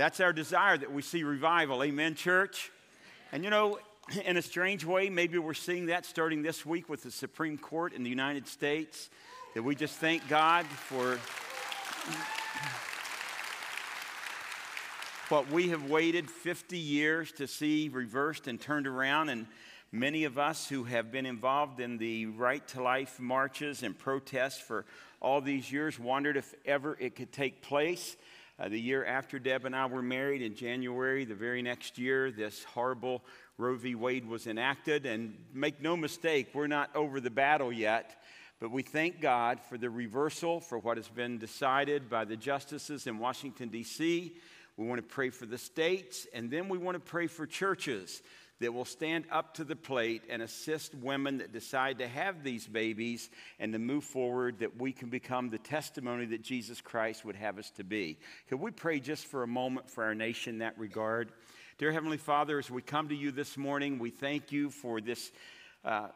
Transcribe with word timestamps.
That's 0.00 0.18
our 0.18 0.32
desire 0.32 0.78
that 0.78 0.90
we 0.90 1.02
see 1.02 1.24
revival. 1.24 1.82
Amen, 1.82 2.14
church? 2.14 2.72
And 3.32 3.44
you 3.44 3.50
know, 3.50 3.78
in 4.24 4.38
a 4.38 4.40
strange 4.40 4.82
way, 4.82 5.10
maybe 5.10 5.36
we're 5.36 5.52
seeing 5.52 5.84
that 5.86 6.06
starting 6.06 6.40
this 6.40 6.64
week 6.64 6.88
with 6.88 7.02
the 7.02 7.10
Supreme 7.10 7.58
Court 7.58 7.92
in 7.92 8.02
the 8.02 8.08
United 8.08 8.48
States. 8.48 9.10
That 9.52 9.62
we 9.62 9.74
just 9.74 9.96
thank 9.96 10.26
God 10.26 10.64
for 10.64 11.18
what 15.28 15.50
we 15.50 15.68
have 15.68 15.90
waited 15.90 16.30
50 16.30 16.78
years 16.78 17.30
to 17.32 17.46
see 17.46 17.90
reversed 17.90 18.46
and 18.46 18.58
turned 18.58 18.86
around. 18.86 19.28
And 19.28 19.46
many 19.92 20.24
of 20.24 20.38
us 20.38 20.66
who 20.66 20.84
have 20.84 21.12
been 21.12 21.26
involved 21.26 21.78
in 21.78 21.98
the 21.98 22.24
right 22.24 22.66
to 22.68 22.82
life 22.82 23.20
marches 23.20 23.82
and 23.82 23.98
protests 23.98 24.62
for 24.62 24.86
all 25.20 25.42
these 25.42 25.70
years 25.70 25.98
wondered 25.98 26.38
if 26.38 26.54
ever 26.64 26.96
it 26.98 27.16
could 27.16 27.32
take 27.32 27.60
place. 27.60 28.16
Uh, 28.60 28.68
the 28.68 28.78
year 28.78 29.06
after 29.06 29.38
Deb 29.38 29.64
and 29.64 29.74
I 29.74 29.86
were 29.86 30.02
married 30.02 30.42
in 30.42 30.54
January, 30.54 31.24
the 31.24 31.34
very 31.34 31.62
next 31.62 31.96
year, 31.96 32.30
this 32.30 32.62
horrible 32.62 33.24
Roe 33.56 33.74
v. 33.74 33.94
Wade 33.94 34.28
was 34.28 34.46
enacted. 34.46 35.06
And 35.06 35.34
make 35.54 35.80
no 35.80 35.96
mistake, 35.96 36.50
we're 36.52 36.66
not 36.66 36.94
over 36.94 37.20
the 37.20 37.30
battle 37.30 37.72
yet. 37.72 38.22
But 38.60 38.70
we 38.70 38.82
thank 38.82 39.22
God 39.22 39.60
for 39.62 39.78
the 39.78 39.88
reversal, 39.88 40.60
for 40.60 40.78
what 40.78 40.98
has 40.98 41.08
been 41.08 41.38
decided 41.38 42.10
by 42.10 42.26
the 42.26 42.36
justices 42.36 43.06
in 43.06 43.18
Washington, 43.18 43.70
D.C. 43.70 44.36
We 44.76 44.86
want 44.86 45.00
to 45.00 45.14
pray 45.14 45.30
for 45.30 45.46
the 45.46 45.56
states, 45.56 46.26
and 46.34 46.50
then 46.50 46.68
we 46.68 46.76
want 46.76 46.96
to 46.96 47.00
pray 47.00 47.28
for 47.28 47.46
churches 47.46 48.20
that 48.60 48.72
will 48.74 48.84
stand 48.84 49.24
up 49.32 49.54
to 49.54 49.64
the 49.64 49.76
plate 49.76 50.22
and 50.28 50.42
assist 50.42 50.94
women 50.94 51.38
that 51.38 51.52
decide 51.52 51.98
to 51.98 52.06
have 52.06 52.44
these 52.44 52.66
babies 52.66 53.30
and 53.58 53.72
to 53.72 53.78
move 53.78 54.04
forward 54.04 54.58
that 54.58 54.80
we 54.80 54.92
can 54.92 55.08
become 55.08 55.48
the 55.48 55.58
testimony 55.58 56.26
that 56.26 56.42
Jesus 56.42 56.80
Christ 56.80 57.24
would 57.24 57.36
have 57.36 57.58
us 57.58 57.70
to 57.72 57.84
be. 57.84 58.18
Could 58.48 58.60
we 58.60 58.70
pray 58.70 59.00
just 59.00 59.26
for 59.26 59.42
a 59.42 59.48
moment 59.48 59.88
for 59.88 60.04
our 60.04 60.14
nation 60.14 60.54
in 60.54 60.58
that 60.58 60.78
regard? 60.78 61.32
Dear 61.78 61.92
Heavenly 61.92 62.18
Father, 62.18 62.58
as 62.58 62.70
we 62.70 62.82
come 62.82 63.08
to 63.08 63.16
you 63.16 63.30
this 63.30 63.56
morning, 63.56 63.98
we 63.98 64.10
thank 64.10 64.52
you 64.52 64.68
for 64.68 65.00
this 65.00 65.32
uh, 65.82 66.08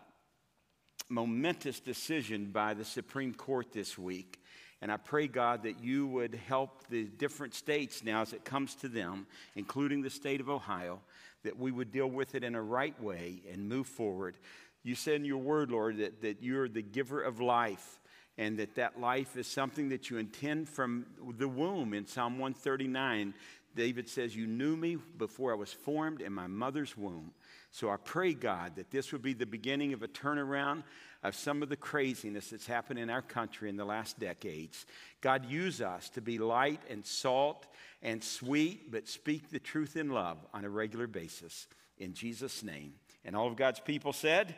momentous 1.09 1.81
decision 1.81 2.51
by 2.51 2.75
the 2.75 2.85
Supreme 2.85 3.33
Court 3.33 3.73
this 3.73 3.97
week. 3.97 4.44
And 4.85 4.93
I 4.93 4.99
pray, 4.99 5.29
God, 5.29 5.63
that 5.63 5.83
you 5.83 6.07
would 6.09 6.35
help 6.35 6.87
the 6.91 7.05
different 7.05 7.55
states 7.55 8.05
now 8.05 8.21
as 8.21 8.35
it 8.35 8.45
comes 8.45 8.75
to 8.75 8.89
them, 8.89 9.27
including 9.57 10.03
the 10.03 10.11
state 10.11 10.43
of 10.43 10.51
Ohio, 10.51 11.01
that 11.43 11.59
we 11.59 11.73
would 11.73 11.91
deal 11.91 12.07
with 12.07 12.35
it 12.35 12.45
in 12.45 12.55
a 12.55 12.61
right 12.61 13.03
way 13.03 13.41
and 13.51 13.67
move 13.67 13.87
forward. 13.87 14.37
You 14.83 14.95
said 14.95 15.15
in 15.15 15.25
your 15.25 15.39
word, 15.39 15.71
Lord, 15.71 15.97
that, 15.97 16.21
that 16.21 16.43
you're 16.43 16.69
the 16.69 16.83
giver 16.83 17.23
of 17.23 17.41
life 17.41 17.99
and 18.37 18.59
that 18.59 18.75
that 18.75 19.01
life 19.01 19.39
is 19.39 19.47
something 19.47 19.89
that 19.89 20.11
you 20.11 20.19
intend 20.19 20.69
from 20.69 21.07
the 21.39 21.49
womb. 21.49 21.95
In 21.95 22.07
Psalm 22.07 22.35
139, 22.35 23.33
David 23.75 24.07
says, 24.07 24.37
You 24.37 24.47
knew 24.47 24.77
me 24.77 24.99
before 25.17 25.51
I 25.53 25.57
was 25.57 25.73
formed 25.73 26.21
in 26.21 26.35
my 26.35 26.47
mother's 26.47 26.95
womb. 26.95 27.33
So 27.71 27.89
I 27.89 27.97
pray, 27.97 28.35
God, 28.35 28.77
that 28.77 28.91
this 28.91 29.13
would 29.13 29.23
be 29.23 29.33
the 29.33 29.47
beginning 29.47 29.95
of 29.95 30.03
a 30.03 30.09
turnaround 30.09 30.83
of 31.25 31.35
some 31.35 31.63
of 31.63 31.71
the 31.71 31.77
craziness 31.77 32.51
that's 32.51 32.67
happened 32.67 32.99
in 32.99 33.09
our 33.09 33.23
country 33.23 33.71
in 33.71 33.77
the 33.77 33.85
last 33.85 34.21
decades. 34.21 34.85
God, 35.23 35.47
use 35.47 35.81
us 35.81 36.11
to 36.11 36.21
be 36.21 36.39
light 36.39 36.83
and 36.91 37.05
salt 37.05 37.67
and 38.03 38.23
sweet, 38.23 38.93
but 38.93 39.09
speak 39.09 39.51
the 39.51 39.59
truth 39.59 39.97
in 39.97 40.11
love 40.11 40.37
on 40.53 40.67
a 40.67 40.69
regular 40.69 41.07
basis. 41.07 41.67
In 41.99 42.13
Jesus' 42.13 42.63
name. 42.63 42.93
And 43.25 43.35
all 43.35 43.49
of 43.49 43.57
God's 43.57 43.81
people 43.81 44.13
said, 44.13 44.55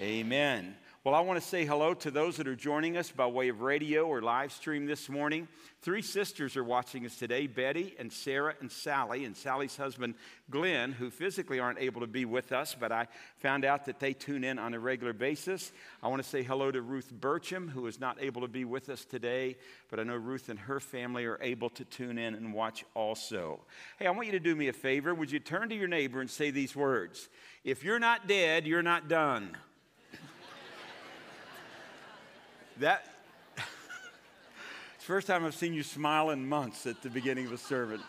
Amen. 0.00 0.24
Amen. 0.26 0.76
Well, 1.06 1.14
I 1.14 1.20
want 1.20 1.40
to 1.40 1.48
say 1.48 1.64
hello 1.64 1.94
to 1.94 2.10
those 2.10 2.38
that 2.38 2.48
are 2.48 2.56
joining 2.56 2.96
us 2.96 3.12
by 3.12 3.26
way 3.26 3.48
of 3.48 3.60
radio 3.60 4.08
or 4.08 4.20
live 4.20 4.50
stream 4.50 4.86
this 4.86 5.08
morning. 5.08 5.46
Three 5.80 6.02
sisters 6.02 6.56
are 6.56 6.64
watching 6.64 7.06
us 7.06 7.14
today 7.14 7.46
Betty 7.46 7.94
and 8.00 8.12
Sarah 8.12 8.56
and 8.60 8.72
Sally, 8.72 9.24
and 9.24 9.36
Sally's 9.36 9.76
husband 9.76 10.16
Glenn, 10.50 10.90
who 10.90 11.10
physically 11.10 11.60
aren't 11.60 11.78
able 11.78 12.00
to 12.00 12.08
be 12.08 12.24
with 12.24 12.50
us, 12.50 12.74
but 12.74 12.90
I 12.90 13.06
found 13.38 13.64
out 13.64 13.84
that 13.84 14.00
they 14.00 14.14
tune 14.14 14.42
in 14.42 14.58
on 14.58 14.74
a 14.74 14.80
regular 14.80 15.12
basis. 15.12 15.70
I 16.02 16.08
want 16.08 16.24
to 16.24 16.28
say 16.28 16.42
hello 16.42 16.72
to 16.72 16.82
Ruth 16.82 17.12
Burcham, 17.14 17.70
who 17.70 17.86
is 17.86 18.00
not 18.00 18.20
able 18.20 18.40
to 18.40 18.48
be 18.48 18.64
with 18.64 18.88
us 18.88 19.04
today, 19.04 19.58
but 19.88 20.00
I 20.00 20.02
know 20.02 20.16
Ruth 20.16 20.48
and 20.48 20.58
her 20.58 20.80
family 20.80 21.24
are 21.26 21.38
able 21.40 21.70
to 21.70 21.84
tune 21.84 22.18
in 22.18 22.34
and 22.34 22.52
watch 22.52 22.84
also. 22.94 23.60
Hey, 24.00 24.08
I 24.08 24.10
want 24.10 24.26
you 24.26 24.32
to 24.32 24.40
do 24.40 24.56
me 24.56 24.66
a 24.66 24.72
favor. 24.72 25.14
Would 25.14 25.30
you 25.30 25.38
turn 25.38 25.68
to 25.68 25.76
your 25.76 25.86
neighbor 25.86 26.20
and 26.20 26.28
say 26.28 26.50
these 26.50 26.74
words? 26.74 27.28
If 27.62 27.84
you're 27.84 28.00
not 28.00 28.26
dead, 28.26 28.66
you're 28.66 28.82
not 28.82 29.06
done. 29.06 29.56
That, 32.80 33.06
it's 33.56 33.64
the 34.98 35.04
first 35.04 35.26
time 35.26 35.46
I've 35.46 35.54
seen 35.54 35.72
you 35.72 35.82
smile 35.82 36.28
in 36.28 36.46
months 36.46 36.86
at 36.86 37.00
the 37.02 37.08
beginning 37.08 37.46
of 37.46 37.52
a 37.52 37.58
sermon. 37.58 38.02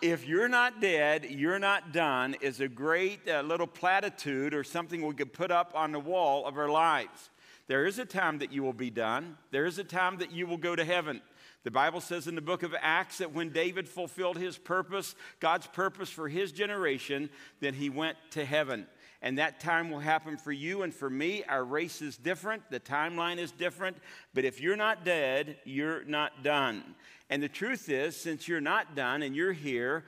If 0.00 0.26
you're 0.26 0.48
not 0.48 0.80
dead, 0.80 1.26
you're 1.28 1.58
not 1.58 1.92
done 1.92 2.34
is 2.40 2.60
a 2.60 2.68
great 2.68 3.28
uh, 3.28 3.42
little 3.42 3.66
platitude 3.66 4.54
or 4.54 4.64
something 4.64 5.06
we 5.06 5.12
could 5.12 5.34
put 5.34 5.50
up 5.50 5.72
on 5.74 5.92
the 5.92 6.00
wall 6.00 6.46
of 6.46 6.56
our 6.56 6.70
lives. 6.70 7.28
There 7.66 7.84
is 7.84 7.98
a 7.98 8.06
time 8.06 8.38
that 8.38 8.50
you 8.50 8.62
will 8.62 8.72
be 8.72 8.88
done, 8.88 9.36
there 9.50 9.66
is 9.66 9.78
a 9.78 9.84
time 9.84 10.16
that 10.18 10.32
you 10.32 10.46
will 10.46 10.56
go 10.56 10.74
to 10.74 10.84
heaven. 10.84 11.20
The 11.62 11.70
Bible 11.70 12.00
says 12.00 12.26
in 12.26 12.34
the 12.34 12.40
book 12.40 12.62
of 12.62 12.74
Acts 12.80 13.18
that 13.18 13.34
when 13.34 13.50
David 13.50 13.86
fulfilled 13.86 14.38
his 14.38 14.56
purpose, 14.56 15.14
God's 15.40 15.66
purpose 15.66 16.08
for 16.08 16.26
his 16.26 16.52
generation, 16.52 17.28
then 17.60 17.74
he 17.74 17.90
went 17.90 18.16
to 18.30 18.46
heaven 18.46 18.86
and 19.22 19.38
that 19.38 19.60
time 19.60 19.90
will 19.90 20.00
happen 20.00 20.36
for 20.36 20.52
you 20.52 20.82
and 20.82 20.94
for 20.94 21.10
me. 21.10 21.44
Our 21.44 21.64
race 21.64 22.00
is 22.02 22.16
different, 22.16 22.62
the 22.70 22.80
timeline 22.80 23.38
is 23.38 23.52
different, 23.52 23.96
but 24.34 24.44
if 24.44 24.60
you're 24.60 24.76
not 24.76 25.04
dead, 25.04 25.58
you're 25.64 26.04
not 26.04 26.42
done. 26.42 26.82
And 27.28 27.42
the 27.42 27.48
truth 27.48 27.88
is, 27.88 28.16
since 28.16 28.48
you're 28.48 28.60
not 28.60 28.96
done 28.96 29.22
and 29.22 29.36
you're 29.36 29.52
here, 29.52 30.04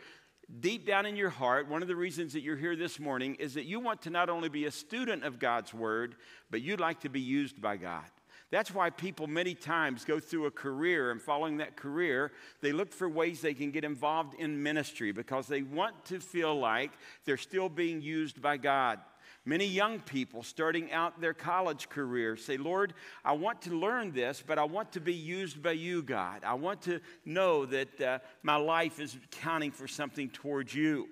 deep 0.61 0.87
down 0.87 1.07
in 1.07 1.17
your 1.17 1.31
heart, 1.31 1.69
one 1.69 1.83
of 1.83 1.89
the 1.89 1.97
reasons 1.97 2.33
that 2.33 2.41
you're 2.43 2.57
here 2.57 2.77
this 2.77 2.99
morning 2.99 3.37
is 3.37 3.55
that 3.55 3.65
you 3.65 3.81
want 3.81 4.03
to 4.03 4.11
not 4.11 4.29
only 4.29 4.49
be 4.49 4.65
a 4.65 4.71
student 4.71 5.25
of 5.25 5.39
God's 5.39 5.73
Word, 5.73 6.17
but 6.51 6.63
you'd 6.63 6.81
like 6.81 7.01
to 7.01 7.09
be 7.09 7.21
used 7.21 7.61
by 7.61 7.77
God. 7.77 8.05
That's 8.53 8.75
why 8.75 8.91
people 8.91 9.27
many 9.27 9.55
times 9.55 10.05
go 10.05 10.21
through 10.21 10.45
a 10.45 10.51
career 10.51 11.11
and 11.11 11.23
following 11.23 11.57
that 11.57 11.75
career, 11.75 12.33
they 12.61 12.71
look 12.71 12.93
for 12.93 13.09
ways 13.09 13.41
they 13.41 13.55
can 13.55 13.71
get 13.71 13.83
involved 13.83 14.35
in 14.35 14.63
ministry 14.63 15.11
because 15.11 15.47
they 15.47 15.63
want 15.63 16.05
to 16.05 16.21
feel 16.21 16.55
like 16.55 16.91
they're 17.25 17.39
still 17.39 17.71
being 17.71 18.03
used 18.03 18.43
by 18.43 18.59
God. 18.59 19.01
Many 19.47 19.65
young 19.65 20.01
people 20.01 20.43
starting 20.43 20.93
out 20.93 21.19
their 21.19 21.33
college 21.33 21.89
career 21.89 22.37
say, 22.37 22.59
Lord, 22.59 22.93
I 23.25 23.33
want 23.33 23.63
to 23.63 23.71
learn 23.71 24.13
this, 24.13 24.45
but 24.47 24.59
I 24.59 24.65
want 24.65 24.93
to 24.93 25.01
be 25.01 25.15
used 25.15 25.63
by 25.63 25.73
you, 25.73 26.03
God. 26.03 26.45
I 26.45 26.53
want 26.53 26.83
to 26.83 27.01
know 27.25 27.65
that 27.65 28.01
uh, 28.03 28.19
my 28.43 28.57
life 28.57 29.01
is 29.01 29.17
counting 29.31 29.71
for 29.71 29.89
something 29.89 30.29
towards 30.29 30.75
you. 30.75 31.09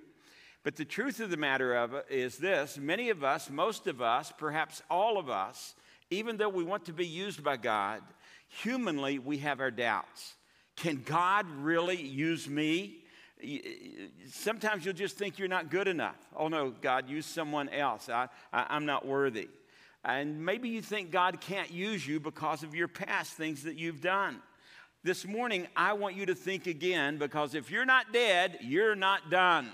But 0.63 0.77
the 0.77 0.85
truth 0.85 1.21
of 1.21 1.31
the 1.31 1.39
matter 1.39 1.75
of 1.75 1.95
is 2.11 2.37
this 2.37 2.77
many 2.77 3.09
of 3.09 3.25
us, 3.25 3.49
most 3.49 3.87
of 3.87 4.03
us, 4.03 4.31
perhaps 4.37 4.83
all 4.91 5.17
of 5.17 5.31
us, 5.31 5.75
even 6.11 6.37
though 6.37 6.49
we 6.49 6.65
want 6.65 6.87
to 6.87 6.93
be 6.93 7.07
used 7.07 7.43
by 7.43 7.57
God, 7.57 8.03
humanly 8.49 9.19
we 9.19 9.39
have 9.39 9.61
our 9.61 9.71
doubts. 9.71 10.35
Can 10.77 11.03
God 11.05 11.47
really 11.59 12.01
use 12.01 12.49
me? 12.49 12.99
Sometimes 14.31 14.85
you'll 14.85 14.95
just 14.95 15.17
think 15.17 15.39
you're 15.39 15.49
not 15.49 15.71
good 15.71 15.89
enough. 15.89 16.17
Oh 16.37 16.49
no, 16.49 16.71
God, 16.71 17.09
use 17.09 17.27
someone 17.27 17.69
else. 17.69 18.09
I, 18.09 18.29
I, 18.53 18.77
am 18.77 18.87
not 18.87 19.07
worthy. 19.07 19.49
And 20.05 20.45
maybe 20.45 20.69
you 20.69 20.83
think 20.83 21.11
God 21.11 21.41
can't 21.41 21.71
use 21.71 22.07
you 22.07 22.21
because 22.21 22.63
of 22.63 22.75
your 22.75 22.89
past 22.89 23.35
things 23.35 23.63
that 23.63 23.77
you've 23.77 24.01
done. 24.01 24.41
This 25.03 25.27
morning, 25.27 25.67
I 25.77 25.95
want 25.95 26.17
you 26.17 26.27
to 26.27 26.35
think 26.35 26.67
again 26.67 27.19
because 27.19 27.55
if 27.55 27.71
you're 27.71 27.87
not 27.87 28.13
dead, 28.13 28.59
you're 28.61 28.95
not 28.95 29.31
done. 29.31 29.71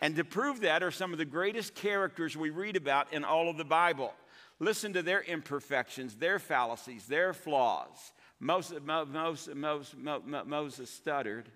And 0.00 0.16
to 0.16 0.24
prove 0.24 0.60
that 0.60 0.82
are 0.82 0.90
some 0.90 1.12
of 1.12 1.18
the 1.18 1.24
greatest 1.24 1.74
characters 1.74 2.36
we 2.36 2.50
read 2.50 2.76
about 2.76 3.12
in 3.12 3.24
all 3.24 3.48
of 3.48 3.56
the 3.56 3.64
Bible. 3.64 4.12
Listen 4.60 4.92
to 4.92 5.02
their 5.02 5.22
imperfections, 5.22 6.16
their 6.16 6.38
fallacies, 6.38 7.06
their 7.06 7.32
flaws. 7.32 8.12
Moses, 8.40 8.80
Moses, 8.84 10.90
stuttered. 10.90 11.48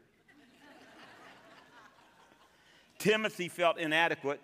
Timothy 2.99 3.49
felt 3.49 3.79
inadequate. 3.79 4.41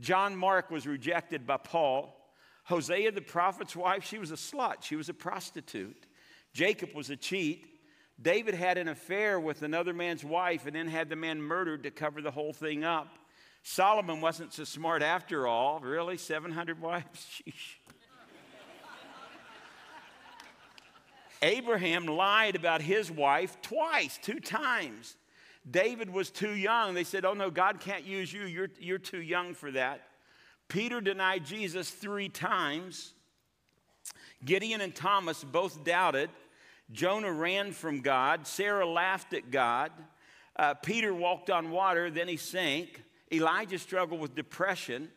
John 0.00 0.36
Mark 0.36 0.70
was 0.70 0.86
rejected 0.86 1.46
by 1.46 1.56
Paul. 1.56 2.16
Hosea, 2.64 3.12
the 3.12 3.20
prophet's 3.20 3.76
wife, 3.76 4.04
she 4.04 4.18
was 4.18 4.30
a 4.30 4.36
slut, 4.36 4.82
she 4.82 4.96
was 4.96 5.08
a 5.08 5.14
prostitute. 5.14 6.06
Jacob 6.52 6.94
was 6.94 7.10
a 7.10 7.16
cheat. 7.16 7.66
David 8.20 8.54
had 8.54 8.78
an 8.78 8.88
affair 8.88 9.40
with 9.40 9.62
another 9.62 9.92
man's 9.92 10.24
wife 10.24 10.66
and 10.66 10.76
then 10.76 10.86
had 10.86 11.08
the 11.08 11.16
man 11.16 11.42
murdered 11.42 11.82
to 11.82 11.90
cover 11.90 12.22
the 12.22 12.30
whole 12.30 12.52
thing 12.52 12.84
up. 12.84 13.18
Solomon 13.66 14.20
wasn't 14.20 14.52
so 14.52 14.62
smart 14.64 15.02
after 15.02 15.46
all. 15.46 15.80
Really? 15.80 16.18
700 16.18 16.80
wives? 16.80 17.26
Sheesh. 17.46 17.76
Abraham 21.40 22.06
lied 22.06 22.56
about 22.56 22.82
his 22.82 23.10
wife 23.10 23.60
twice, 23.62 24.18
two 24.22 24.38
times. 24.38 25.16
David 25.68 26.10
was 26.10 26.30
too 26.30 26.52
young. 26.52 26.92
They 26.92 27.04
said, 27.04 27.24
Oh 27.24 27.32
no, 27.32 27.50
God 27.50 27.80
can't 27.80 28.04
use 28.04 28.32
you. 28.32 28.44
You're, 28.44 28.70
you're 28.78 28.98
too 28.98 29.20
young 29.20 29.54
for 29.54 29.70
that. 29.72 30.08
Peter 30.68 31.00
denied 31.00 31.44
Jesus 31.44 31.90
three 31.90 32.28
times. 32.28 33.14
Gideon 34.44 34.82
and 34.82 34.94
Thomas 34.94 35.42
both 35.42 35.84
doubted. 35.84 36.28
Jonah 36.92 37.32
ran 37.32 37.72
from 37.72 38.02
God. 38.02 38.46
Sarah 38.46 38.86
laughed 38.86 39.32
at 39.32 39.50
God. 39.50 39.90
Uh, 40.56 40.74
Peter 40.74 41.14
walked 41.14 41.48
on 41.48 41.70
water, 41.70 42.10
then 42.10 42.28
he 42.28 42.36
sank. 42.36 43.02
Elijah 43.34 43.78
struggled 43.78 44.20
with 44.20 44.34
depression. 44.34 45.08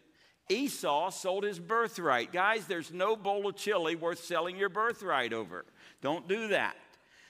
Esau 0.50 1.10
sold 1.10 1.44
his 1.44 1.60
birthright. 1.60 2.32
Guys, 2.32 2.68
there's 2.68 2.92
no 2.92 3.16
bowl 3.16 3.48
of 3.48 3.56
chili 3.56 3.96
worth 3.96 4.24
selling 4.24 4.56
your 4.56 4.70
birthright 4.70 5.34
over. 5.34 5.66
Don't 6.02 6.28
do 6.28 6.50
that. 6.50 6.76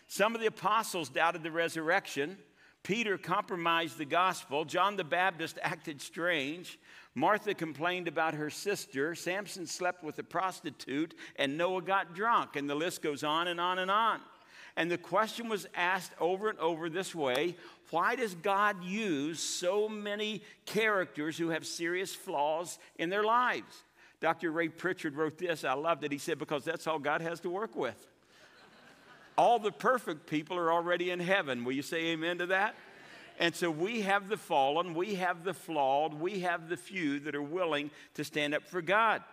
Some 0.08 0.36
of 0.36 0.42
the 0.42 0.48
apostles 0.48 1.10
doubted 1.10 1.44
the 1.44 1.52
resurrection. 1.52 2.38
Peter 2.84 3.18
compromised 3.18 3.98
the 3.98 4.06
gospel. 4.06 4.64
John 4.64 4.96
the 4.96 5.04
Baptist 5.04 5.60
acted 5.62 6.02
strange. 6.02 6.80
Martha 7.16 7.54
complained 7.54 8.08
about 8.08 8.36
her 8.36 8.50
sister. 8.50 9.16
Samson 9.16 9.66
slept 9.66 10.04
with 10.04 10.20
a 10.20 10.24
prostitute. 10.24 11.16
And 11.36 11.58
Noah 11.58 11.82
got 11.82 12.14
drunk. 12.14 12.56
And 12.56 12.70
the 12.70 12.76
list 12.76 13.02
goes 13.02 13.24
on 13.24 13.48
and 13.48 13.60
on 13.60 13.80
and 13.80 13.92
on. 13.92 14.22
And 14.78 14.92
the 14.92 14.98
question 14.98 15.50
was 15.50 15.68
asked 15.76 16.12
over 16.20 16.50
and 16.50 16.60
over 16.60 16.90
this 16.90 17.14
way 17.14 17.56
why 17.90 18.16
does 18.16 18.36
God 18.36 18.84
use 18.84 19.40
so 19.40 19.88
many 19.88 20.42
characters 20.66 21.38
who 21.38 21.50
have 21.50 21.66
serious 21.66 22.14
flaws 22.14 22.80
in 22.98 23.10
their 23.10 23.24
lives? 23.24 23.84
Dr. 24.20 24.52
Ray 24.52 24.68
Pritchard 24.68 25.16
wrote 25.16 25.38
this. 25.38 25.64
I 25.64 25.74
loved 25.74 26.04
it. 26.04 26.12
He 26.12 26.18
said, 26.18 26.38
Because 26.38 26.66
that's 26.66 26.86
all 26.86 27.00
God 27.00 27.22
has 27.22 27.40
to 27.42 27.50
work 27.50 27.76
with. 27.76 27.96
all 29.38 29.58
the 29.58 29.72
perfect 29.72 30.28
people 30.28 30.58
are 30.58 30.72
already 30.72 31.12
in 31.12 31.20
heaven. 31.20 31.64
Will 31.64 31.74
you 31.74 31.82
say 31.82 32.08
amen 32.08 32.40
to 32.40 32.48
that? 32.48 32.76
And 33.40 33.56
so 33.56 33.70
we 33.70 34.02
have 34.02 34.30
the 34.30 34.38
fallen, 34.38 34.96
we 34.96 35.16
have 35.16 35.44
the 35.44 35.54
flawed, 35.54 36.16
we 36.16 36.40
have 36.40 36.70
the 36.70 36.78
few 36.78 37.20
that 37.22 37.36
are 37.36 37.42
willing 37.42 37.92
to 38.16 38.24
stand 38.24 38.56
up 38.56 38.68
for 38.68 38.82
God. 38.82 39.24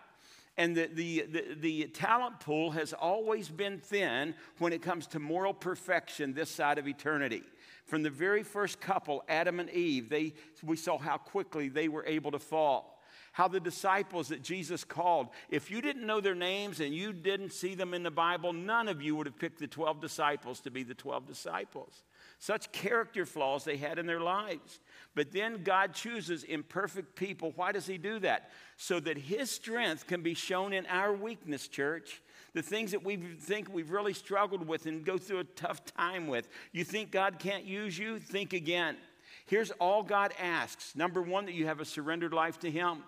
And 0.57 0.75
the, 0.75 0.87
the, 0.87 1.25
the, 1.29 1.43
the, 1.59 1.83
talent 1.87 2.39
pool 2.39 2.71
has 2.71 2.93
always 2.93 3.49
been 3.49 3.77
thin 3.79 4.33
when 4.59 4.71
it 4.71 4.81
comes 4.81 5.05
to 5.07 5.19
moral 5.19 5.53
perfection 5.53 6.33
this 6.33 6.49
side 6.49 6.77
of 6.77 6.87
eternity. 6.87 7.43
From 7.85 8.03
the 8.03 8.09
very 8.09 8.41
first 8.41 8.79
couple, 8.79 9.23
Adam 9.27 9.59
and 9.59 9.69
Eve, 9.69 10.09
they, 10.09 10.33
we 10.63 10.77
saw 10.77 10.97
how 10.97 11.17
quickly 11.17 11.67
they 11.67 11.89
were 11.89 12.05
able 12.05 12.31
to 12.31 12.39
fall. 12.39 13.01
How 13.33 13.49
the 13.49 13.59
disciples 13.59 14.29
that 14.29 14.41
Jesus 14.41 14.85
called, 14.85 15.27
if 15.49 15.69
you 15.69 15.81
didn't 15.81 16.05
know 16.07 16.21
their 16.21 16.35
names 16.35 16.79
and 16.79 16.95
you 16.95 17.11
didn't 17.11 17.51
see 17.51 17.75
them 17.75 17.93
in 17.93 18.01
the 18.01 18.09
Bible, 18.09 18.53
none 18.53 18.87
of 18.87 19.01
you 19.01 19.13
would 19.17 19.25
have 19.25 19.37
picked 19.37 19.59
the 19.59 19.67
12 19.67 19.99
disciples 19.99 20.61
to 20.61 20.71
be 20.71 20.83
the 20.83 20.93
12 20.93 21.27
disciples. 21.27 22.05
Such 22.39 22.71
character 22.71 23.25
flaws 23.25 23.65
they 23.65 23.75
had 23.75 23.99
in 23.99 24.05
their 24.05 24.21
lives. 24.21 24.79
But 25.15 25.31
then 25.31 25.63
God 25.63 25.93
chooses 25.93 26.43
imperfect 26.43 27.15
people. 27.15 27.53
Why 27.55 27.71
does 27.71 27.87
He 27.87 27.97
do 27.97 28.19
that? 28.19 28.51
So 28.77 28.99
that 28.99 29.17
His 29.17 29.49
strength 29.49 30.07
can 30.07 30.21
be 30.21 30.33
shown 30.33 30.73
in 30.73 30.85
our 30.87 31.13
weakness, 31.13 31.67
church. 31.67 32.21
The 32.53 32.61
things 32.61 32.91
that 32.91 33.03
we 33.03 33.15
think 33.15 33.73
we've 33.73 33.91
really 33.91 34.13
struggled 34.13 34.67
with 34.67 34.85
and 34.85 35.05
go 35.05 35.17
through 35.17 35.39
a 35.39 35.43
tough 35.45 35.83
time 35.85 36.27
with. 36.27 36.47
You 36.73 36.83
think 36.83 37.11
God 37.11 37.39
can't 37.39 37.65
use 37.65 37.97
you? 37.97 38.19
Think 38.19 38.53
again. 38.53 38.97
Here's 39.45 39.71
all 39.71 40.03
God 40.03 40.33
asks 40.39 40.95
number 40.95 41.21
one, 41.21 41.45
that 41.45 41.53
you 41.53 41.65
have 41.67 41.79
a 41.79 41.85
surrendered 41.85 42.33
life 42.33 42.59
to 42.59 42.71
Him. 42.71 43.03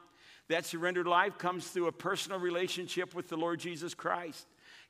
That 0.50 0.66
surrendered 0.66 1.08
life 1.08 1.38
comes 1.38 1.68
through 1.68 1.88
a 1.88 1.92
personal 1.92 2.40
relationship 2.40 3.14
with 3.14 3.28
the 3.28 3.36
Lord 3.36 3.60
Jesus 3.60 3.94
Christ. 3.94 4.48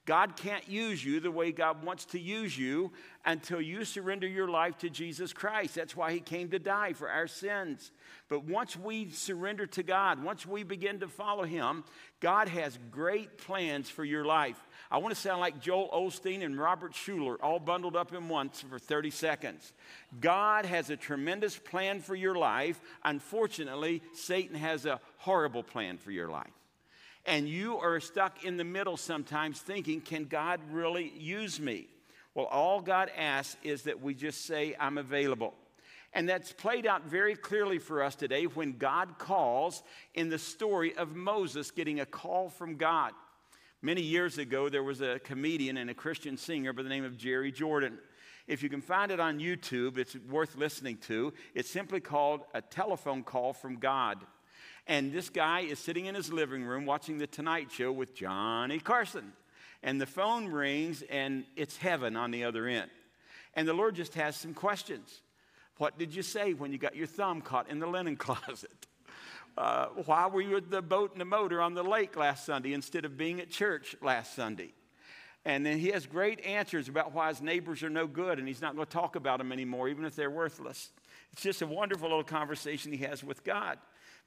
God 0.08 0.38
can't 0.38 0.68
use 0.70 1.04
you 1.04 1.20
the 1.20 1.30
way 1.30 1.52
God 1.52 1.84
wants 1.84 2.06
to 2.06 2.20
use 2.20 2.58
you 2.58 2.94
until 3.26 3.60
you 3.60 3.84
surrender 3.84 4.26
your 4.26 4.48
life 4.48 4.78
to 4.78 4.90
Jesus 4.90 5.34
Christ. 5.34 5.76
That's 5.76 5.98
why 5.98 6.14
He 6.14 6.22
came 6.22 6.50
to 6.52 6.60
die 6.60 6.94
for 6.94 7.10
our 7.10 7.28
sins. 7.28 7.92
But 8.30 8.46
once 8.46 8.78
we 8.78 9.10
surrender 9.12 9.68
to 9.68 9.84
God, 9.84 10.24
once 10.24 10.46
we 10.46 10.64
begin 10.64 11.02
to 11.02 11.10
follow 11.10 11.44
Him, 11.44 11.84
God 12.22 12.48
has 12.48 12.80
great 12.90 13.38
plans 13.38 13.90
for 13.90 14.06
your 14.06 14.24
life. 14.24 14.58
I 14.90 15.00
want 15.00 15.14
to 15.14 15.20
sound 15.20 15.42
like 15.42 15.60
Joel 15.60 15.90
Osteen 15.94 16.42
and 16.42 16.58
Robert 16.58 16.94
Schuller, 16.94 17.36
all 17.44 17.60
bundled 17.60 17.98
up 17.98 18.14
in 18.14 18.30
once 18.30 18.62
for 18.62 18.80
30 18.80 19.12
seconds. 19.12 19.74
God 20.22 20.66
has 20.66 20.90
a 20.90 20.96
tremendous 20.96 21.58
plan 21.58 22.00
for 22.00 22.16
your 22.16 22.36
life. 22.36 22.80
Unfortunately, 23.04 24.02
Satan 24.14 24.56
has 24.56 24.86
a 24.86 25.02
horrible 25.18 25.64
plan 25.64 25.98
for 25.98 26.12
your 26.12 26.30
life 26.30 26.57
and 27.28 27.48
you 27.48 27.78
are 27.78 28.00
stuck 28.00 28.46
in 28.46 28.58
the 28.58 28.64
middle 28.64 28.98
sometimes 28.98 29.60
thinking, 29.60 30.00
can 30.00 30.26
God 30.26 30.62
really 30.72 31.12
use 31.18 31.60
me? 31.60 31.88
Well, 32.34 32.46
all 32.46 32.82
God 32.82 33.12
asks 33.18 33.58
is 33.64 33.84
that 33.84 34.02
we 34.02 34.14
just 34.14 34.46
say, 34.46 34.76
I'm 34.80 34.98
available. 34.98 35.54
And 36.14 36.28
that's 36.28 36.54
played 36.54 36.88
out 36.88 37.04
very 37.06 37.36
clearly 37.36 37.80
for 37.80 38.02
us 38.02 38.16
today 38.16 38.46
when 38.46 38.78
God 38.78 39.18
calls 39.18 39.84
in 40.16 40.30
the 40.30 40.40
story 40.40 40.96
of 40.96 41.16
Moses 41.16 41.70
getting 41.70 42.00
a 42.00 42.06
call 42.06 42.50
from 42.50 42.78
God. 42.78 43.12
Many 43.82 44.02
years 44.02 44.38
ago, 44.38 44.70
there 44.70 44.84
was 44.84 45.02
a 45.02 45.20
comedian 45.20 45.78
and 45.78 45.90
a 45.90 45.94
Christian 45.94 46.38
singer 46.38 46.74
by 46.74 46.82
the 46.82 46.90
name 46.90 47.04
of 47.04 47.18
Jerry 47.18 47.52
Jordan. 47.52 48.00
If 48.48 48.64
you 48.64 48.70
can 48.70 48.82
find 48.82 49.12
it 49.12 49.20
on 49.20 49.40
YouTube, 49.40 49.98
it's 49.98 50.16
worth 50.16 50.56
listening 50.56 50.98
to. 51.08 51.34
It's 51.54 51.70
simply 51.70 52.00
called 52.00 52.42
A 52.54 52.62
Telephone 52.62 53.24
Call 53.24 53.52
from 53.52 53.78
God. 53.78 54.20
And 54.88 55.12
this 55.12 55.30
guy 55.30 55.62
is 55.62 55.80
sitting 55.80 56.06
in 56.06 56.16
his 56.16 56.32
living 56.32 56.64
room 56.64 56.86
watching 56.86 57.18
The 57.18 57.28
Tonight 57.28 57.72
Show 57.72 57.92
with 57.92 58.16
Johnny 58.16 58.80
Carson. 58.80 59.34
And 59.84 60.02
the 60.02 60.06
phone 60.06 60.48
rings, 60.48 61.04
and 61.10 61.46
it's 61.56 61.78
heaven 61.78 62.16
on 62.16 62.32
the 62.32 62.46
other 62.46 62.68
end. 62.68 62.90
And 63.54 63.68
the 63.68 63.74
Lord 63.74 63.96
just 63.96 64.14
has 64.16 64.36
some 64.36 64.54
questions. 64.54 65.22
What 65.78 65.98
did 65.98 66.16
you 66.16 66.24
say 66.24 66.54
when 66.54 66.72
you 66.72 66.78
got 66.78 66.96
your 66.96 67.08
thumb 67.08 67.42
caught 67.42 67.70
in 67.70 67.80
the 67.80 67.88
linen 67.88 68.16
closet? 68.18 68.88
Uh, 69.58 69.88
why 70.06 70.28
were 70.28 70.42
you 70.42 70.58
at 70.58 70.70
the 70.70 70.82
boat 70.82 71.12
and 71.12 71.22
the 71.22 71.26
motor 71.26 71.62
on 71.62 71.74
the 71.74 71.84
lake 71.84 72.16
last 72.16 72.46
Sunday 72.46 72.74
instead 72.74 73.06
of 73.06 73.18
being 73.18 73.40
at 73.42 73.50
church 73.50 73.96
last 74.02 74.36
Sunday? 74.36 74.74
And 75.46 75.66
then 75.66 75.80
he 75.80 75.90
has 75.90 76.06
great 76.06 76.42
answers 76.46 76.90
about 76.90 77.14
why 77.14 77.30
his 77.30 77.42
neighbors 77.42 77.82
are 77.82 77.90
no 77.90 78.06
good, 78.06 78.38
and 78.38 78.48
he's 78.48 78.62
not 78.62 78.76
going 78.76 78.86
to 78.86 78.92
talk 78.92 79.16
about 79.16 79.38
them 79.38 79.52
anymore, 79.52 79.88
even 79.88 80.04
if 80.06 80.16
they're 80.16 80.30
worthless. 80.30 80.92
It's 81.32 81.42
just 81.42 81.62
a 81.62 81.68
wonderful 81.68 82.10
little 82.10 82.24
conversation 82.24 82.92
he 82.92 83.00
has 83.06 83.24
with 83.24 83.44
God. 83.44 83.78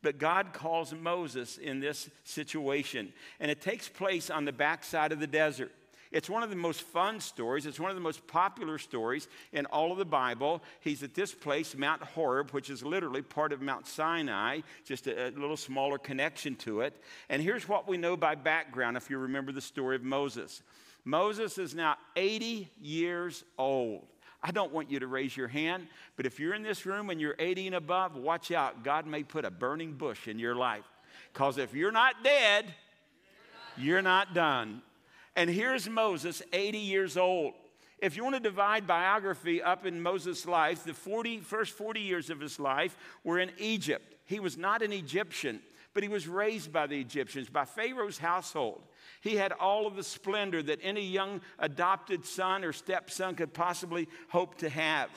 But 0.03 0.19
God 0.19 0.53
calls 0.53 0.95
Moses 0.95 1.59
in 1.59 1.81
this 1.81 2.09
situation, 2.25 3.13
and 3.39 3.51
it 3.51 3.61
takes 3.61 3.89
place 3.89 4.31
on 4.31 4.45
the 4.45 4.53
backside 4.53 5.13
of 5.13 5.21
the 5.21 5.27
desert. 5.27 5.73
It's 6.11 6.29
one 6.29 6.43
of 6.43 6.51
the 6.51 6.57
most 6.57 6.83
fun 6.83 7.21
stories. 7.21 7.67
It's 7.67 7.79
one 7.79 7.91
of 7.91 7.97
the 7.97 8.03
most 8.03 8.27
popular 8.27 8.79
stories 8.79 9.29
in 9.53 9.67
all 9.67 9.93
of 9.93 9.99
the 9.99 10.05
Bible. 10.05 10.61
He's 10.81 11.05
at 11.05 11.15
this 11.15 11.33
place, 11.33 11.77
Mount 11.77 12.03
Horeb, 12.03 12.51
which 12.51 12.69
is 12.69 12.83
literally 12.83 13.23
part 13.23 13.53
of 13.53 13.63
Mount 13.63 13.87
Sinai, 13.87 14.61
just 14.85 15.07
a, 15.07 15.29
a, 15.29 15.31
little 15.31 15.57
smaller 15.57 15.99
connection 15.99 16.57
to 16.57 16.81
it. 16.81 17.01
And 17.29 17.41
here's 17.41 17.69
what 17.69 17.87
we 17.87 17.97
know 17.97 18.17
by 18.17 18.35
background 18.35 18.97
if 18.97 19.09
you 19.09 19.19
remember 19.19 19.53
the 19.53 19.61
story 19.61 19.97
of 19.97 20.03
Moses 20.03 20.63
Moses 21.05 21.57
is 21.57 21.75
now 21.75 21.97
80 22.15 22.71
years 22.81 23.45
old. 23.57 24.07
I 24.43 24.53
don't 24.53 24.73
want 24.73 24.91
you 24.91 25.01
to 25.01 25.07
raise 25.07 25.37
your 25.37 25.49
hand, 25.49 25.87
but 26.17 26.25
if 26.25 26.41
you're 26.41 26.55
in 26.55 26.63
this 26.63 26.87
room 26.87 27.11
and 27.11 27.21
you're 27.21 27.37
80 27.39 27.69
and 27.69 27.77
above, 27.77 28.17
watch 28.17 28.51
out. 28.51 28.83
God 28.83 29.07
may 29.07 29.23
put 29.23 29.45
a 29.45 29.51
burning 29.51 29.93
bush 29.93 30.29
in 30.29 30.39
your 30.39 30.55
life. 30.55 30.85
Because 31.33 31.59
if 31.59 31.75
you're 31.75 31.93
not 31.93 32.15
dead, 32.25 32.75
you're 33.77 34.03
not 34.03 34.35
done. 34.35 34.83
And 35.37 35.51
here's 35.51 35.89
Moses, 35.89 36.43
80 36.53 36.79
years 36.79 37.17
old. 37.17 37.55
If 37.99 38.17
you 38.17 38.25
want 38.25 38.37
to 38.37 38.41
divide 38.41 38.87
biography 38.87 39.63
up 39.63 39.85
in 39.85 40.01
Moses' 40.01 40.47
life, 40.47 40.85
the 40.85 40.95
40, 40.95 41.41
first 41.41 41.73
40 41.77 42.01
years 42.01 42.31
of 42.31 42.41
his 42.41 42.59
life 42.59 42.97
were 43.25 43.39
in 43.39 43.51
Egypt. 43.59 44.15
He 44.25 44.41
was 44.41 44.57
not 44.57 44.81
an 44.81 44.93
Egyptian, 44.93 45.61
but 45.93 46.03
he 46.03 46.09
was 46.09 46.29
raised 46.29 46.73
by 46.73 46.87
the 46.87 47.01
Egyptians, 47.01 47.49
by 47.49 47.65
Pharaoh's 47.65 48.19
household. 48.19 48.83
He 49.21 49.37
had 49.37 49.53
all 49.53 49.87
of 49.87 49.97
the 49.97 50.05
splendor 50.05 50.63
that 50.63 50.79
any 50.83 51.05
young 51.05 51.41
adopted 51.59 52.25
son 52.25 52.65
or 52.65 52.73
stepson 52.73 53.35
could 53.35 53.53
possibly 53.53 54.09
hope 54.29 54.57
to 54.59 54.69
have. 54.69 55.11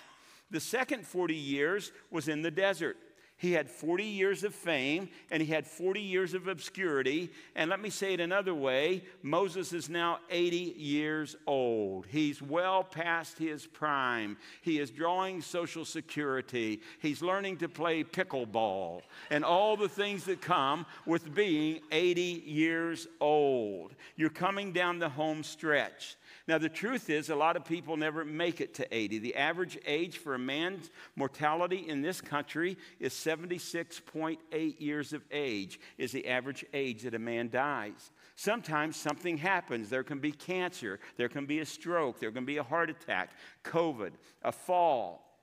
The 0.52 0.60
second 0.60 1.06
40 1.06 1.36
years 1.36 1.92
was 2.12 2.28
in 2.28 2.42
the 2.42 2.52
desert. 2.52 2.98
He 3.38 3.52
had 3.52 3.70
40 3.70 4.06
years 4.06 4.44
of 4.44 4.56
fame 4.56 5.10
and 5.30 5.42
he 5.44 5.52
had 5.52 5.68
40 5.68 6.00
years 6.00 6.34
of 6.34 6.48
obscurity. 6.48 7.30
And 7.56 7.70
let 7.70 7.82
me 7.82 7.90
say 7.90 8.14
it 8.14 8.20
another 8.20 8.54
way 8.54 9.04
Moses 9.22 9.74
is 9.74 9.90
now 9.90 10.20
80 10.30 10.76
years 10.78 11.36
old. 11.46 12.06
He's 12.08 12.42
well 12.42 12.84
past 12.84 13.38
his 13.38 13.66
prime. 13.66 14.38
He 14.62 14.80
is 14.80 14.92
drawing 14.92 15.42
Social 15.42 15.84
Security. 15.84 16.80
He's 17.00 17.22
learning 17.22 17.58
to 17.58 17.70
play 17.70 18.04
pickleball 18.04 19.02
and 19.30 19.44
all 19.44 19.76
the 19.76 19.90
things 19.90 20.24
that 20.26 20.42
come 20.42 20.86
with 21.06 21.34
being 21.36 21.82
80 21.92 22.44
years 22.46 23.08
old. 23.20 23.94
You're 24.16 24.30
coming 24.30 24.72
down 24.72 25.00
the 25.00 25.10
home 25.10 25.44
stretch. 25.44 26.16
Now, 26.46 26.58
the 26.58 26.68
truth 26.68 27.10
is, 27.10 27.30
a 27.30 27.36
lot 27.36 27.56
of 27.56 27.64
people 27.64 27.96
never 27.96 28.26
make 28.26 28.60
it 28.60 28.74
to 28.76 28.94
80. 28.94 29.20
The 29.20 29.36
average 29.36 29.78
age 29.86 30.18
for 30.18 30.36
a 30.36 30.40
man's 30.40 30.90
mortality 31.16 31.88
in 31.88 32.02
this 32.02 32.20
country 32.20 32.78
is 33.00 33.14
76.8 33.14 34.82
years 34.82 35.14
of 35.14 35.24
age, 35.32 35.80
is 35.98 36.12
the 36.12 36.28
average 36.28 36.66
age 36.74 37.04
that 37.04 37.16
a 37.16 37.20
man 37.20 37.50
dies. 37.50 38.12
Sometimes 38.36 38.98
something 38.98 39.38
happens. 39.38 39.90
There 39.90 40.04
can 40.04 40.20
be 40.20 40.34
cancer, 40.34 41.00
there 41.16 41.30
can 41.30 41.46
be 41.46 41.60
a 41.60 41.66
stroke, 41.66 42.20
there 42.20 42.32
can 42.32 42.44
be 42.44 42.58
a 42.58 42.64
heart 42.64 42.90
attack, 42.90 43.32
COVID, 43.64 44.12
a 44.44 44.52
fall, 44.52 45.40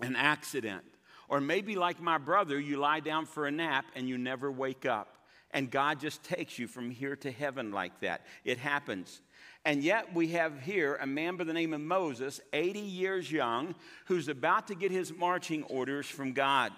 an 0.00 0.16
accident. 0.16 0.84
Or 1.30 1.40
maybe, 1.40 1.76
like 1.76 1.98
my 1.98 2.18
brother, 2.18 2.60
you 2.60 2.76
lie 2.76 3.00
down 3.00 3.24
for 3.24 3.46
a 3.46 3.50
nap 3.50 3.86
and 3.94 4.06
you 4.06 4.18
never 4.18 4.52
wake 4.52 4.84
up. 4.84 5.16
And 5.52 5.70
God 5.70 5.98
just 5.98 6.22
takes 6.22 6.58
you 6.58 6.66
from 6.66 6.90
here 6.90 7.16
to 7.16 7.30
heaven 7.30 7.72
like 7.72 8.00
that. 8.00 8.26
It 8.44 8.58
happens. 8.58 9.22
And 9.66 9.82
yet 9.82 10.14
we 10.14 10.28
have 10.28 10.60
here 10.60 10.96
a 11.00 11.08
man 11.08 11.34
by 11.34 11.42
the 11.42 11.52
name 11.52 11.74
of 11.74 11.80
Moses, 11.80 12.40
80 12.52 12.78
years 12.78 13.32
young, 13.32 13.74
who's 14.04 14.28
about 14.28 14.68
to 14.68 14.76
get 14.76 14.92
his 14.92 15.12
marching 15.12 15.64
orders 15.64 16.06
from 16.06 16.34
God. 16.34 16.72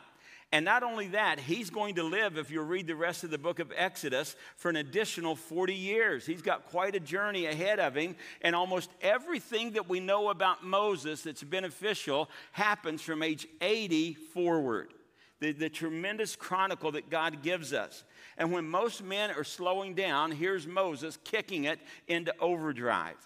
And 0.52 0.64
not 0.64 0.82
only 0.82 1.08
that, 1.08 1.38
he's 1.38 1.68
going 1.68 1.96
to 1.96 2.02
live, 2.02 2.38
if 2.38 2.50
you 2.50 2.62
read 2.62 2.86
the 2.86 2.96
rest 2.96 3.24
of 3.24 3.30
the 3.30 3.36
book 3.36 3.58
of 3.58 3.70
Exodus, 3.76 4.36
for 4.56 4.70
an 4.70 4.76
additional 4.76 5.36
40 5.36 5.74
years. 5.74 6.24
He's 6.24 6.40
got 6.40 6.70
quite 6.70 6.96
a 6.96 7.00
journey 7.00 7.44
ahead 7.44 7.78
of 7.78 7.94
him. 7.94 8.16
And 8.40 8.56
almost 8.56 8.88
everything 9.02 9.72
that 9.72 9.86
we 9.86 10.00
know 10.00 10.30
about 10.30 10.64
Moses 10.64 11.20
that's 11.20 11.42
beneficial 11.42 12.30
happens 12.52 13.02
from 13.02 13.22
age 13.22 13.46
80 13.60 14.14
forward. 14.14 14.94
The, 15.40 15.52
the 15.52 15.68
tremendous 15.68 16.36
chronicle 16.36 16.92
that 16.92 17.10
God 17.10 17.42
gives 17.42 17.74
us. 17.74 18.02
And 18.38 18.52
when 18.52 18.66
most 18.66 19.02
men 19.02 19.30
are 19.32 19.44
slowing 19.44 19.94
down, 19.94 20.30
here's 20.30 20.66
Moses 20.66 21.18
kicking 21.24 21.64
it 21.64 21.80
into 22.06 22.32
overdrive. 22.38 23.16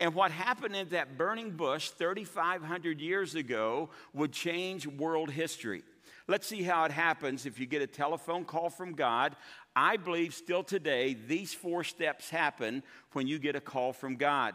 And 0.00 0.14
what 0.14 0.30
happened 0.30 0.74
in 0.74 0.88
that 0.88 1.18
burning 1.18 1.50
bush 1.50 1.90
3,500 1.90 3.00
years 3.00 3.34
ago 3.34 3.90
would 4.14 4.32
change 4.32 4.86
world 4.86 5.30
history. 5.30 5.82
Let's 6.28 6.46
see 6.46 6.62
how 6.62 6.84
it 6.84 6.92
happens 6.92 7.44
if 7.44 7.58
you 7.58 7.66
get 7.66 7.82
a 7.82 7.86
telephone 7.86 8.44
call 8.44 8.70
from 8.70 8.94
God. 8.94 9.36
I 9.74 9.96
believe 9.96 10.32
still 10.32 10.62
today, 10.62 11.14
these 11.14 11.52
four 11.52 11.82
steps 11.84 12.30
happen 12.30 12.82
when 13.12 13.26
you 13.26 13.38
get 13.38 13.56
a 13.56 13.60
call 13.60 13.92
from 13.92 14.16
God. 14.16 14.54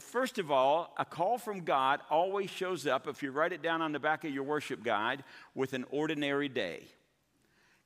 First 0.00 0.38
of 0.38 0.50
all, 0.50 0.94
a 0.98 1.04
call 1.04 1.38
from 1.38 1.60
God 1.60 2.00
always 2.10 2.50
shows 2.50 2.86
up, 2.86 3.06
if 3.06 3.22
you 3.22 3.30
write 3.30 3.52
it 3.52 3.62
down 3.62 3.82
on 3.82 3.92
the 3.92 4.00
back 4.00 4.24
of 4.24 4.32
your 4.32 4.42
worship 4.42 4.82
guide, 4.82 5.22
with 5.54 5.74
an 5.74 5.84
ordinary 5.90 6.48
day. 6.48 6.84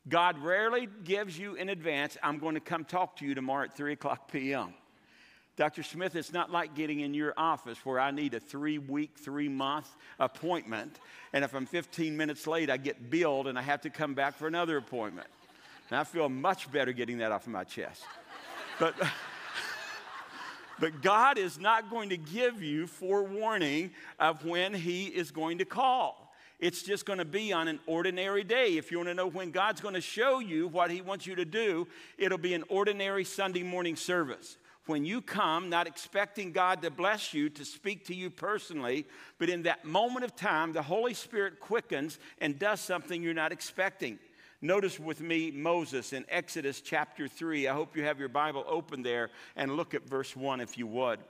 God 0.09 0.39
rarely 0.39 0.89
gives 1.05 1.39
you 1.39 1.55
in 1.55 1.69
advance, 1.69 2.17
I'm 2.23 2.39
going 2.39 2.55
to 2.55 2.61
come 2.61 2.85
talk 2.85 3.17
to 3.17 3.27
you 3.27 3.35
tomorrow 3.35 3.65
at 3.65 3.77
3 3.77 3.93
o'clock 3.93 4.31
p.m. 4.31 4.75
Dr. 5.57 5.83
Smith, 5.83 6.17
it's 6.17 6.33
not 6.33 6.51
like 6.51 6.75
getting 6.75 7.01
in 7.01 7.13
your 7.13 7.35
office 7.37 7.85
where 7.85 8.01
I 8.01 8.13
need 8.13 8.33
a 8.33 8.41
three 8.41 8.79
week, 8.79 9.19
three 9.19 9.49
month 9.49 9.95
appointment. 10.19 10.99
And 11.35 11.45
if 11.45 11.55
I'm 11.55 11.67
15 11.67 12.17
minutes 12.17 12.47
late, 12.47 12.71
I 12.71 12.79
get 12.79 13.11
billed 13.11 13.47
and 13.47 13.59
I 13.59 13.63
have 13.63 13.83
to 13.83 13.91
come 13.91 14.15
back 14.15 14.39
for 14.39 14.47
another 14.47 14.79
appointment. 14.79 15.27
And 15.91 15.99
I 15.99 16.05
feel 16.05 16.31
much 16.31 16.73
better 16.73 16.93
getting 16.93 17.19
that 17.19 17.31
off 17.31 17.47
of 17.47 17.53
my 17.53 17.65
chest. 17.65 18.05
But, 18.79 18.95
but 20.81 21.03
God 21.03 21.37
is 21.37 21.59
not 21.59 21.91
going 21.91 22.09
to 22.09 22.17
give 22.17 22.63
you 22.63 22.87
forewarning 22.87 23.91
of 24.19 24.45
when 24.47 24.73
He 24.73 25.09
is 25.09 25.31
going 25.31 25.59
to 25.59 25.67
call. 25.67 26.30
It's 26.61 26.83
just 26.83 27.07
going 27.07 27.19
to 27.19 27.25
be 27.25 27.53
on 27.53 27.69
an 27.69 27.81
ordinary 27.87 28.45
day. 28.45 28.77
If 28.77 28.91
you 28.91 28.99
want 28.99 29.09
to 29.09 29.15
know 29.15 29.27
when 29.27 29.51
God's 29.51 29.81
going 29.81 29.95
to 29.95 30.01
show 30.01 30.39
you 30.39 30.69
what 30.69 30.91
He 30.91 31.01
wants 31.01 31.27
you 31.27 31.35
to 31.35 31.45
do, 31.45 31.89
it'll 32.19 32.39
be 32.39 32.55
an 32.55 32.65
ordinary 32.69 33.25
Sunday 33.25 33.63
morning 33.63 33.97
service 33.97 34.57
when 34.91 35.05
you 35.05 35.23
come, 35.23 35.71
not 35.71 35.87
expecting 35.87 36.51
God 36.53 36.83
to 36.83 36.91
bless 36.91 37.33
you, 37.33 37.49
to 37.51 37.65
speak 37.65 38.07
to 38.07 38.15
you 38.15 38.29
personally, 38.29 39.07
but 39.39 39.49
in 39.49 39.63
that 39.63 39.85
moment 39.85 40.25
of 40.25 40.35
time, 40.35 40.73
the 40.73 40.83
Holy 40.83 41.15
Spirit 41.15 41.61
quickens 41.61 42.19
and 42.41 42.59
does 42.59 42.81
something 42.81 43.23
you're 43.23 43.33
not 43.33 43.53
expecting. 43.53 44.19
Notice 44.61 44.99
with 44.99 45.21
me 45.21 45.51
Moses 45.51 46.13
in 46.13 46.27
Exodus 46.29 46.81
chapter 46.81 47.29
3. 47.29 47.69
I 47.69 47.73
hope 47.73 47.97
you 47.97 48.03
have 48.03 48.19
your 48.19 48.29
Bible 48.29 48.65
open 48.67 49.03
there 49.03 49.31
and 49.57 49.77
look 49.77 49.95
at 49.95 50.09
verse 50.09 50.35
1 50.37 50.61
if 50.61 50.77
you 50.77 50.87
would. 50.89 51.21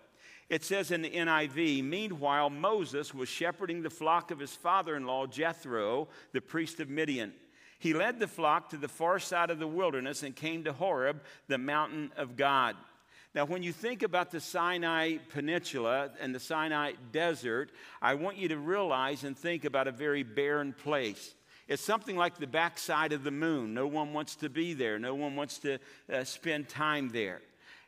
It 0.51 0.65
says 0.65 0.91
in 0.91 1.03
the 1.03 1.11
NIV, 1.11 1.85
meanwhile, 1.85 2.51
Moses 2.51 3.15
was 3.15 3.29
shepherding 3.29 3.83
the 3.83 3.89
flock 3.89 4.33
of 4.33 4.41
his 4.41 4.53
father 4.53 4.97
in 4.97 5.07
law, 5.07 5.29
Jethro, 5.29 6.09
the 6.33 6.41
priest 6.41 6.81
of 6.81 6.91
Midian. 6.91 7.33
He 7.79 7.95
led 7.95 8.19
the 8.19 8.27
flock 8.27 8.69
to 8.71 8.77
the 8.77 8.89
far 8.89 9.21
side 9.21 9.51
of 9.51 9.61
the 9.61 9.69
wilderness 9.69 10.25
and 10.25 10.35
came 10.35 10.65
to 10.65 10.73
Horeb, 10.73 11.23
the 11.47 11.57
mountain 11.57 12.11
of 12.17 12.37
God. 12.37 12.75
Now, 13.33 13.45
when 13.45 13.63
you 13.63 13.73
think 13.73 14.03
about 14.03 14.33
the 14.33 14.41
Sinai 14.41 15.19
Peninsula 15.29 16.11
and 16.21 16.35
the 16.35 16.41
Sinai 16.41 16.93
Desert, 17.13 17.71
I 18.03 18.15
want 18.15 18.37
you 18.37 18.49
to 18.49 18.59
realize 18.59 19.23
and 19.23 19.39
think 19.39 19.65
about 19.65 19.87
a 19.87 19.93
very 19.93 20.25
barren 20.25 20.73
place. 20.73 21.33
It's 21.69 21.81
something 21.81 22.17
like 22.17 22.39
the 22.39 22.49
backside 22.49 23.13
of 23.13 23.23
the 23.23 23.31
moon. 23.31 23.73
No 23.73 23.87
one 23.87 24.13
wants 24.13 24.35
to 24.37 24.49
be 24.49 24.75
there, 24.75 24.99
no 24.99 25.15
one 25.15 25.37
wants 25.37 25.59
to 25.59 25.79
uh, 26.13 26.25
spend 26.25 26.69
time 26.69 27.11
there. 27.11 27.41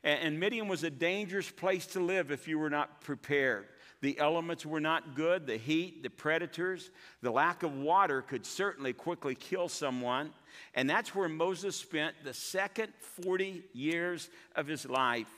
And, 0.04 0.40
Midian 0.40 0.66
was 0.66 0.82
a 0.82 0.90
dangerous 0.90 1.50
place 1.50 1.86
to 1.88 2.00
live 2.00 2.30
if 2.30 2.48
you 2.48 2.58
were 2.58 2.70
not 2.70 3.00
prepared. 3.02 3.66
The 4.00 4.18
elements 4.18 4.66
were 4.66 4.80
not 4.80 5.14
good, 5.14 5.46
the 5.46 5.56
heat, 5.56 6.02
the 6.02 6.10
predators, 6.10 6.90
the 7.20 7.30
lack 7.30 7.62
of 7.62 7.76
water 7.76 8.20
could 8.20 8.44
certainly 8.44 8.92
quickly 8.92 9.36
kill 9.36 9.68
someone. 9.68 10.32
And 10.74 10.90
that's 10.90 11.14
where 11.14 11.28
Moses 11.28 11.76
spent 11.76 12.16
the 12.24 12.34
second 12.34 12.92
40 13.22 13.62
years 13.72 14.28
of 14.56 14.66
his 14.66 14.88
life. 14.88 15.28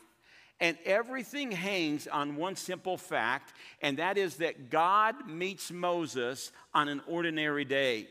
And 0.60 0.78
everything 0.86 1.50
hangs 1.50 2.06
on 2.06 2.36
one 2.36 2.56
simple 2.56 2.96
fact, 2.96 3.52
and 3.82 3.98
that 3.98 4.16
is 4.16 4.36
that 4.36 4.70
God 4.70 5.28
meets 5.28 5.70
Moses 5.70 6.52
on 6.72 6.88
an 6.88 7.02
ordinary 7.06 7.66
day. 7.66 8.08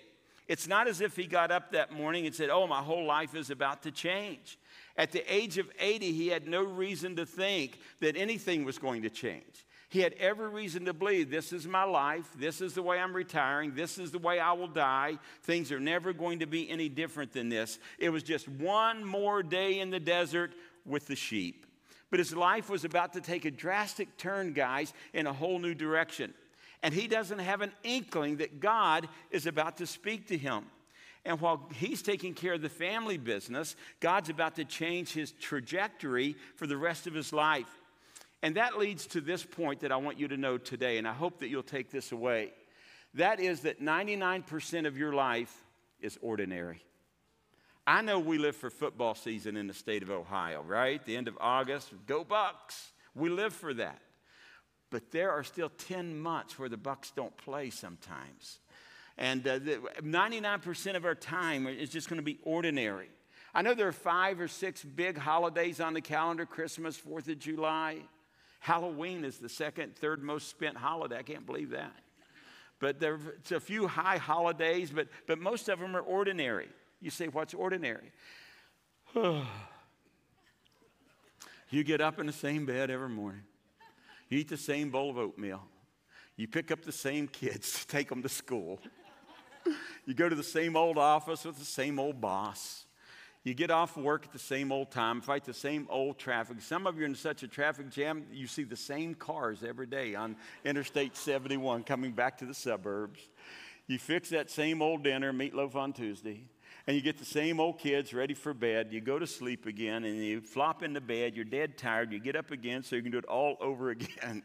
It's 0.48 0.67
not 0.67 0.88
as 0.88 1.01
if 1.01 1.15
he 1.15 1.25
got 1.25 1.51
up 1.51 1.72
that 1.72 1.93
morning 1.93 2.27
and 2.27 2.36
said, 2.36 2.50
Oh, 2.50 2.67
my 2.67 2.81
whole 2.81 3.05
life 3.05 3.33
is 3.33 3.50
about 3.50 3.83
to 3.83 3.91
change. 3.91 4.60
At 4.95 5.12
the 5.12 5.33
age 5.33 5.57
of 5.57 5.69
80, 5.79 6.12
he 6.12 6.27
had 6.27 6.47
no 6.47 6.63
reason 6.63 7.15
to 7.15 7.25
think 7.25 7.79
that 8.00 8.15
anything 8.15 8.63
was 8.63 8.77
going 8.77 9.01
to 9.03 9.09
change. 9.09 9.65
He 9.89 10.00
had 10.01 10.13
every 10.13 10.50
reason 10.50 10.85
to 10.85 10.93
believe 10.93 11.29
this 11.29 11.53
is 11.53 11.67
my 11.67 11.83
life, 11.83 12.27
this 12.35 12.62
is 12.62 12.73
the 12.73 12.81
way 12.81 12.97
I'm 13.00 13.15
retiring, 13.15 13.75
this 13.75 14.00
is 14.00 14.09
the 14.09 14.17
way 14.17 14.39
I 14.39 14.51
will 14.53 14.67
die. 14.67 15.19
Things 15.43 15.71
are 15.71 15.79
never 15.79 16.13
going 16.13 16.39
to 16.39 16.47
be 16.47 16.67
any 16.69 16.89
different 16.89 17.31
than 17.31 17.50
this. 17.50 17.77
It 18.00 18.09
was 18.09 18.23
just 18.23 18.47
one 18.50 19.05
more 19.05 19.43
day 19.43 19.79
in 19.79 19.91
the 19.91 20.00
desert 20.00 20.53
with 20.85 21.05
the 21.05 21.15
sheep. 21.15 21.67
But 22.09 22.19
his 22.19 22.35
life 22.35 22.69
was 22.69 22.85
about 22.85 23.13
to 23.13 23.21
take 23.21 23.45
a 23.45 23.51
drastic 23.51 24.17
turn, 24.17 24.53
guys, 24.53 24.93
in 25.13 25.27
a 25.27 25.33
whole 25.33 25.59
new 25.59 25.73
direction. 25.73 26.33
And 26.81 26.93
he 26.93 27.07
doesn't 27.07 27.39
have 27.39 27.62
an 27.62 27.71
inkling 27.83 28.38
that 28.38 28.59
God 28.59 29.07
is 29.31 29.45
about 29.45 29.77
to 29.77 29.88
speak 29.88 30.27
to 30.27 30.38
him. 30.38 30.65
And 31.25 31.39
while 31.39 31.70
he's 31.75 32.01
taking 32.01 32.34
care 32.34 32.53
of 32.53 32.62
the 32.62 32.70
family 32.70 33.18
business, 33.18 33.75
God's 34.00 34.30
about 34.30 34.56
to 34.56 34.65
change 34.65 35.13
his 35.13 35.32
trajectory 35.32 36.36
for 36.56 36.68
the 36.68 36.77
rest 36.77 37.08
of 37.08 37.13
his 37.13 37.32
life. 37.32 37.70
And 38.42 38.56
that 38.58 38.77
leads 38.77 39.08
to 39.08 39.22
this 39.22 39.46
point 39.46 39.80
that 39.82 39.92
I 39.92 39.96
want 39.96 40.20
you 40.20 40.27
to 40.27 40.38
know 40.38 40.58
today, 40.58 40.98
and 40.98 41.08
I 41.08 41.13
hope 41.13 41.39
that 41.39 41.48
you'll 41.48 41.63
take 41.63 41.92
this 41.92 42.12
away. 42.12 42.51
That 43.13 43.39
is 43.39 43.62
that 43.62 43.82
99% 43.82 44.86
of 44.86 44.98
your 44.98 45.13
life 45.13 45.56
is 46.01 46.20
ordinary. 46.22 46.84
I 47.88 48.01
know 48.01 48.20
we 48.20 48.38
live 48.38 48.56
for 48.56 48.70
football 48.70 49.15
season 49.15 49.56
in 49.56 49.68
the 49.68 49.74
state 49.74 50.03
of 50.03 50.12
Ohio, 50.12 50.62
right? 50.62 51.03
The 51.06 51.15
end 51.15 51.30
of 51.30 51.38
August, 51.39 51.94
go 52.06 52.24
Bucks. 52.25 52.92
We 53.15 53.30
live 53.30 53.53
for 53.53 53.74
that. 53.75 54.01
But 54.89 55.12
there 55.12 55.32
are 55.32 55.44
still 55.44 55.70
10 55.70 56.18
months 56.18 56.60
where 56.60 56.70
the 56.70 56.77
Bucks 56.77 57.12
don't 57.15 57.36
play 57.38 57.70
sometimes. 57.70 58.60
And 59.17 59.48
uh, 59.48 59.60
the, 59.60 59.79
99% 60.01 60.96
of 60.96 61.05
our 61.05 61.15
time 61.15 61.67
is 61.67 61.89
just 61.89 62.10
going 62.10 62.17
to 62.17 62.24
be 62.24 62.39
ordinary. 62.43 63.10
I 63.53 63.62
know 63.62 63.75
there 63.75 63.88
are 63.88 63.91
five 63.91 64.39
or 64.39 64.48
six 64.48 64.84
big 64.84 65.17
holidays 65.17 65.79
on 65.79 65.93
the 65.93 66.01
calendar 66.01 66.46
Christmas, 66.46 67.00
4th 67.00 67.27
of 67.29 67.38
July. 67.38 68.00
Halloween 68.60 69.24
is 69.24 69.38
the 69.38 69.50
second, 69.50 69.96
third 69.96 70.24
most 70.24 70.50
spent 70.50 70.77
holiday. 70.77 71.17
I 71.17 71.24
can't 71.24 71.46
believe 71.46 71.70
that. 71.72 71.93
But 72.79 73.00
there's 73.00 73.51
a 73.51 73.60
few 73.60 73.88
high 73.88 74.17
holidays, 74.17 74.89
but, 74.89 75.08
but 75.27 75.38
most 75.38 75.70
of 75.70 75.79
them 75.79 75.96
are 75.96 76.01
ordinary. 76.01 76.70
You 77.00 77.12
say, 77.12 77.27
what's 77.27 77.53
ordinary? 77.53 78.12
you 81.70 81.84
get 81.84 82.01
up 82.01 82.20
in 82.20 82.25
the 82.25 82.34
same 82.34 82.65
bed 82.65 82.89
every 82.89 83.10
morning. 83.10 83.43
You 84.29 84.39
eat 84.39 84.50
the 84.50 84.58
same 84.58 84.89
bowl 84.89 85.12
of 85.12 85.17
oatmeal. 85.17 85.62
You 86.36 86.48
pick 86.48 86.72
up 86.72 86.82
the 86.82 86.91
same 86.91 87.27
kids 87.27 87.82
to 87.82 87.88
take 87.88 88.10
them 88.10 88.24
to 88.24 88.29
school. 88.29 88.79
you 90.05 90.13
go 90.13 90.29
to 90.29 90.36
the 90.36 90.43
same 90.43 90.75
old 90.75 90.98
office 90.98 91.46
with 91.46 91.58
the 91.58 91.65
same 91.65 92.00
old 92.00 92.22
boss. 92.22 92.86
You 93.43 93.53
get 93.53 93.72
off 93.72 93.98
work 93.98 94.25
at 94.25 94.32
the 94.32 94.39
same 94.39 94.72
old 94.72 94.89
time, 94.89 95.20
fight 95.20 95.43
the 95.43 95.53
same 95.53 95.86
old 95.89 96.17
traffic. 96.17 96.62
Some 96.62 96.88
of 96.88 96.96
you 96.96 97.03
are 97.03 97.08
in 97.08 97.15
such 97.15 97.43
a 97.43 97.48
traffic 97.48 97.89
jam, 97.89 98.25
you 98.32 98.48
see 98.48 98.63
the 98.63 98.77
same 98.77 99.15
cars 99.15 99.63
every 99.67 99.86
day 99.86 100.15
on 100.15 100.38
Interstate 100.63 101.17
71 101.17 101.84
coming 101.84 102.13
back 102.13 102.38
to 102.38 102.46
the 102.46 102.53
suburbs. 102.53 103.20
You 103.88 104.00
fix 104.00 104.29
that 104.29 104.50
same 104.50 104.82
old 104.82 105.03
dinner, 105.03 105.34
meatloaf 105.34 105.75
on 105.75 105.91
Tuesday, 105.91 106.46
and 106.88 106.96
you 106.96 107.01
get 107.01 107.17
the 107.17 107.25
same 107.25 107.60
old 107.60 107.79
kids 107.79 108.13
ready 108.13 108.34
for 108.34 108.53
bed. 108.53 108.88
You 108.91 109.01
go 109.01 109.20
to 109.20 109.27
sleep 109.27 109.65
again, 109.65 110.05
and 110.05 110.15
you 110.24 110.39
flop 110.39 110.82
into 110.82 111.01
bed. 111.01 111.36
You're 111.36 111.43
dead 111.43 111.77
tired. 111.77 112.13
You 112.13 112.20
get 112.20 112.38
up 112.38 112.51
again 112.51 112.82
so 112.84 112.96
you 112.96 113.01
can 113.01 113.12
do 113.12 113.17
it 113.17 113.25
all 113.25 113.58
over 113.60 113.89
again. 113.89 114.43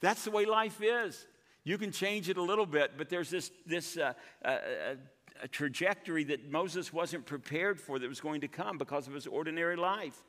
That's 0.00 0.24
the 0.24 0.30
way 0.30 0.44
life 0.44 0.82
is. 0.82 1.26
You 1.64 1.78
can 1.78 1.92
change 1.92 2.28
it 2.28 2.36
a 2.36 2.42
little 2.42 2.66
bit, 2.66 2.92
but 2.96 3.08
there's 3.08 3.30
this, 3.30 3.50
this 3.66 3.96
uh, 3.96 4.14
uh, 4.44 4.48
uh 4.48 4.94
a 5.42 5.48
trajectory 5.48 6.24
that 6.24 6.50
Moses 6.50 6.92
wasn't 6.92 7.26
prepared 7.26 7.80
for 7.80 7.98
that 7.98 8.08
was 8.08 8.20
going 8.20 8.42
to 8.42 8.48
come 8.48 8.78
because 8.78 9.08
of 9.08 9.14
his 9.14 9.26
ordinary 9.26 9.76
life. 9.76 10.22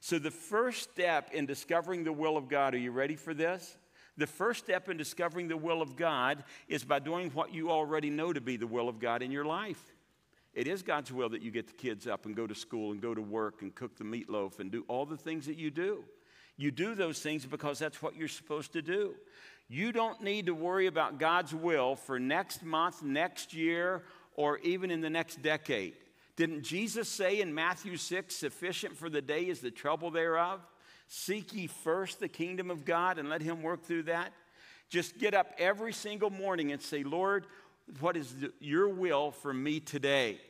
So, 0.00 0.18
the 0.18 0.30
first 0.30 0.90
step 0.90 1.30
in 1.32 1.46
discovering 1.46 2.04
the 2.04 2.12
will 2.12 2.36
of 2.36 2.48
God, 2.48 2.74
are 2.74 2.78
you 2.78 2.90
ready 2.90 3.16
for 3.16 3.34
this? 3.34 3.76
The 4.16 4.26
first 4.26 4.64
step 4.64 4.88
in 4.88 4.96
discovering 4.96 5.48
the 5.48 5.56
will 5.56 5.82
of 5.82 5.96
God 5.96 6.44
is 6.68 6.84
by 6.84 6.98
doing 6.98 7.30
what 7.30 7.54
you 7.54 7.70
already 7.70 8.10
know 8.10 8.32
to 8.32 8.40
be 8.40 8.56
the 8.56 8.66
will 8.66 8.88
of 8.88 8.98
God 8.98 9.22
in 9.22 9.30
your 9.30 9.44
life. 9.44 9.94
It 10.52 10.66
is 10.66 10.82
God's 10.82 11.12
will 11.12 11.28
that 11.30 11.42
you 11.42 11.50
get 11.50 11.68
the 11.68 11.74
kids 11.74 12.06
up 12.06 12.26
and 12.26 12.34
go 12.34 12.46
to 12.46 12.54
school 12.54 12.92
and 12.92 13.00
go 13.00 13.14
to 13.14 13.22
work 13.22 13.62
and 13.62 13.74
cook 13.74 13.96
the 13.96 14.04
meatloaf 14.04 14.58
and 14.58 14.70
do 14.70 14.84
all 14.88 15.06
the 15.06 15.16
things 15.16 15.46
that 15.46 15.56
you 15.56 15.70
do. 15.70 16.04
You 16.56 16.70
do 16.70 16.94
those 16.94 17.20
things 17.20 17.46
because 17.46 17.78
that's 17.78 18.02
what 18.02 18.16
you're 18.16 18.28
supposed 18.28 18.72
to 18.72 18.82
do. 18.82 19.14
You 19.72 19.92
don't 19.92 20.20
need 20.20 20.46
to 20.46 20.52
worry 20.52 20.88
about 20.88 21.20
God's 21.20 21.54
will 21.54 21.94
for 21.94 22.18
next 22.18 22.64
month, 22.64 23.04
next 23.04 23.54
year, 23.54 24.02
or 24.34 24.58
even 24.58 24.90
in 24.90 25.00
the 25.00 25.08
next 25.08 25.42
decade. 25.42 25.94
Didn't 26.34 26.64
Jesus 26.64 27.08
say 27.08 27.40
in 27.40 27.54
Matthew 27.54 27.96
6, 27.96 28.34
sufficient 28.34 28.96
for 28.96 29.08
the 29.08 29.22
day 29.22 29.42
is 29.42 29.60
the 29.60 29.70
trouble 29.70 30.10
thereof? 30.10 30.60
Seek 31.06 31.54
ye 31.54 31.68
first 31.68 32.18
the 32.18 32.26
kingdom 32.26 32.68
of 32.68 32.84
God 32.84 33.16
and 33.16 33.28
let 33.28 33.42
Him 33.42 33.62
work 33.62 33.84
through 33.84 34.04
that. 34.04 34.32
Just 34.88 35.18
get 35.18 35.34
up 35.34 35.52
every 35.56 35.92
single 35.92 36.30
morning 36.30 36.72
and 36.72 36.82
say, 36.82 37.04
Lord, 37.04 37.46
what 38.00 38.16
is 38.16 38.34
your 38.58 38.88
will 38.88 39.30
for 39.30 39.54
me 39.54 39.78
today? 39.78 40.40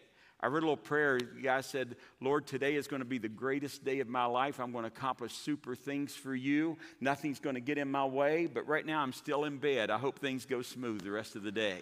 I 0.43 0.47
read 0.47 0.63
a 0.63 0.67
little 0.67 0.77
prayer. 0.77 1.19
The 1.19 1.43
guy 1.43 1.61
said, 1.61 1.97
Lord, 2.21 2.47
today 2.47 2.75
is 2.75 2.87
going 2.87 3.01
to 3.01 3.07
be 3.07 3.19
the 3.19 3.29
greatest 3.29 3.85
day 3.85 4.01
of 4.01 4.09
my 4.09 4.25
life. 4.25 4.59
I'm 4.59 4.73
going 4.73 4.85
to 4.85 4.89
accomplish 4.89 5.35
super 5.35 5.75
things 5.75 6.15
for 6.15 6.35
you. 6.35 6.79
Nothing's 7.01 7.41
going 7.41 7.57
to 7.57 7.61
get 7.61 7.77
in 7.77 7.91
my 7.91 8.07
way, 8.07 8.47
but 8.47 8.67
right 8.67 8.87
now 8.87 9.03
I'm 9.03 9.13
still 9.13 9.45
in 9.45 9.59
bed. 9.59 9.91
I 9.91 9.99
hope 9.99 10.19
things 10.19 10.47
go 10.47 10.63
smooth 10.63 11.03
the 11.03 11.11
rest 11.11 11.37
of 11.37 11.43
the 11.43 11.53
day. 11.53 11.81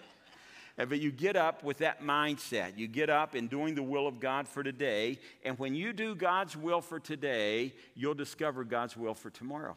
But 0.75 0.99
you 0.99 1.11
get 1.11 1.35
up 1.35 1.63
with 1.63 1.79
that 1.79 2.01
mindset. 2.01 2.77
You 2.77 2.87
get 2.87 3.09
up 3.09 3.33
and 3.33 3.49
doing 3.49 3.75
the 3.75 3.83
will 3.83 4.07
of 4.07 4.19
God 4.19 4.47
for 4.47 4.63
today. 4.63 5.19
And 5.43 5.57
when 5.59 5.75
you 5.75 5.91
do 5.91 6.15
God's 6.15 6.55
will 6.55 6.81
for 6.81 6.99
today, 6.99 7.73
you'll 7.95 8.13
discover 8.13 8.63
God's 8.63 8.95
will 8.95 9.13
for 9.13 9.29
tomorrow. 9.29 9.75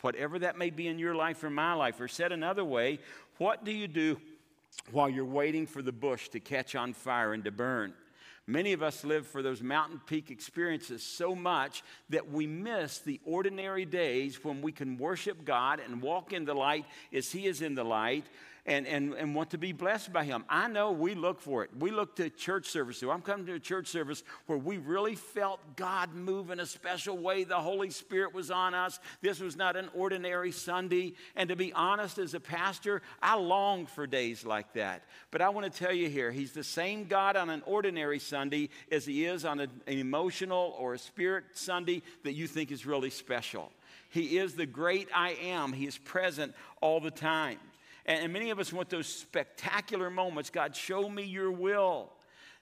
Whatever 0.00 0.38
that 0.40 0.58
may 0.58 0.70
be 0.70 0.88
in 0.88 0.98
your 0.98 1.14
life 1.14 1.42
or 1.42 1.50
my 1.50 1.72
life, 1.72 2.00
or 2.00 2.08
said 2.08 2.32
another 2.32 2.64
way, 2.64 3.00
what 3.38 3.64
do 3.64 3.72
you 3.72 3.88
do 3.88 4.18
while 4.90 5.08
you're 5.08 5.24
waiting 5.24 5.66
for 5.66 5.82
the 5.82 5.92
bush 5.92 6.28
to 6.30 6.40
catch 6.40 6.74
on 6.74 6.92
fire 6.92 7.32
and 7.32 7.44
to 7.44 7.50
burn? 7.50 7.94
Many 8.46 8.74
of 8.74 8.82
us 8.82 9.04
live 9.04 9.26
for 9.26 9.42
those 9.42 9.62
mountain 9.62 10.00
peak 10.06 10.30
experiences 10.30 11.02
so 11.02 11.34
much 11.34 11.82
that 12.10 12.30
we 12.30 12.46
miss 12.46 12.98
the 12.98 13.18
ordinary 13.24 13.86
days 13.86 14.44
when 14.44 14.60
we 14.60 14.70
can 14.70 14.98
worship 14.98 15.44
God 15.44 15.80
and 15.80 16.02
walk 16.02 16.34
in 16.34 16.44
the 16.44 16.52
light 16.52 16.84
as 17.12 17.32
He 17.32 17.46
is 17.46 17.62
in 17.62 17.74
the 17.74 17.84
light 17.84 18.24
and, 18.66 18.86
and, 18.86 19.12
and 19.14 19.34
want 19.34 19.50
to 19.50 19.58
be 19.58 19.72
blessed 19.72 20.12
by 20.12 20.24
Him. 20.24 20.44
I 20.48 20.68
know 20.68 20.92
we 20.92 21.14
look 21.14 21.40
for 21.40 21.64
it. 21.64 21.70
We 21.78 21.90
look 21.90 22.16
to 22.16 22.30
church 22.30 22.66
services. 22.66 23.06
I'm 23.10 23.20
coming 23.20 23.46
to 23.46 23.54
a 23.54 23.60
church 23.60 23.88
service 23.88 24.22
where 24.46 24.56
we 24.56 24.78
really 24.78 25.14
felt 25.14 25.60
God 25.76 26.14
move 26.14 26.50
in 26.50 26.60
a 26.60 26.66
special 26.66 27.18
way. 27.18 27.44
The 27.44 27.60
Holy 27.60 27.90
Spirit 27.90 28.32
was 28.32 28.50
on 28.50 28.74
us. 28.74 28.98
This 29.20 29.40
was 29.40 29.56
not 29.56 29.76
an 29.76 29.90
ordinary 29.94 30.50
Sunday. 30.50 31.14
And 31.36 31.48
to 31.50 31.56
be 31.56 31.72
honest, 31.74 32.18
as 32.18 32.32
a 32.32 32.40
pastor, 32.40 33.02
I 33.22 33.36
long 33.36 33.84
for 33.86 34.06
days 34.06 34.46
like 34.46 34.72
that. 34.74 35.02
But 35.30 35.42
I 35.42 35.50
want 35.50 35.70
to 35.70 35.78
tell 35.78 35.92
you 35.92 36.08
here, 36.08 36.32
He's 36.32 36.52
the 36.52 36.64
same 36.64 37.04
God 37.04 37.36
on 37.36 37.50
an 37.50 37.62
ordinary 37.66 38.18
Sunday 38.18 38.70
as 38.90 39.04
He 39.04 39.26
is 39.26 39.44
on 39.44 39.60
an 39.60 39.70
emotional 39.86 40.74
or 40.78 40.94
a 40.94 40.98
spirit 40.98 41.44
Sunday 41.52 42.02
that 42.22 42.32
you 42.32 42.46
think 42.46 42.72
is 42.72 42.86
really 42.86 43.10
special. 43.10 43.72
He 44.08 44.38
is 44.38 44.54
the 44.54 44.66
great 44.66 45.08
I 45.14 45.30
am. 45.32 45.72
He 45.72 45.86
is 45.86 45.98
present 45.98 46.54
all 46.80 47.00
the 47.00 47.10
time. 47.10 47.58
And, 48.06 48.32
many 48.32 48.50
of 48.50 48.58
us 48.58 48.72
want 48.72 48.90
those 48.90 49.06
spectacular 49.06 50.10
moments. 50.10 50.50
God, 50.50 50.76
show 50.76 51.08
me 51.08 51.22
your 51.22 51.50
will. 51.50 52.10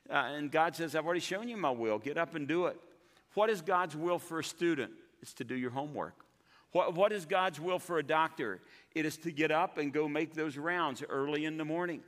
Uh, 0.08 0.14
and 0.14 0.50
God 0.50 0.76
says, 0.76 0.94
I've 0.94 1.04
already 1.04 1.20
shown 1.20 1.49
you 1.49 1.56
my 1.56 1.70
will. 1.70 1.99
Get 1.99 2.16
up 2.16 2.34
and 2.34 2.46
do 2.46 2.66
it. 2.66 2.76
What 3.34 3.50
is 3.50 3.61
God's 3.61 3.96
will 3.96 4.18
for 4.18 4.40
a 4.40 4.44
student? 4.44 4.92
It's 5.20 5.32
to 5.34 5.44
do 5.44 5.54
your 5.54 5.70
homework. 5.70 6.14
What, 6.72 6.94
what 6.94 7.12
is 7.12 7.26
God's 7.26 7.61
will 7.61 7.78
for 7.78 7.99
a 7.99 8.02
doctor? 8.02 8.61
It 8.94 9.04
is 9.04 9.16
to 9.18 9.30
get 9.30 9.50
up 9.50 9.78
and 9.78 9.92
go 9.92 10.08
make 10.08 10.34
those 10.34 10.56
rounds 10.56 11.02
early 11.08 11.44
in 11.44 11.56
the 11.56 11.64
morning. 11.64 12.02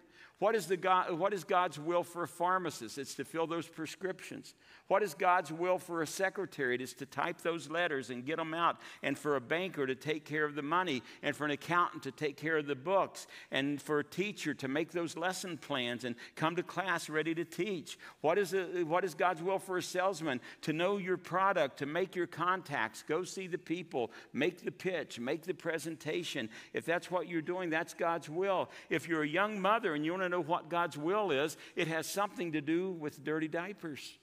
What 0.45 0.55
is, 0.55 0.67
the 0.67 0.77
God, 0.77 1.11
what 1.15 1.33
is 1.33 1.43
God's 1.43 1.79
will 1.79 2.05
for 2.05 2.25
a 2.25 2.29
pharmacist? 2.29 2.99
It's 2.99 3.15
to 3.15 3.25
fill 3.25 3.47
those 3.47 3.67
prescriptions. 3.67 4.53
What 4.89 5.03
is 5.03 5.15
God's 5.15 5.51
will 5.51 5.79
for 5.79 6.03
a 6.03 6.07
secretary? 6.07 6.75
It 6.75 6.83
is 6.83 6.93
to 6.97 7.07
type 7.07 7.41
those 7.41 7.71
letters 7.71 8.11
and 8.11 8.27
get 8.27 8.37
them 8.37 8.53
out, 8.53 8.77
and 9.03 9.19
for 9.19 9.37
a 9.37 9.41
banker 9.41 9.87
to 9.87 9.95
take 9.95 10.27
care 10.27 10.45
of 10.45 10.55
the 10.55 10.61
money, 10.61 11.03
and 11.23 11.35
for 11.35 11.47
an 11.47 11.51
accountant 11.53 12.03
to 12.03 12.11
take 12.11 12.37
care 12.37 12.59
of 12.59 12.67
the 12.67 12.75
books, 12.75 13.27
and 13.51 13.81
for 13.81 14.01
a 14.01 14.05
teacher 14.05 14.53
to 14.53 14.69
make 14.69 14.93
those 14.93 15.17
lesson 15.17 15.57
plans 15.57 16.05
and 16.05 16.15
come 16.37 16.57
to 16.57 16.63
class 16.63 17.09
ready 17.09 17.35
to 17.35 17.47
teach. 17.47 17.99
What 18.21 18.37
is, 18.37 18.53
a, 18.53 18.83
what 18.83 19.03
is 19.03 19.15
God's 19.15 19.43
will 19.43 19.59
for 19.59 19.79
a 19.79 19.83
salesman? 19.83 20.43
To 20.61 20.75
know 20.75 20.99
your 20.99 21.17
product, 21.17 21.79
to 21.79 21.87
make 21.87 22.15
your 22.15 22.27
contacts, 22.27 23.03
go 23.09 23.25
see 23.25 23.47
the 23.47 23.57
people, 23.57 24.11
make 24.35 24.63
the 24.63 24.73
pitch, 24.73 25.19
make 25.19 25.45
the 25.45 25.55
presentation. 25.55 26.51
If 26.75 26.85
that's 26.85 27.11
what 27.11 27.29
you're 27.29 27.41
doing, 27.41 27.71
that's 27.71 27.95
God's 27.95 28.29
will. 28.29 28.69
If 28.91 29.09
you're 29.09 29.23
a 29.23 29.27
young 29.27 29.59
mother 29.59 29.95
and 29.95 30.05
you 30.05 30.11
want 30.11 30.25
to 30.25 30.34
know 30.35 30.43
what 30.43 30.69
God's 30.69 30.99
will 30.99 31.31
is, 31.31 31.57
it 31.77 31.89
has 31.89 32.07
something 32.07 32.53
to 32.53 32.61
do 32.61 32.91
with 32.91 33.25
dirty 33.25 33.49
diapers. 33.49 34.19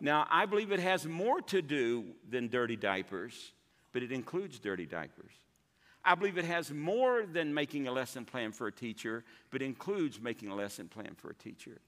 Now, 0.00 0.26
I 0.30 0.46
believe 0.46 0.72
it 0.72 0.80
has 0.80 1.06
more 1.06 1.40
to 1.42 1.62
do 1.62 2.04
than 2.28 2.48
dirty 2.48 2.76
diapers, 2.76 3.52
but 3.92 4.02
it 4.02 4.12
includes 4.12 4.58
dirty 4.58 4.86
diapers. 4.86 5.32
I 6.04 6.14
believe 6.14 6.36
it 6.36 6.44
has 6.44 6.70
more 6.70 7.24
than 7.24 7.54
making 7.54 7.88
a 7.88 7.92
lesson 7.92 8.24
plan 8.24 8.52
for 8.52 8.66
a 8.66 8.72
teacher, 8.72 9.24
but 9.50 9.62
includes 9.62 10.20
making 10.20 10.50
a 10.50 10.54
lesson 10.54 10.88
plan 10.88 11.14
for 11.16 11.30
a 11.30 11.34
teacher. 11.34 11.80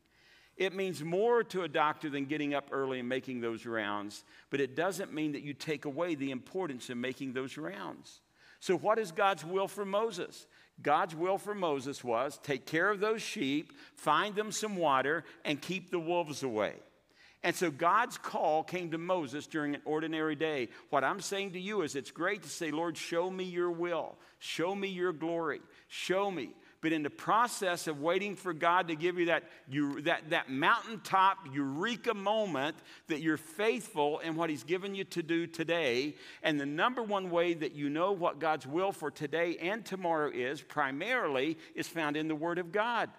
It 0.57 0.75
means 0.75 1.05
more 1.05 1.45
to 1.45 1.65
a 1.65 1.69
doctor 1.69 2.09
than 2.09 2.25
getting 2.25 2.55
up 2.55 2.69
early 2.73 2.99
and 2.99 3.09
making 3.09 3.43
those 3.43 3.67
rounds, 3.67 4.25
but 4.49 4.61
it 4.61 4.75
doesn't 4.75 5.13
mean 5.13 5.33
that 5.33 5.43
you 5.43 5.53
take 5.53 5.85
away 5.85 6.15
the 6.15 6.31
importance 6.31 6.89
of 6.89 6.97
making 6.97 7.35
those 7.35 7.59
rounds. 7.59 8.21
So, 8.61 8.75
what 8.75 8.99
is 8.99 9.13
God's 9.13 9.45
will 9.45 9.69
for 9.69 9.85
Moses? 9.85 10.47
God's 10.83 11.15
will 11.15 11.39
for 11.39 11.55
Moses 11.55 12.05
was 12.05 12.39
take 12.43 12.67
care 12.67 12.91
of 12.91 13.01
those 13.01 13.23
sheep, 13.23 13.73
find 13.95 14.35
them 14.35 14.53
some 14.53 14.77
water, 14.77 15.25
and 15.45 15.61
keep 15.61 15.91
the 15.91 15.99
wolves 15.99 16.43
away. 16.43 16.75
And 17.43 17.55
so 17.55 17.71
God's 17.71 18.19
call 18.19 18.65
came 18.65 18.91
to 18.91 18.99
Moses 18.99 19.47
during 19.47 19.75
an 19.75 19.83
ordinary 19.85 20.35
day. 20.35 20.69
What 20.91 21.05
I'm 21.05 21.21
saying 21.21 21.53
to 21.53 21.61
you 21.61 21.83
is 21.83 21.95
it's 21.95 22.11
great 22.11 22.43
to 22.43 22.49
say, 22.49 22.71
Lord, 22.71 22.97
show 22.97 23.31
me 23.31 23.45
your 23.45 23.71
will, 23.71 24.17
show 24.39 24.75
me 24.75 24.89
your 24.89 25.13
glory, 25.13 25.61
show 25.89 26.31
me. 26.31 26.51
But 26.81 26.93
in 26.93 27.03
the 27.03 27.11
process 27.11 27.87
of 27.87 28.01
waiting 28.01 28.37
for 28.37 28.53
God 28.53 28.89
to 28.89 28.97
give 28.97 29.19
you 29.19 29.27
that, 29.27 29.45
you, 29.69 30.03
that, 30.03 30.31
that 30.31 30.51
mountaintop 30.51 31.39
eureka 31.53 32.15
moment 32.15 32.77
that 33.09 33.21
you're 33.21 33.37
faithful 33.37 34.19
in 34.21 34.37
what 34.37 34.51
He's 34.51 34.65
given 34.65 34.95
you 34.95 35.05
to 35.05 35.23
do 35.23 35.47
today, 35.47 36.15
and 36.43 36.61
the 36.61 36.67
number 36.67 37.03
one 37.03 37.31
way 37.31 37.55
that 37.55 37.73
you 37.73 37.89
know 37.89 38.13
what 38.13 38.39
God's 38.39 38.67
will 38.67 38.93
for 38.93 39.11
today 39.11 39.57
and 39.57 39.85
tomorrow 39.85 40.31
is 40.33 40.61
primarily 40.61 41.59
is 41.75 41.89
found 41.89 42.17
in 42.17 42.29
the 42.29 42.35
Word 42.35 42.59
of 42.59 42.73
God. 42.73 43.11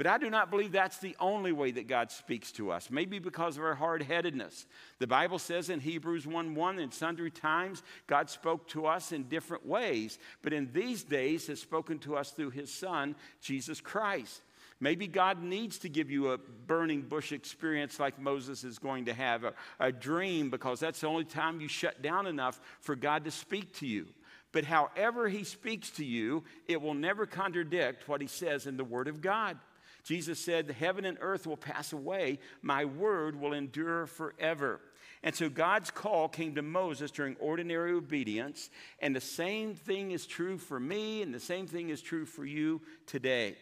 But 0.00 0.06
I 0.06 0.16
do 0.16 0.30
not 0.30 0.50
believe 0.50 0.72
that's 0.72 0.96
the 0.96 1.14
only 1.20 1.52
way 1.52 1.72
that 1.72 1.86
God 1.86 2.10
speaks 2.10 2.52
to 2.52 2.70
us, 2.70 2.88
maybe 2.90 3.18
because 3.18 3.58
of 3.58 3.64
our 3.64 3.74
hard 3.74 4.02
headedness. 4.02 4.64
The 4.98 5.06
Bible 5.06 5.38
says 5.38 5.68
in 5.68 5.78
Hebrews 5.78 6.26
1 6.26 6.54
1, 6.54 6.78
in 6.78 6.90
sundry 6.90 7.30
times, 7.30 7.82
God 8.06 8.30
spoke 8.30 8.66
to 8.68 8.86
us 8.86 9.12
in 9.12 9.24
different 9.24 9.66
ways, 9.66 10.18
but 10.40 10.54
in 10.54 10.72
these 10.72 11.02
days 11.02 11.48
has 11.48 11.60
spoken 11.60 11.98
to 11.98 12.16
us 12.16 12.30
through 12.30 12.48
his 12.48 12.72
Son, 12.72 13.14
Jesus 13.42 13.82
Christ. 13.82 14.40
Maybe 14.80 15.06
God 15.06 15.42
needs 15.42 15.76
to 15.80 15.90
give 15.90 16.10
you 16.10 16.30
a 16.30 16.38
burning 16.38 17.02
bush 17.02 17.30
experience 17.30 18.00
like 18.00 18.18
Moses 18.18 18.64
is 18.64 18.78
going 18.78 19.04
to 19.04 19.12
have, 19.12 19.44
a, 19.44 19.52
a 19.80 19.92
dream, 19.92 20.48
because 20.48 20.80
that's 20.80 21.02
the 21.02 21.08
only 21.08 21.26
time 21.26 21.60
you 21.60 21.68
shut 21.68 22.00
down 22.00 22.26
enough 22.26 22.58
for 22.80 22.96
God 22.96 23.24
to 23.26 23.30
speak 23.30 23.74
to 23.80 23.86
you. 23.86 24.06
But 24.52 24.64
however 24.64 25.28
he 25.28 25.44
speaks 25.44 25.90
to 25.90 26.06
you, 26.06 26.44
it 26.66 26.80
will 26.80 26.94
never 26.94 27.26
contradict 27.26 28.08
what 28.08 28.22
he 28.22 28.26
says 28.26 28.66
in 28.66 28.78
the 28.78 28.84
Word 28.84 29.06
of 29.06 29.20
God. 29.20 29.58
Jesus 30.04 30.38
said, 30.38 30.66
the 30.66 30.72
Heaven 30.72 31.04
and 31.04 31.18
earth 31.20 31.46
will 31.46 31.56
pass 31.56 31.92
away, 31.92 32.38
my 32.62 32.84
word 32.84 33.40
will 33.40 33.52
endure 33.52 34.06
forever. 34.06 34.80
And 35.22 35.34
so 35.34 35.50
God's 35.50 35.90
call 35.90 36.28
came 36.28 36.54
to 36.54 36.62
Moses 36.62 37.10
during 37.10 37.36
ordinary 37.36 37.92
obedience, 37.92 38.70
and 39.00 39.14
the 39.14 39.20
same 39.20 39.74
thing 39.74 40.12
is 40.12 40.26
true 40.26 40.56
for 40.56 40.80
me, 40.80 41.20
and 41.20 41.34
the 41.34 41.40
same 41.40 41.66
thing 41.66 41.90
is 41.90 42.00
true 42.00 42.24
for 42.24 42.46
you 42.46 42.80
today. 43.06 43.56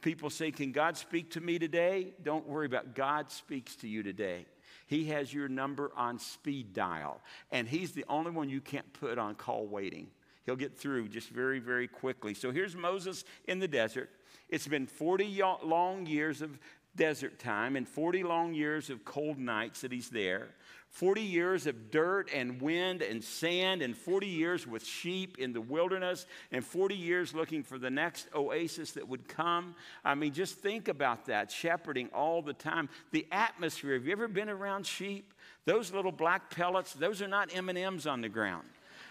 People 0.00 0.30
say, 0.30 0.50
Can 0.50 0.72
God 0.72 0.96
speak 0.96 1.30
to 1.32 1.40
me 1.40 1.58
today? 1.58 2.14
Don't 2.22 2.46
worry 2.46 2.66
about 2.66 2.94
God 2.94 3.30
speaks 3.30 3.76
to 3.76 3.88
you 3.88 4.02
today. 4.02 4.46
He 4.86 5.06
has 5.06 5.32
your 5.32 5.48
number 5.48 5.90
on 5.96 6.18
speed 6.18 6.72
dial, 6.72 7.20
and 7.50 7.68
He's 7.68 7.92
the 7.92 8.04
only 8.08 8.30
one 8.30 8.48
you 8.48 8.60
can't 8.60 8.90
put 8.94 9.18
on 9.18 9.34
call 9.34 9.66
waiting. 9.66 10.08
He'll 10.46 10.56
get 10.56 10.76
through 10.76 11.08
just 11.08 11.30
very, 11.30 11.58
very 11.58 11.88
quickly. 11.88 12.34
So 12.34 12.50
here's 12.50 12.76
Moses 12.76 13.24
in 13.46 13.58
the 13.58 13.68
desert. 13.68 14.10
It's 14.48 14.66
been 14.66 14.86
40 14.86 15.40
long 15.62 16.06
years 16.06 16.42
of 16.42 16.58
desert 16.96 17.38
time 17.38 17.76
and 17.76 17.88
40 17.88 18.22
long 18.22 18.54
years 18.54 18.90
of 18.90 19.04
cold 19.04 19.38
nights 19.38 19.80
that 19.80 19.92
he's 19.92 20.10
there. 20.10 20.48
40 20.90 21.22
years 21.22 21.66
of 21.66 21.90
dirt 21.90 22.30
and 22.32 22.62
wind 22.62 23.02
and 23.02 23.22
sand, 23.22 23.82
and 23.82 23.96
40 23.96 24.28
years 24.28 24.64
with 24.64 24.86
sheep 24.86 25.38
in 25.38 25.52
the 25.52 25.60
wilderness, 25.60 26.24
and 26.52 26.64
40 26.64 26.94
years 26.94 27.34
looking 27.34 27.64
for 27.64 27.78
the 27.78 27.90
next 27.90 28.28
oasis 28.32 28.92
that 28.92 29.08
would 29.08 29.26
come. 29.26 29.74
I 30.04 30.14
mean, 30.14 30.32
just 30.32 30.58
think 30.58 30.86
about 30.86 31.26
that 31.26 31.50
shepherding 31.50 32.10
all 32.14 32.42
the 32.42 32.52
time. 32.52 32.88
The 33.10 33.26
atmosphere. 33.32 33.94
Have 33.94 34.06
you 34.06 34.12
ever 34.12 34.28
been 34.28 34.48
around 34.48 34.86
sheep? 34.86 35.34
Those 35.64 35.92
little 35.92 36.12
black 36.12 36.54
pellets, 36.54 36.92
those 36.92 37.20
are 37.20 37.28
not 37.28 37.50
M&Ms 37.52 38.06
on 38.06 38.20
the 38.20 38.28
ground 38.28 38.68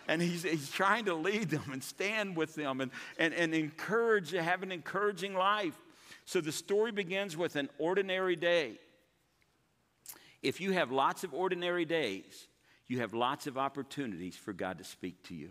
and 0.08 0.22
he's, 0.22 0.44
he's 0.44 0.72
trying 0.72 1.06
to 1.06 1.14
lead 1.14 1.50
them 1.50 1.70
and 1.72 1.84
stand 1.84 2.36
with 2.36 2.56
them 2.56 2.82
and, 2.82 2.92
and, 3.18 3.34
and 3.34 3.54
encourage, 3.54 4.32
have 4.32 4.64
an 4.64 4.72
encouraging 4.72 5.34
life. 5.34 5.78
So 6.26 6.42
the 6.42 6.52
story 6.52 6.92
begins 6.92 7.36
with 7.36 7.56
an 7.56 7.70
ordinary 7.78 8.36
day. 8.36 8.80
If 10.42 10.60
you 10.62 10.72
have 10.72 10.92
lots 10.92 11.24
of 11.24 11.34
ordinary 11.34 11.86
days, 11.86 12.48
you 12.88 13.00
have 13.00 13.14
lots 13.14 13.48
of 13.48 13.58
opportunities 13.58 14.36
for 14.36 14.54
God 14.54 14.78
to 14.78 14.84
speak 14.84 15.24
to 15.24 15.36
you. 15.36 15.50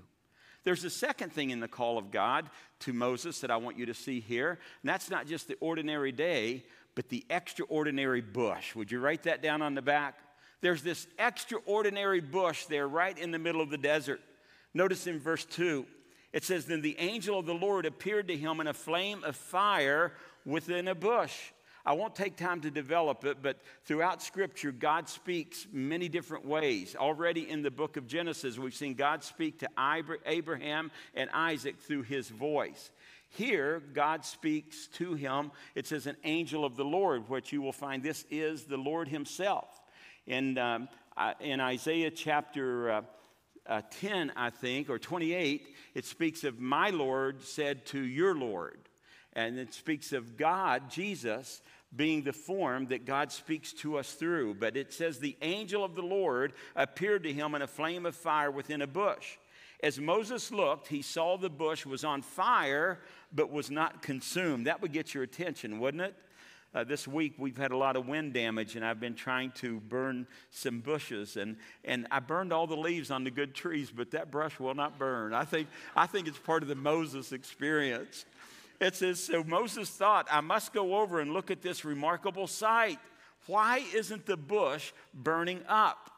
There's 0.65 0.85
a 0.85 0.91
second 0.91 1.33
thing 1.33 1.51
in 1.51 1.61
the 1.61 1.69
call 1.69 1.99
of 1.99 2.11
God 2.11 2.49
to 2.81 2.93
Moses 2.93 3.41
that 3.41 3.51
I 3.51 3.57
want 3.57 3.79
you 3.79 3.87
to 3.87 3.95
see 3.95 4.21
here, 4.21 4.51
and 4.51 4.89
that's 4.89 5.11
not 5.11 5.27
just 5.27 5.49
the 5.49 5.57
ordinary 5.61 6.13
day, 6.13 6.63
but 6.95 7.09
the 7.09 7.25
extraordinary 7.31 8.21
bush. 8.21 8.75
Would 8.75 8.93
you 8.93 9.01
write 9.01 9.25
that 9.25 9.43
down 9.43 9.63
on 9.63 9.75
the 9.75 9.83
back? 9.83 10.19
There's 10.61 10.83
this 10.83 11.07
extraordinary 11.19 12.21
bush 12.21 12.67
there 12.67 12.87
right 12.87 13.19
in 13.19 13.33
the 13.33 13.39
middle 13.39 13.61
of 13.61 13.71
the 13.71 13.79
desert. 13.79 14.21
Notice 14.75 15.07
in 15.07 15.19
verse 15.19 15.45
2, 15.45 15.87
it 16.33 16.45
says, 16.45 16.67
Then 16.67 16.81
the 16.81 16.99
angel 16.99 17.39
of 17.39 17.47
the 17.47 17.55
Lord 17.55 17.87
appeared 17.87 18.29
to 18.29 18.37
him 18.37 18.61
in 18.61 18.67
a 18.67 18.75
flame 18.75 19.23
of 19.25 19.37
fire 19.37 20.13
within 20.45 20.89
a 20.89 20.95
bush. 20.95 21.35
I 21.85 21.95
won't 21.95 22.15
take 22.15 22.37
time 22.37 22.61
to 22.61 22.71
develop 22.71 23.25
it, 23.25 23.39
but 23.43 23.59
throughout 23.85 24.23
Scripture, 24.23 24.71
God 24.71 25.09
speaks 25.09 25.67
many 25.73 26.09
different 26.09 26.47
ways. 26.47 26.95
Already 26.95 27.51
in 27.51 27.63
the 27.63 27.73
book 27.73 27.97
of 27.97 28.07
Genesis, 28.07 28.57
we've 28.57 28.75
seen 28.75 28.95
God 28.95 29.25
speak 29.25 29.59
to 29.61 29.69
Abraham 30.27 30.93
and 31.15 31.29
Isaac 31.31 31.81
through 31.81 32.03
his 32.03 32.29
voice. 32.29 32.93
Here, 33.31 33.83
God 33.95 34.25
speaks 34.25 34.87
to 34.95 35.15
him. 35.15 35.51
It 35.75 35.87
says, 35.87 36.07
an 36.07 36.17
angel 36.23 36.65
of 36.65 36.77
the 36.77 36.85
Lord, 36.85 37.29
which 37.29 37.53
you 37.53 37.63
will 37.63 37.73
find 37.73 38.03
this 38.03 38.25
is 38.31 38.65
the 38.65 38.77
Lord 38.77 39.09
himself. 39.09 39.81
In, 40.27 40.59
um, 40.59 40.89
in 41.41 41.59
Isaiah 41.59 42.13
chapter 42.13 42.91
uh, 42.91 43.03
uh, 43.67 43.83
10, 44.01 44.33
I 44.37 44.51
think, 44.51 44.91
or 44.91 44.99
28, 44.99 45.75
it 45.95 46.05
speaks 46.05 46.45
of 46.45 46.61
my 46.61 46.91
Lord 46.91 47.43
said 47.43 47.87
to 47.87 48.01
your 48.01 48.35
Lord. 48.35 48.79
And 49.35 49.59
it 49.59 49.73
speaks 49.73 50.13
of 50.13 50.37
God, 50.37 50.91
Jesus, 50.91 51.63
being 51.95 52.23
the 52.23 52.33
form 52.33 52.87
that 52.87 53.07
God 53.07 53.33
speaks 53.33 53.73
to 53.75 53.99
us 53.99 54.13
through. 54.13 54.55
But 54.55 54.77
it 54.77 54.93
says, 54.93 55.19
the 55.19 55.37
angel 55.43 55.85
of 55.85 55.95
the 55.95 56.03
Lord 56.03 56.53
appeared 56.75 57.23
to 57.25 57.33
him 57.33 57.55
in 57.55 57.63
a 57.63 57.67
flame 57.67 58.07
of 58.07 58.17
fire 58.17 58.51
within 58.51 58.83
a 58.83 58.87
bush. 58.87 59.37
As 59.83 59.99
Moses 59.99 60.53
looked, 60.53 60.89
he 60.89 61.03
saw 61.03 61.37
the 61.37 61.51
bush 61.51 61.85
was 61.85 62.05
on 62.05 62.23
fire, 62.23 63.01
but 63.33 63.51
was 63.51 63.71
not 63.71 64.01
consumed. 64.01 64.67
That 64.67 64.81
would 64.81 64.93
get 64.93 65.13
your 65.13 65.25
attention, 65.25 65.81
wouldn't 65.81 66.03
it? 66.03 66.15
Uh, 66.75 66.83
this 66.85 67.07
week 67.07 67.35
we've 67.37 67.59
had 67.59 67.71
a 67.71 67.77
lot 67.77 67.97
of 67.97 68.09
wind 68.09 68.33
damage, 68.33 68.77
and 68.77 68.85
I've 68.85 68.99
been 68.99 69.15
trying 69.15 69.51
to 69.57 69.79
burn 69.81 70.27
some 70.51 70.81
bushes, 70.81 71.37
and, 71.37 71.57
and 71.85 72.07
I 72.11 72.21
burned 72.21 72.51
all 72.51 72.67
the 72.67 72.77
leaves 72.77 73.11
on 73.11 73.25
the 73.25 73.31
good 73.31 73.55
trees, 73.55 73.93
but 73.95 74.13
that 74.13 74.31
brush 74.31 74.59
will 74.59 74.75
not 74.75 74.99
burn. 74.99 75.35
I 75.35 75.45
think, 75.45 75.69
I 75.95 76.07
think 76.07 76.27
it's 76.27 76.39
part 76.39 76.63
of 76.63 76.71
the 76.71 76.75
Moses 76.75 77.33
experience. 77.33 78.25
It 78.81 78.97
says, 78.97 79.23
So 79.23 79.45
Moses 79.45 79.91
thought, 79.91 80.27
I 80.31 80.41
must 80.41 80.73
go 80.73 80.97
over 80.97 81.21
and 81.21 81.35
look 81.35 81.51
at 81.51 81.61
this 81.61 81.85
remarkable 81.85 82.47
sight. 82.47 82.99
Why 83.47 83.85
isn't 83.95 84.25
the 84.25 84.39
bush 84.39 84.93
burning 85.13 85.61
up? 85.69 86.11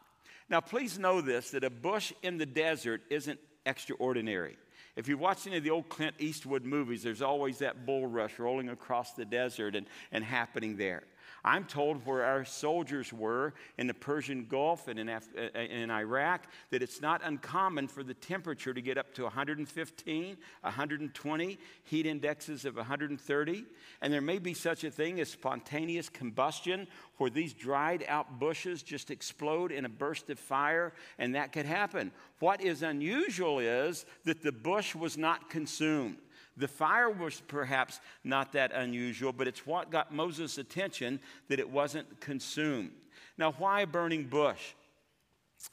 Now, 0.48 0.60
please 0.60 0.98
know 1.00 1.20
this 1.20 1.50
that 1.50 1.64
a 1.64 1.70
bush 1.70 2.12
in 2.22 2.38
the 2.38 2.46
desert 2.46 3.00
isn't 3.10 3.40
extraordinary. 3.66 4.56
If 4.96 5.08
you 5.08 5.18
watch 5.18 5.46
any 5.46 5.56
of 5.56 5.64
the 5.64 5.70
old 5.70 5.88
Clint 5.88 6.14
Eastwood 6.18 6.64
movies, 6.64 7.02
there's 7.02 7.22
always 7.22 7.58
that 7.58 7.84
bull 7.84 8.06
rush 8.06 8.38
rolling 8.38 8.68
across 8.68 9.12
the 9.12 9.24
desert 9.24 9.74
and, 9.74 9.86
and 10.12 10.22
happening 10.22 10.76
there. 10.76 11.02
I'm 11.44 11.64
told 11.64 12.06
where 12.06 12.24
our 12.24 12.44
soldiers 12.46 13.12
were 13.12 13.52
in 13.76 13.86
the 13.86 13.92
Persian 13.92 14.46
Gulf 14.46 14.88
and 14.88 14.98
in, 14.98 15.10
Af- 15.10 15.28
uh, 15.36 15.58
in 15.58 15.90
Iraq 15.90 16.46
that 16.70 16.82
it's 16.82 17.02
not 17.02 17.20
uncommon 17.22 17.86
for 17.86 18.02
the 18.02 18.14
temperature 18.14 18.72
to 18.72 18.80
get 18.80 18.96
up 18.96 19.12
to 19.14 19.24
115, 19.24 20.36
120, 20.62 21.58
heat 21.84 22.06
indexes 22.06 22.64
of 22.64 22.76
130. 22.76 23.64
And 24.00 24.12
there 24.12 24.22
may 24.22 24.38
be 24.38 24.54
such 24.54 24.84
a 24.84 24.90
thing 24.90 25.20
as 25.20 25.28
spontaneous 25.28 26.08
combustion 26.08 26.86
where 27.18 27.30
these 27.30 27.52
dried 27.52 28.06
out 28.08 28.38
bushes 28.38 28.82
just 28.82 29.10
explode 29.10 29.70
in 29.70 29.84
a 29.84 29.88
burst 29.88 30.30
of 30.30 30.38
fire, 30.38 30.94
and 31.18 31.34
that 31.34 31.52
could 31.52 31.66
happen. 31.66 32.10
What 32.38 32.62
is 32.62 32.82
unusual 32.82 33.58
is 33.58 34.06
that 34.24 34.42
the 34.42 34.52
bush 34.52 34.94
was 34.94 35.18
not 35.18 35.50
consumed. 35.50 36.16
The 36.56 36.68
fire 36.68 37.10
was 37.10 37.42
perhaps 37.48 38.00
not 38.22 38.52
that 38.52 38.72
unusual, 38.72 39.32
but 39.32 39.48
it's 39.48 39.66
what 39.66 39.90
got 39.90 40.14
Moses' 40.14 40.58
attention 40.58 41.20
that 41.48 41.58
it 41.58 41.68
wasn't 41.68 42.20
consumed. 42.20 42.92
Now, 43.36 43.52
why 43.52 43.80
a 43.80 43.86
burning 43.86 44.24
bush? 44.24 44.74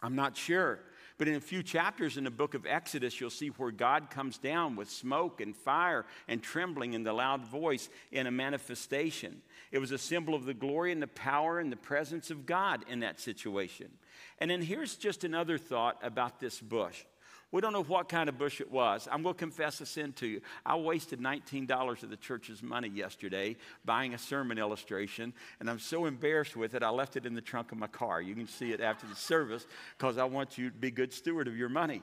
I'm 0.01 0.15
not 0.15 0.35
sure. 0.35 0.79
But 1.17 1.27
in 1.27 1.35
a 1.35 1.41
few 1.41 1.61
chapters 1.61 2.17
in 2.17 2.23
the 2.23 2.31
book 2.31 2.55
of 2.55 2.65
Exodus, 2.65 3.21
you'll 3.21 3.29
see 3.29 3.49
where 3.49 3.69
God 3.69 4.09
comes 4.09 4.39
down 4.39 4.75
with 4.75 4.89
smoke 4.89 5.39
and 5.39 5.55
fire 5.55 6.07
and 6.27 6.41
trembling 6.41 6.95
and 6.95 7.05
the 7.05 7.13
loud 7.13 7.45
voice 7.45 7.89
in 8.11 8.25
a 8.25 8.31
manifestation. 8.31 9.43
It 9.71 9.77
was 9.77 9.91
a 9.91 9.99
symbol 9.99 10.33
of 10.33 10.45
the 10.45 10.55
glory 10.55 10.91
and 10.91 10.99
the 10.99 11.05
power 11.05 11.59
and 11.59 11.71
the 11.71 11.77
presence 11.77 12.31
of 12.31 12.47
God 12.47 12.85
in 12.89 13.01
that 13.01 13.19
situation. 13.19 13.91
And 14.39 14.49
then 14.49 14.63
here's 14.63 14.95
just 14.95 15.23
another 15.23 15.59
thought 15.59 15.99
about 16.01 16.39
this 16.39 16.59
bush. 16.59 17.03
We 17.51 17.59
don't 17.59 17.73
know 17.73 17.83
what 17.83 18.07
kind 18.07 18.29
of 18.29 18.37
bush 18.37 18.61
it 18.61 18.71
was. 18.71 19.09
I'm 19.11 19.23
going 19.23 19.35
to 19.35 19.39
confess 19.39 19.81
a 19.81 19.85
sin 19.85 20.13
to 20.13 20.27
you. 20.27 20.41
I 20.65 20.77
wasted 20.77 21.19
$19 21.19 22.03
of 22.03 22.09
the 22.09 22.15
church's 22.15 22.63
money 22.63 22.87
yesterday 22.87 23.57
buying 23.83 24.13
a 24.13 24.17
sermon 24.17 24.57
illustration, 24.57 25.33
and 25.59 25.69
I'm 25.69 25.79
so 25.79 26.05
embarrassed 26.05 26.55
with 26.55 26.75
it, 26.75 26.83
I 26.83 26.89
left 26.89 27.17
it 27.17 27.25
in 27.25 27.33
the 27.33 27.41
trunk 27.41 27.73
of 27.73 27.77
my 27.77 27.87
car. 27.87 28.21
You 28.21 28.35
can 28.35 28.47
see 28.47 28.71
it 28.71 28.79
after 28.79 29.05
the 29.05 29.15
service 29.15 29.67
because 29.97 30.17
I 30.17 30.23
want 30.23 30.57
you 30.57 30.69
to 30.69 30.75
be 30.75 30.91
good 30.91 31.11
steward 31.11 31.49
of 31.49 31.57
your 31.57 31.67
money. 31.67 32.01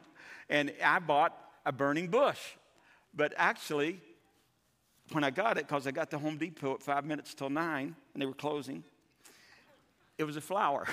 And 0.50 0.70
I 0.84 0.98
bought 0.98 1.34
a 1.64 1.72
burning 1.72 2.08
bush. 2.08 2.40
But 3.14 3.32
actually, 3.38 4.00
when 5.12 5.24
I 5.24 5.30
got 5.30 5.56
it, 5.56 5.66
because 5.66 5.86
I 5.86 5.92
got 5.92 6.10
to 6.10 6.18
Home 6.18 6.36
Depot 6.36 6.74
at 6.74 6.82
five 6.82 7.06
minutes 7.06 7.32
till 7.32 7.48
nine, 7.48 7.96
and 8.12 8.20
they 8.20 8.26
were 8.26 8.34
closing, 8.34 8.84
it 10.18 10.24
was 10.24 10.36
a 10.36 10.42
flower. 10.42 10.86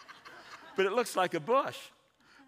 but 0.76 0.86
it 0.86 0.92
looks 0.92 1.16
like 1.16 1.34
a 1.34 1.40
bush 1.40 1.76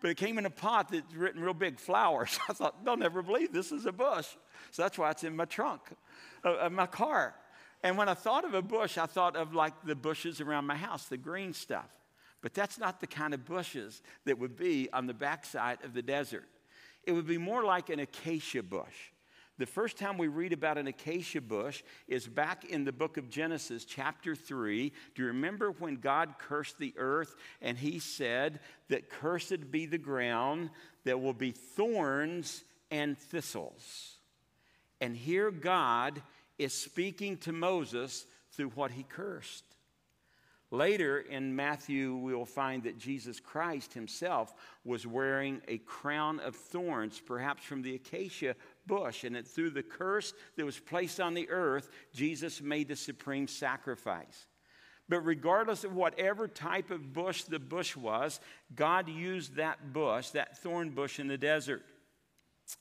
but 0.00 0.10
it 0.10 0.16
came 0.16 0.38
in 0.38 0.46
a 0.46 0.50
pot 0.50 0.90
that's 0.90 1.14
written 1.14 1.42
real 1.42 1.54
big 1.54 1.78
flowers. 1.78 2.38
I 2.48 2.52
thought, 2.52 2.84
they'll 2.84 2.96
never 2.96 3.22
believe 3.22 3.52
this 3.52 3.72
is 3.72 3.86
a 3.86 3.92
bush. 3.92 4.26
So 4.70 4.82
that's 4.82 4.98
why 4.98 5.10
it's 5.10 5.24
in 5.24 5.36
my 5.36 5.44
trunk 5.44 5.82
of 6.44 6.72
my 6.72 6.86
car. 6.86 7.34
And 7.82 7.96
when 7.96 8.08
I 8.08 8.14
thought 8.14 8.44
of 8.44 8.54
a 8.54 8.62
bush, 8.62 8.98
I 8.98 9.06
thought 9.06 9.36
of 9.36 9.54
like 9.54 9.72
the 9.84 9.94
bushes 9.94 10.40
around 10.40 10.66
my 10.66 10.76
house, 10.76 11.06
the 11.06 11.16
green 11.16 11.52
stuff. 11.52 11.88
But 12.42 12.54
that's 12.54 12.78
not 12.78 13.00
the 13.00 13.06
kind 13.06 13.34
of 13.34 13.44
bushes 13.44 14.02
that 14.24 14.38
would 14.38 14.56
be 14.56 14.88
on 14.92 15.06
the 15.06 15.14
backside 15.14 15.78
of 15.84 15.94
the 15.94 16.02
desert. 16.02 16.48
It 17.04 17.12
would 17.12 17.26
be 17.26 17.38
more 17.38 17.64
like 17.64 17.88
an 17.88 18.00
acacia 18.00 18.62
bush. 18.62 19.10
The 19.58 19.66
first 19.66 19.96
time 19.96 20.18
we 20.18 20.28
read 20.28 20.52
about 20.52 20.76
an 20.76 20.86
acacia 20.86 21.40
bush 21.40 21.82
is 22.08 22.26
back 22.26 22.66
in 22.66 22.84
the 22.84 22.92
book 22.92 23.16
of 23.16 23.30
Genesis, 23.30 23.86
chapter 23.86 24.34
3. 24.34 24.92
Do 25.14 25.22
you 25.22 25.28
remember 25.28 25.70
when 25.70 25.96
God 25.96 26.34
cursed 26.38 26.78
the 26.78 26.92
earth 26.98 27.34
and 27.62 27.78
he 27.78 27.98
said 27.98 28.60
that 28.88 29.08
cursed 29.08 29.70
be 29.70 29.86
the 29.86 29.96
ground 29.96 30.70
that 31.04 31.20
will 31.20 31.32
be 31.32 31.52
thorns 31.52 32.64
and 32.90 33.16
thistles? 33.16 34.16
And 35.00 35.16
here 35.16 35.50
God 35.50 36.20
is 36.58 36.74
speaking 36.74 37.38
to 37.38 37.52
Moses 37.52 38.26
through 38.52 38.70
what 38.70 38.90
he 38.90 39.04
cursed. 39.04 39.64
Later 40.72 41.20
in 41.20 41.54
Matthew, 41.54 42.16
we 42.16 42.34
will 42.34 42.44
find 42.44 42.82
that 42.82 42.98
Jesus 42.98 43.38
Christ 43.38 43.94
himself 43.94 44.52
was 44.84 45.06
wearing 45.06 45.60
a 45.68 45.78
crown 45.78 46.40
of 46.40 46.56
thorns, 46.56 47.20
perhaps 47.24 47.64
from 47.64 47.82
the 47.82 47.94
acacia 47.94 48.56
bush. 48.84 49.22
And 49.22 49.36
that 49.36 49.46
through 49.46 49.70
the 49.70 49.84
curse 49.84 50.34
that 50.56 50.66
was 50.66 50.78
placed 50.78 51.20
on 51.20 51.34
the 51.34 51.48
earth, 51.50 51.88
Jesus 52.12 52.60
made 52.60 52.88
the 52.88 52.96
supreme 52.96 53.46
sacrifice. 53.46 54.46
But 55.08 55.20
regardless 55.20 55.84
of 55.84 55.94
whatever 55.94 56.48
type 56.48 56.90
of 56.90 57.12
bush 57.12 57.44
the 57.44 57.60
bush 57.60 57.96
was, 57.96 58.40
God 58.74 59.08
used 59.08 59.54
that 59.56 59.92
bush, 59.92 60.30
that 60.30 60.58
thorn 60.58 60.90
bush 60.90 61.20
in 61.20 61.28
the 61.28 61.38
desert. 61.38 61.84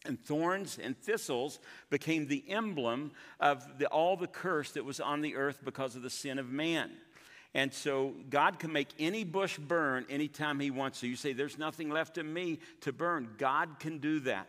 And 0.08 0.20
thorns 0.20 0.80
and 0.82 0.98
thistles 0.98 1.60
became 1.92 2.28
the 2.28 2.44
emblem 2.50 3.12
of 3.40 3.78
the, 3.78 3.86
all 3.88 4.18
the 4.18 4.26
curse 4.26 4.72
that 4.72 4.84
was 4.84 5.00
on 5.00 5.22
the 5.22 5.36
earth 5.36 5.62
because 5.64 5.96
of 5.96 6.02
the 6.02 6.10
sin 6.10 6.40
of 6.40 6.50
man. 6.50 6.90
And 7.56 7.74
so 7.74 8.14
God 8.30 8.60
can 8.60 8.74
make 8.74 8.90
any 9.00 9.24
bush 9.24 9.58
burn 9.58 10.06
anytime 10.10 10.60
He 10.60 10.72
wants 10.72 11.00
to. 11.00 11.08
You 11.08 11.16
say, 11.16 11.32
There's 11.32 11.58
nothing 11.58 11.90
left 11.90 12.18
in 12.18 12.32
me 12.32 12.60
to 12.82 12.92
burn. 12.92 13.30
God 13.38 13.80
can 13.80 14.00
do 14.00 14.20
that. 14.20 14.48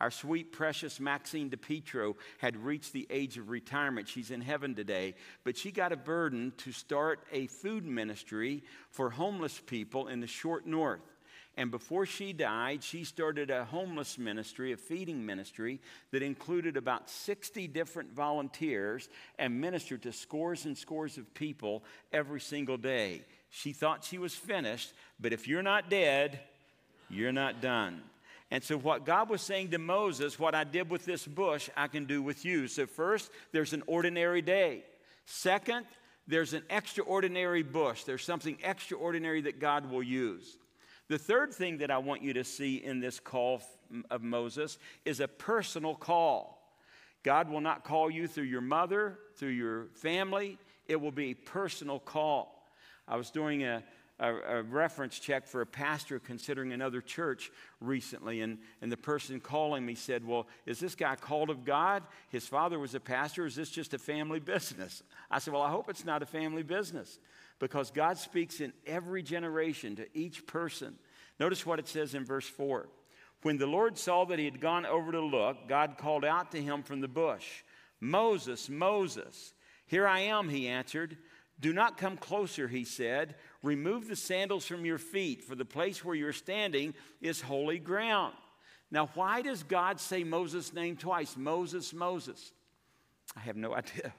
Our 0.00 0.10
sweet, 0.10 0.52
precious 0.52 1.00
Maxine 1.00 1.50
DePietro 1.50 2.16
had 2.38 2.56
reached 2.56 2.92
the 2.92 3.06
age 3.10 3.38
of 3.38 3.48
retirement. 3.48 4.08
She's 4.08 4.32
in 4.32 4.40
heaven 4.40 4.74
today, 4.74 5.14
but 5.44 5.56
she 5.56 5.70
got 5.70 5.92
a 5.92 5.96
burden 5.96 6.52
to 6.58 6.72
start 6.72 7.20
a 7.32 7.46
food 7.46 7.84
ministry 7.84 8.62
for 8.90 9.10
homeless 9.10 9.60
people 9.64 10.08
in 10.08 10.20
the 10.20 10.26
short 10.26 10.66
north. 10.66 11.00
And 11.58 11.72
before 11.72 12.06
she 12.06 12.32
died, 12.32 12.84
she 12.84 13.02
started 13.02 13.50
a 13.50 13.64
homeless 13.64 14.16
ministry, 14.16 14.70
a 14.70 14.76
feeding 14.76 15.26
ministry 15.26 15.80
that 16.12 16.22
included 16.22 16.76
about 16.76 17.10
60 17.10 17.66
different 17.66 18.12
volunteers 18.12 19.08
and 19.40 19.60
ministered 19.60 20.04
to 20.04 20.12
scores 20.12 20.66
and 20.66 20.78
scores 20.78 21.18
of 21.18 21.34
people 21.34 21.82
every 22.12 22.40
single 22.40 22.76
day. 22.76 23.22
She 23.50 23.72
thought 23.72 24.04
she 24.04 24.18
was 24.18 24.36
finished, 24.36 24.92
but 25.18 25.32
if 25.32 25.48
you're 25.48 25.64
not 25.64 25.90
dead, 25.90 26.38
you're 27.10 27.32
not 27.32 27.60
done. 27.60 28.02
And 28.52 28.62
so, 28.62 28.78
what 28.78 29.04
God 29.04 29.28
was 29.28 29.42
saying 29.42 29.72
to 29.72 29.78
Moses, 29.78 30.38
what 30.38 30.54
I 30.54 30.62
did 30.62 30.88
with 30.88 31.04
this 31.04 31.26
bush, 31.26 31.68
I 31.76 31.88
can 31.88 32.04
do 32.04 32.22
with 32.22 32.44
you. 32.44 32.68
So, 32.68 32.86
first, 32.86 33.32
there's 33.50 33.72
an 33.72 33.82
ordinary 33.88 34.42
day. 34.42 34.84
Second, 35.26 35.86
there's 36.28 36.54
an 36.54 36.62
extraordinary 36.70 37.64
bush. 37.64 38.04
There's 38.04 38.24
something 38.24 38.58
extraordinary 38.62 39.40
that 39.40 39.58
God 39.58 39.90
will 39.90 40.04
use. 40.04 40.56
The 41.08 41.18
third 41.18 41.54
thing 41.54 41.78
that 41.78 41.90
I 41.90 41.98
want 41.98 42.22
you 42.22 42.34
to 42.34 42.44
see 42.44 42.76
in 42.76 43.00
this 43.00 43.18
call 43.18 43.62
of 44.10 44.22
Moses 44.22 44.78
is 45.06 45.20
a 45.20 45.28
personal 45.28 45.94
call. 45.94 46.76
God 47.22 47.50
will 47.50 47.62
not 47.62 47.82
call 47.82 48.10
you 48.10 48.28
through 48.28 48.44
your 48.44 48.60
mother, 48.60 49.18
through 49.36 49.50
your 49.50 49.86
family. 49.94 50.58
It 50.86 50.96
will 50.96 51.10
be 51.10 51.30
a 51.30 51.34
personal 51.34 51.98
call. 51.98 52.68
I 53.06 53.16
was 53.16 53.30
doing 53.30 53.64
a, 53.64 53.82
a, 54.20 54.34
a, 54.34 54.62
reference 54.62 55.18
check 55.18 55.46
for 55.46 55.60
a 55.60 55.66
pastor 55.66 56.18
considering 56.18 56.72
another 56.72 57.00
church 57.00 57.52
recently, 57.80 58.40
and, 58.40 58.58
and 58.82 58.90
the 58.90 58.96
person 58.96 59.40
calling 59.40 59.86
me 59.86 59.94
said, 59.94 60.26
Well, 60.26 60.48
is 60.66 60.80
this 60.80 60.94
guy 60.94 61.16
called 61.16 61.50
of 61.50 61.64
God? 61.64 62.02
His 62.30 62.46
father 62.46 62.78
was 62.78 62.94
a 62.94 63.00
pastor. 63.00 63.46
Is 63.46 63.54
this 63.54 63.70
just 63.70 63.94
a 63.94 63.98
family 63.98 64.40
business? 64.40 65.02
I 65.30 65.38
said, 65.38 65.52
Well, 65.52 65.62
I 65.62 65.70
hope 65.70 65.88
it's 65.88 66.04
not 66.04 66.22
a 66.22 66.26
family 66.26 66.62
business 66.62 67.18
because 67.58 67.90
God 67.90 68.18
speaks 68.18 68.60
in 68.60 68.72
every 68.86 69.22
generation 69.22 69.96
to 69.96 70.06
each 70.14 70.46
person. 70.46 70.96
Notice 71.38 71.64
what 71.64 71.78
it 71.78 71.88
says 71.88 72.14
in 72.14 72.24
verse 72.24 72.48
4. 72.48 72.88
When 73.42 73.58
the 73.58 73.66
Lord 73.66 73.96
saw 73.96 74.24
that 74.26 74.38
he 74.38 74.44
had 74.44 74.60
gone 74.60 74.84
over 74.84 75.12
to 75.12 75.20
look, 75.20 75.68
God 75.68 75.96
called 75.96 76.24
out 76.24 76.50
to 76.52 76.62
him 76.62 76.82
from 76.82 77.00
the 77.00 77.08
bush, 77.08 77.62
Moses, 78.00 78.68
Moses. 78.68 79.54
Here 79.86 80.06
I 80.06 80.20
am, 80.20 80.48
he 80.48 80.68
answered. 80.68 81.16
Do 81.60 81.72
not 81.72 81.98
come 81.98 82.16
closer, 82.16 82.68
he 82.68 82.84
said. 82.84 83.34
Remove 83.62 84.08
the 84.08 84.16
sandals 84.16 84.64
from 84.64 84.84
your 84.84 84.98
feet, 84.98 85.42
for 85.42 85.56
the 85.56 85.64
place 85.64 86.04
where 86.04 86.14
you're 86.14 86.32
standing 86.32 86.94
is 87.20 87.40
holy 87.40 87.78
ground. 87.78 88.34
Now, 88.90 89.10
why 89.14 89.42
does 89.42 89.62
God 89.62 90.00
say 90.00 90.24
Moses' 90.24 90.72
name 90.72 90.96
twice? 90.96 91.36
Moses, 91.36 91.92
Moses. 91.92 92.52
I 93.36 93.40
have 93.40 93.56
no 93.56 93.74
idea. 93.74 94.14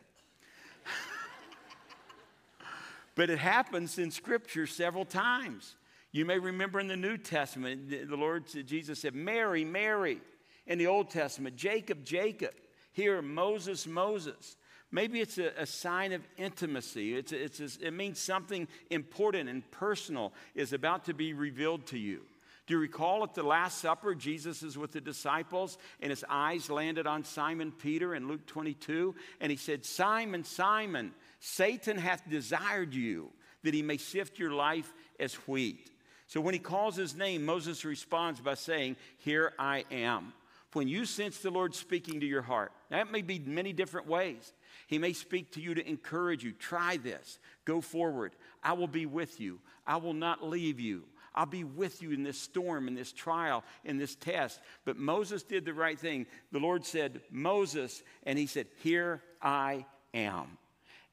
but 3.15 3.29
it 3.29 3.39
happens 3.39 3.97
in 3.97 4.11
Scripture 4.11 4.67
several 4.67 5.05
times. 5.05 5.75
You 6.11 6.25
may 6.25 6.39
remember 6.39 6.79
in 6.79 6.87
the 6.87 6.97
New 6.97 7.17
Testament, 7.17 7.89
the 7.89 8.17
Lord 8.17 8.45
Jesus 8.65 8.99
said, 8.99 9.15
Mary, 9.15 9.63
Mary. 9.63 10.21
In 10.67 10.77
the 10.77 10.87
Old 10.87 11.09
Testament, 11.09 11.55
Jacob, 11.55 12.03
Jacob. 12.03 12.53
Here, 12.91 13.21
Moses, 13.21 13.87
Moses. 13.87 14.55
Maybe 14.91 15.21
it's 15.21 15.37
a, 15.37 15.51
a 15.57 15.65
sign 15.65 16.13
of 16.13 16.21
intimacy. 16.37 17.15
It's, 17.15 17.31
a, 17.31 17.43
it's 17.43 17.59
a, 17.59 17.87
it 17.87 17.93
means 17.93 18.19
something 18.19 18.67
important 18.89 19.49
and 19.49 19.69
personal 19.71 20.33
is 20.55 20.73
about 20.73 21.05
to 21.05 21.13
be 21.13 21.33
revealed 21.33 21.85
to 21.87 21.97
you. 21.97 22.21
Do 22.65 22.75
you 22.75 22.81
recall 22.81 23.23
at 23.23 23.33
the 23.33 23.41
Last 23.43 23.79
Supper, 23.79 24.13
Jesus 24.13 24.61
is 24.61 24.77
with 24.77 24.91
the 24.91 25.01
disciples 25.01 25.77
and 26.01 26.11
his 26.11 26.23
eyes 26.29 26.69
landed 26.69 27.07
on 27.07 27.23
Simon 27.23 27.71
Peter 27.71 28.13
in 28.13 28.27
Luke 28.27 28.45
22? 28.45 29.15
And 29.41 29.49
he 29.49 29.57
said, 29.57 29.85
Simon, 29.85 30.43
Simon, 30.43 31.13
Satan 31.39 31.97
hath 31.97 32.29
desired 32.29 32.93
you 32.93 33.31
that 33.63 33.73
he 33.73 33.81
may 33.81 33.97
sift 33.97 34.37
your 34.37 34.51
life 34.51 34.93
as 35.19 35.33
wheat. 35.47 35.89
So 36.27 36.41
when 36.41 36.53
he 36.53 36.59
calls 36.59 36.95
his 36.95 37.15
name, 37.15 37.43
Moses 37.43 37.83
responds 37.83 38.39
by 38.39 38.53
saying, 38.53 38.97
Here 39.17 39.51
I 39.57 39.85
am. 39.89 40.33
When 40.73 40.87
you 40.87 41.05
sense 41.05 41.39
the 41.39 41.49
Lord 41.49 41.73
speaking 41.73 42.19
to 42.19 42.25
your 42.25 42.43
heart, 42.43 42.71
that 42.89 43.11
may 43.11 43.21
be 43.21 43.39
many 43.39 43.73
different 43.73 44.07
ways. 44.07 44.53
He 44.87 44.99
may 44.99 45.13
speak 45.13 45.51
to 45.53 45.61
you 45.61 45.73
to 45.73 45.87
encourage 45.87 46.43
you. 46.43 46.51
Try 46.51 46.97
this. 46.97 47.39
Go 47.65 47.81
forward. 47.81 48.33
I 48.63 48.73
will 48.73 48.87
be 48.87 49.05
with 49.05 49.39
you. 49.39 49.59
I 49.87 49.97
will 49.97 50.13
not 50.13 50.43
leave 50.43 50.79
you. 50.79 51.03
I'll 51.33 51.45
be 51.45 51.63
with 51.63 52.01
you 52.01 52.11
in 52.11 52.23
this 52.23 52.39
storm, 52.39 52.87
in 52.87 52.95
this 52.95 53.11
trial, 53.11 53.63
in 53.85 53.97
this 53.97 54.15
test. 54.15 54.59
But 54.85 54.97
Moses 54.97 55.43
did 55.43 55.65
the 55.65 55.73
right 55.73 55.99
thing. 55.99 56.25
The 56.51 56.59
Lord 56.59 56.85
said, 56.85 57.21
Moses, 57.31 58.03
and 58.23 58.37
he 58.37 58.45
said, 58.45 58.67
Here 58.83 59.21
I 59.41 59.85
am. 60.13 60.57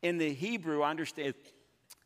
In 0.02 0.18
the 0.18 0.32
Hebrew, 0.32 0.82
I 0.82 0.90
understand 0.90 1.34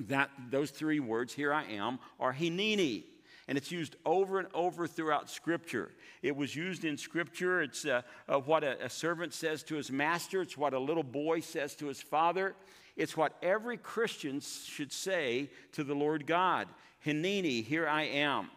that 0.00 0.30
those 0.50 0.70
three 0.70 1.00
words, 1.00 1.32
here 1.32 1.52
I 1.52 1.64
am, 1.64 1.98
are 2.18 2.32
hineni. 2.32 3.04
And 3.50 3.58
it's 3.58 3.72
used 3.72 3.96
over 4.06 4.38
and 4.38 4.46
over 4.54 4.86
throughout 4.86 5.28
Scripture. 5.28 5.90
It 6.22 6.36
was 6.36 6.54
used 6.54 6.84
in 6.84 6.96
Scripture. 6.96 7.62
It's 7.62 7.84
uh, 7.84 8.02
uh, 8.28 8.38
what 8.38 8.62
a, 8.62 8.84
a 8.84 8.88
servant 8.88 9.34
says 9.34 9.64
to 9.64 9.74
his 9.74 9.90
master, 9.90 10.40
it's 10.40 10.56
what 10.56 10.72
a 10.72 10.78
little 10.78 11.02
boy 11.02 11.40
says 11.40 11.74
to 11.76 11.88
his 11.88 12.00
father. 12.00 12.54
It's 12.94 13.16
what 13.16 13.34
every 13.42 13.76
Christian 13.76 14.40
should 14.40 14.92
say 14.92 15.50
to 15.72 15.82
the 15.82 15.94
Lord 15.94 16.28
God 16.28 16.68
Hineni, 17.04 17.64
here 17.64 17.88
I 17.88 18.02
am. 18.02 18.50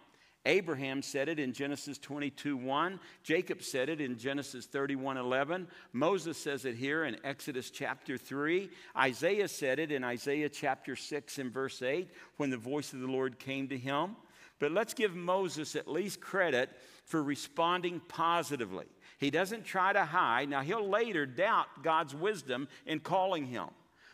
Abraham 0.45 1.01
said 1.01 1.27
it 1.27 1.39
in 1.39 1.53
Genesis 1.53 1.97
22 1.97 2.56
1. 2.56 2.99
Jacob 3.23 3.63
said 3.63 3.89
it 3.89 3.99
in 3.99 4.15
Genesis 4.15 4.67
31 4.67 5.17
11. 5.17 5.67
Moses 5.91 6.38
says 6.38 6.65
it 6.65 6.75
here 6.75 7.06
in 7.06 7.17
Exodus 7.23 7.71
chapter 7.71 8.15
3. 8.15 8.69
Isaiah 8.95 9.47
said 9.47 9.79
it 9.79 9.91
in 9.91 10.03
Isaiah 10.03 10.49
chapter 10.49 10.95
6 10.95 11.39
and 11.39 11.51
verse 11.51 11.82
8 11.82 12.12
when 12.38 12.51
the 12.51 12.58
voice 12.58 12.93
of 12.93 12.99
the 12.99 13.08
Lord 13.08 13.39
came 13.39 13.67
to 13.69 13.77
him. 13.77 14.17
But 14.63 14.71
let's 14.71 14.93
give 14.93 15.13
Moses 15.13 15.76
at 15.76 15.89
least 15.89 16.21
credit 16.21 16.69
for 17.04 17.21
responding 17.21 17.99
positively. 18.08 18.86
He 19.17 19.30
doesn't 19.30 19.65
try 19.65 19.91
to 19.91 20.06
hide. 20.06 20.47
Now, 20.47 20.62
he'll 20.62 20.88
later 20.88 21.26
doubt 21.26 21.84
God's 21.84 22.15
wisdom 22.15 22.69
in 22.86 23.02
calling 23.02 23.45
him. 23.45 23.67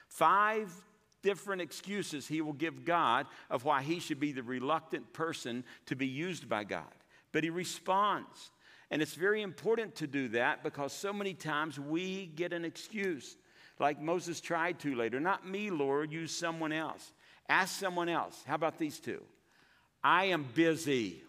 Five 0.07 0.73
different 1.21 1.61
excuses 1.61 2.27
he 2.27 2.41
will 2.41 2.53
give 2.53 2.83
God 2.83 3.27
of 3.51 3.63
why 3.63 3.83
he 3.83 3.99
should 3.99 4.19
be 4.19 4.31
the 4.31 4.41
reluctant 4.41 5.13
person 5.13 5.63
to 5.85 5.95
be 5.95 6.07
used 6.07 6.49
by 6.49 6.63
God. 6.63 6.95
But 7.31 7.43
he 7.43 7.51
responds. 7.51 8.49
And 8.89 9.03
it's 9.03 9.13
very 9.13 9.43
important 9.43 9.93
to 9.97 10.07
do 10.07 10.29
that 10.29 10.63
because 10.63 10.93
so 10.93 11.13
many 11.13 11.35
times 11.35 11.79
we 11.79 12.25
get 12.25 12.53
an 12.53 12.65
excuse, 12.65 13.37
like 13.77 14.01
Moses 14.01 14.41
tried 14.41 14.79
to 14.79 14.95
later. 14.95 15.19
Not 15.19 15.47
me, 15.47 15.69
Lord, 15.69 16.11
use 16.11 16.35
someone 16.35 16.71
else. 16.71 17.13
Ask 17.47 17.79
someone 17.79 18.09
else. 18.09 18.41
How 18.47 18.55
about 18.55 18.79
these 18.79 18.99
two? 18.99 19.21
I 20.03 20.25
am 20.25 20.45
busy. 20.53 21.23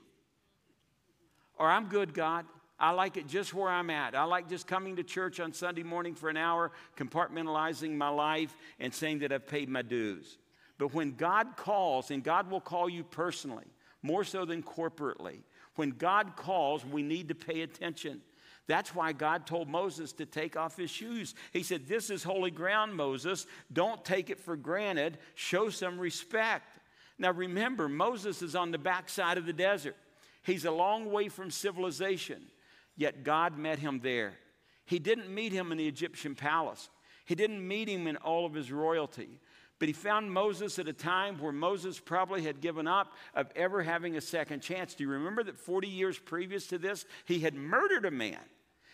Or 1.58 1.68
I'm 1.68 1.86
good, 1.86 2.14
God. 2.14 2.46
I 2.78 2.92
like 2.92 3.18
it 3.18 3.26
just 3.26 3.52
where 3.52 3.68
I'm 3.68 3.90
at. 3.90 4.14
I 4.14 4.24
like 4.24 4.48
just 4.48 4.66
coming 4.66 4.96
to 4.96 5.02
church 5.02 5.38
on 5.38 5.52
Sunday 5.52 5.82
morning 5.82 6.14
for 6.14 6.30
an 6.30 6.38
hour, 6.38 6.72
compartmentalizing 6.96 7.94
my 7.94 8.08
life, 8.08 8.56
and 8.78 8.92
saying 8.92 9.18
that 9.18 9.32
I've 9.32 9.46
paid 9.46 9.68
my 9.68 9.82
dues. 9.82 10.38
But 10.78 10.94
when 10.94 11.14
God 11.14 11.56
calls, 11.56 12.10
and 12.10 12.24
God 12.24 12.50
will 12.50 12.60
call 12.60 12.88
you 12.88 13.04
personally, 13.04 13.66
more 14.02 14.24
so 14.24 14.46
than 14.46 14.62
corporately, 14.62 15.42
when 15.74 15.90
God 15.90 16.36
calls, 16.36 16.86
we 16.86 17.02
need 17.02 17.28
to 17.28 17.34
pay 17.34 17.60
attention. 17.60 18.22
That's 18.66 18.94
why 18.94 19.12
God 19.12 19.46
told 19.46 19.68
Moses 19.68 20.12
to 20.14 20.24
take 20.24 20.56
off 20.56 20.76
his 20.76 20.90
shoes. 20.90 21.34
He 21.52 21.62
said, 21.62 21.86
This 21.86 22.08
is 22.08 22.22
holy 22.22 22.50
ground, 22.50 22.94
Moses. 22.94 23.46
Don't 23.72 24.02
take 24.04 24.30
it 24.30 24.40
for 24.40 24.56
granted. 24.56 25.18
Show 25.34 25.68
some 25.68 25.98
respect. 25.98 26.79
Now 27.20 27.32
remember, 27.32 27.86
Moses 27.86 28.40
is 28.40 28.56
on 28.56 28.70
the 28.70 28.78
backside 28.78 29.36
of 29.36 29.44
the 29.44 29.52
desert. 29.52 29.94
He's 30.42 30.64
a 30.64 30.70
long 30.70 31.12
way 31.12 31.28
from 31.28 31.50
civilization. 31.50 32.46
Yet 32.96 33.24
God 33.24 33.58
met 33.58 33.78
him 33.78 34.00
there. 34.02 34.32
He 34.86 34.98
didn't 34.98 35.32
meet 35.32 35.52
him 35.52 35.70
in 35.70 35.78
the 35.78 35.86
Egyptian 35.86 36.34
palace, 36.34 36.88
he 37.26 37.36
didn't 37.36 37.66
meet 37.66 37.88
him 37.88 38.08
in 38.08 38.16
all 38.16 38.46
of 38.46 38.54
his 38.54 38.72
royalty. 38.72 39.38
But 39.78 39.88
he 39.88 39.94
found 39.94 40.30
Moses 40.30 40.78
at 40.78 40.88
a 40.88 40.92
time 40.92 41.38
where 41.38 41.52
Moses 41.52 41.98
probably 41.98 42.42
had 42.42 42.60
given 42.60 42.86
up 42.86 43.14
of 43.34 43.50
ever 43.56 43.82
having 43.82 44.14
a 44.14 44.20
second 44.20 44.60
chance. 44.60 44.92
Do 44.92 45.04
you 45.04 45.10
remember 45.10 45.42
that 45.44 45.56
40 45.56 45.88
years 45.88 46.18
previous 46.18 46.66
to 46.66 46.76
this, 46.76 47.06
he 47.24 47.38
had 47.38 47.54
murdered 47.54 48.04
a 48.04 48.10
man? 48.10 48.40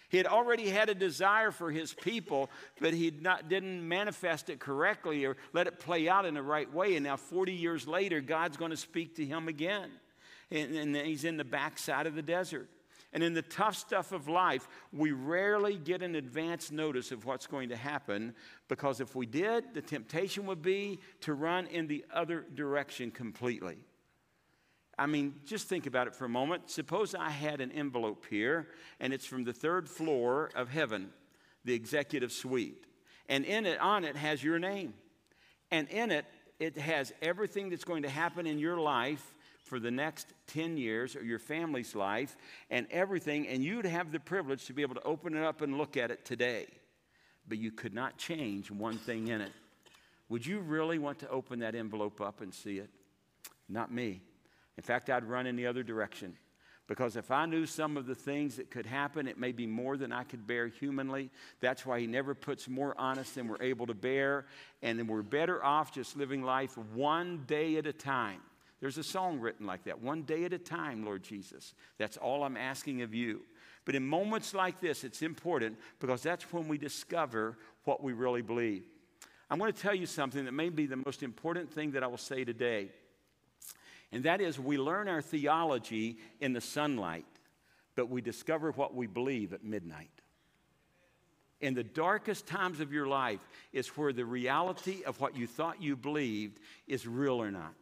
He 0.09 0.17
had 0.17 0.27
already 0.27 0.69
had 0.69 0.89
a 0.89 0.95
desire 0.95 1.51
for 1.51 1.71
his 1.71 1.93
people, 1.93 2.49
but 2.81 2.95
he 2.95 3.11
didn't 3.11 3.87
manifest 3.87 4.51
it 4.51 4.61
correctly 4.61 5.25
or 5.25 5.37
let 5.53 5.67
it 5.67 5.81
play 5.81 6.09
out 6.09 6.25
in 6.25 6.35
the 6.35 6.43
right 6.43 6.73
way. 6.73 6.97
And 6.97 7.05
now, 7.05 7.17
40 7.17 7.53
years 7.53 7.89
later, 7.89 8.21
God's 8.21 8.57
going 8.57 8.71
to 8.71 8.77
speak 8.77 9.17
to 9.17 9.25
him 9.25 9.49
again. 9.49 9.91
And, 10.51 10.75
and 10.77 10.97
he's 10.97 11.25
in 11.25 11.37
the 11.37 11.45
backside 11.45 12.07
of 12.07 12.15
the 12.15 12.23
desert. 12.23 12.69
And 13.13 13.23
in 13.23 13.35
the 13.35 13.43
tough 13.43 13.77
stuff 13.77 14.13
of 14.13 14.29
life, 14.29 14.69
we 14.93 15.13
rarely 15.13 15.77
get 15.77 16.03
an 16.03 16.15
advance 16.15 16.71
notice 16.71 17.13
of 17.13 17.25
what's 17.25 17.47
going 17.47 17.71
to 17.71 17.77
happen 17.77 18.35
because 18.69 19.01
if 19.01 19.15
we 19.17 19.27
did, 19.27 19.73
the 19.75 19.81
temptation 19.81 20.47
would 20.47 20.61
be 20.61 21.01
to 21.23 21.33
run 21.33 21.67
in 21.69 21.87
the 21.87 22.05
other 22.13 22.45
direction 22.55 23.11
completely. 23.11 23.79
I 24.99 25.07
mean, 25.07 25.35
just 25.45 25.69
think 25.69 25.87
about 25.87 26.07
it 26.07 26.15
for 26.15 26.25
a 26.25 26.29
moment. 26.29 26.71
Suppose 26.71 27.15
I 27.15 27.31
had 27.31 27.61
an 27.61 27.71
envelope 27.71 28.25
here, 28.31 28.69
and 28.99 29.13
it's 29.13 29.27
from 29.27 29.45
the 29.45 29.53
third 29.53 29.89
floor 29.89 30.51
of 30.55 30.71
heaven, 30.71 31.11
the 31.65 31.75
executive 31.75 32.33
suite. 32.33 32.87
And 33.29 33.45
in 33.45 33.67
it, 33.67 33.79
on 33.79 34.05
it, 34.05 34.17
has 34.17 34.43
your 34.43 34.59
name. 34.59 34.95
And 35.71 35.89
in 35.89 36.11
it, 36.11 36.25
it 36.59 36.79
has 36.79 37.13
everything 37.21 37.69
that's 37.69 37.85
going 37.85 38.05
to 38.05 38.09
happen 38.09 38.47
in 38.47 38.59
your 38.59 38.79
life 38.79 39.35
for 39.65 39.81
the 39.81 39.91
next 39.91 40.29
10 40.47 40.79
years 40.79 41.17
or 41.17 41.25
your 41.25 41.41
family's 41.41 41.95
life 41.95 42.37
and 42.71 42.87
everything, 42.91 43.49
and 43.49 43.63
you'd 43.63 43.85
have 43.85 44.13
the 44.13 44.21
privilege 44.21 44.65
to 44.67 44.73
be 44.73 44.83
able 44.83 44.95
to 44.95 45.03
open 45.03 45.37
it 45.37 45.43
up 45.43 45.61
and 45.61 45.77
look 45.77 45.97
at 45.97 46.11
it 46.11 46.25
today. 46.25 46.67
But 47.49 47.59
you 47.59 47.73
could 47.73 47.93
not 47.93 48.17
change 48.17 48.71
one 48.71 48.97
thing 48.97 49.29
in 49.29 49.41
it. 49.41 49.53
Would 50.29 50.47
you 50.47 50.61
really 50.61 50.99
want 50.99 51.19
to 51.21 51.29
open 51.29 51.59
that 51.61 51.75
envelope 51.75 52.21
up 52.21 52.41
and 52.41 52.55
see 52.55 52.79
it? 52.79 52.91
Not 53.69 53.93
me. 53.93 54.21
In 54.77 54.83
fact, 54.83 55.11
I'd 55.11 55.25
run 55.25 55.47
in 55.47 55.57
the 55.57 55.67
other 55.67 55.83
direction. 55.83 56.37
Because 56.89 57.17
if 57.17 57.33
I 57.33 57.47
knew 57.47 57.67
some 57.67 57.97
of 57.97 58.07
the 58.07 58.15
things 58.15 58.57
that 58.57 58.71
could 58.71 58.87
happen, 58.87 59.27
it 59.27 59.39
may 59.39 59.51
be 59.51 59.67
more 59.67 59.97
than 59.97 60.13
I 60.13 60.23
could 60.23 60.47
bear 60.47 60.69
humanly. 60.69 61.31
That's 61.61 61.85
why 61.85 61.99
He 61.99 62.07
never 62.07 62.35
puts 62.35 62.69
more 62.69 62.99
on 62.99 63.19
us 63.19 63.31
than 63.31 63.49
we're 63.49 63.63
able 63.63 63.87
to 63.89 63.95
bear. 63.95 64.47
And 64.83 64.99
then 64.99 65.09
we're 65.09 65.23
better 65.23 65.65
off 65.65 65.93
just 65.93 66.17
living 66.17 66.43
life 66.43 66.79
one 66.95 67.43
day 67.47 67.77
at 67.77 67.87
a 67.87 67.93
time 67.93 68.41
There's 68.81 68.99
a 68.99 69.03
song 69.03 69.41
written 69.41 69.67
like 69.67 69.85
that 69.85 70.01
one 70.01 70.23
day 70.23 70.45
at 70.45 70.53
a 70.53 70.59
time, 70.59 71.05
Lord 71.05 71.25
Jesus. 71.25 71.75
That's 71.99 72.17
all 72.19 72.45
I'm 72.45 72.57
asking 72.57 73.03
of 73.03 73.15
you. 73.15 73.41
But 73.85 73.95
in 73.95 74.07
moments 74.07 74.55
like 74.55 74.81
this, 74.81 75.03
it's 75.03 75.23
important 75.23 75.79
because 75.99 76.23
that's 76.23 76.53
when 76.53 76.69
we 76.69 76.77
discover 76.79 77.57
what 77.85 78.03
we 78.03 78.13
really 78.13 78.43
believe. 78.43 78.85
I'm 79.49 79.59
going 79.59 79.73
to 79.73 79.81
tell 79.81 79.95
you 79.95 80.07
something 80.07 80.45
that 80.45 80.53
may 80.53 80.69
be 80.69 80.87
the 80.87 81.03
most 81.05 81.23
important 81.23 81.73
thing 81.73 81.93
that 81.93 82.03
I 82.03 82.07
will 82.07 82.17
say 82.17 82.45
today. 82.45 82.91
And 84.13 84.25
that 84.25 84.41
is, 84.41 84.59
we 84.59 84.79
learn 84.79 85.09
our 85.09 85.23
theology 85.23 86.19
in 86.41 86.53
the 86.53 86.61
sunlight, 86.61 87.27
but 87.95 88.09
we 88.09 88.21
discover 88.21 88.71
what 88.73 88.95
we 88.95 89.07
believe 89.07 89.53
at 89.53 89.65
midnight. 89.65 90.11
In 91.61 91.75
the 91.75 91.85
darkest 91.85 92.47
times 92.47 92.81
of 92.81 92.93
your 92.93 93.07
life 93.07 93.41
is 93.73 93.89
where 93.89 94.13
the 94.13 94.25
reality 94.25 95.03
of 95.05 95.21
what 95.21 95.37
you 95.37 95.47
thought 95.47 95.83
you 95.83 95.97
believed 95.97 96.61
is 96.87 97.07
real 97.07 97.43
or 97.43 97.51
not 97.51 97.75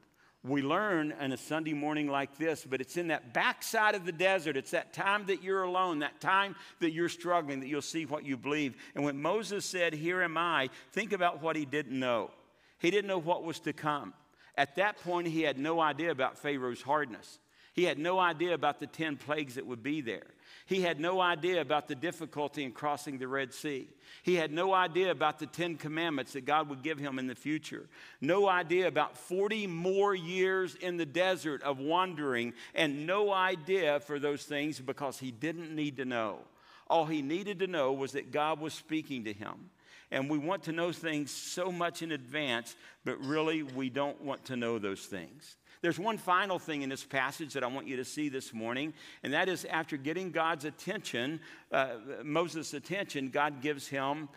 we 0.45 0.61
learn 0.61 1.15
on 1.19 1.33
a 1.33 1.39
Sunday 1.39 1.73
morning 1.73 2.07
like 2.07 2.37
this, 2.37 2.67
but 2.69 2.83
it's 2.83 2.99
in 2.99 3.09
that 3.09 3.33
backside 3.33 3.95
of 3.95 4.05
the 4.05 4.13
desert. 4.13 4.59
It's 4.59 4.73
that 4.73 4.93
time 4.93 5.25
that 5.27 5.43
you're 5.43 5.63
alone, 5.63 6.01
that 6.01 6.21
time 6.21 6.55
that 6.81 6.93
you're 6.93 7.09
struggling, 7.09 7.61
that 7.61 7.69
you'll 7.69 7.81
see 7.81 8.05
what 8.05 8.27
you 8.27 8.37
believe. 8.37 8.77
And 8.95 9.05
when 9.05 9.21
Moses 9.21 9.65
said, 9.65 9.95
Here 9.95 10.21
am 10.23 10.37
I, 10.37 10.69
think 10.93 11.13
about 11.13 11.43
what 11.43 11.57
he 11.57 11.65
didn't 11.65 11.99
know. 11.99 12.31
He 12.79 12.91
didn't 12.91 13.09
know 13.09 13.19
what 13.19 13.43
was 13.43 13.59
to 13.61 13.73
come. 13.73 14.13
At 14.57 14.77
that 14.77 14.99
point, 15.03 15.27
he 15.29 15.43
had 15.43 15.59
no 15.59 15.81
idea 15.81 16.11
about 16.11 16.39
Pharaoh's 16.39 16.83
hardness. 16.83 17.39
He 17.75 17.85
had 17.85 17.99
no 17.99 18.21
idea 18.21 18.55
about 18.55 18.79
the 18.79 18.87
10 18.87 19.17
plagues 19.17 19.57
that 19.57 19.67
would 19.67 19.83
be 19.83 20.01
there. 20.01 20.27
He 20.67 20.81
had 20.81 21.01
no 21.01 21.21
idea 21.21 21.61
about 21.61 21.89
the 21.89 21.97
difficulty 21.97 22.63
in 22.63 22.71
crossing 22.71 23.19
the 23.19 23.27
Red 23.27 23.53
Sea. 23.53 23.89
He 24.23 24.37
had 24.37 24.53
no 24.53 24.73
idea 24.73 25.11
about 25.11 25.41
the 25.41 25.47
Ten 25.47 25.77
Commandments 25.77 26.33
that 26.33 26.47
God 26.47 26.71
would 26.71 26.83
give 26.83 26.99
him 26.99 27.19
in 27.19 27.27
the 27.27 27.35
future. 27.35 27.87
No 28.21 28.49
idea 28.49 28.87
about 28.87 29.19
40 29.19 29.67
more 29.67 30.15
years 30.15 30.77
in 30.77 30.97
the 30.97 31.05
desert 31.05 31.63
of 31.65 31.81
wandering, 31.81 32.55
and 32.75 33.07
no 33.07 33.33
idea 33.33 34.01
for 34.01 34.19
those 34.19 34.45
things 34.45 34.81
because 34.81 35.19
he 35.19 35.33
didn't 35.33 35.75
need 35.75 35.97
to 35.99 36.05
know. 36.05 36.39
All 36.87 37.07
he 37.07 37.23
needed 37.23 37.59
to 37.59 37.67
know 37.67 37.93
was 37.93 38.13
that 38.13 38.31
God 38.31 38.61
was 38.61 38.73
speaking 38.73 39.25
to 39.25 39.33
him. 39.33 39.71
And 40.15 40.31
we 40.31 40.39
want 40.39 40.63
to 40.63 40.73
know 40.73 40.93
things 40.93 41.33
so 41.33 41.73
much 41.73 42.01
in 42.01 42.13
advance, 42.13 42.77
but 43.05 43.19
really 43.19 43.65
we 43.65 43.91
don't 43.91 44.21
want 44.23 44.45
to 44.45 44.55
know 44.55 44.79
those 44.79 45.07
things. 45.07 45.57
There's 45.83 45.99
one 45.99 46.19
final 46.19 46.61
thing 46.61 46.83
in 46.83 46.89
this 46.89 47.03
passage 47.05 47.53
that 47.55 47.65
I 47.65 47.67
want 47.67 47.89
you 47.89 47.97
to 47.97 48.05
see 48.05 48.29
this 48.29 48.55
morning, 48.55 48.95
and 49.25 49.33
that 49.33 49.49
is 49.49 49.65
after 49.65 49.97
getting 49.97 50.31
God's 50.31 50.67
attention, 50.67 51.41
uh, 51.73 51.97
Moses' 52.23 52.75
attention, 52.75 53.31
God 53.31 53.61
gives 53.61 53.89
him 53.89 54.29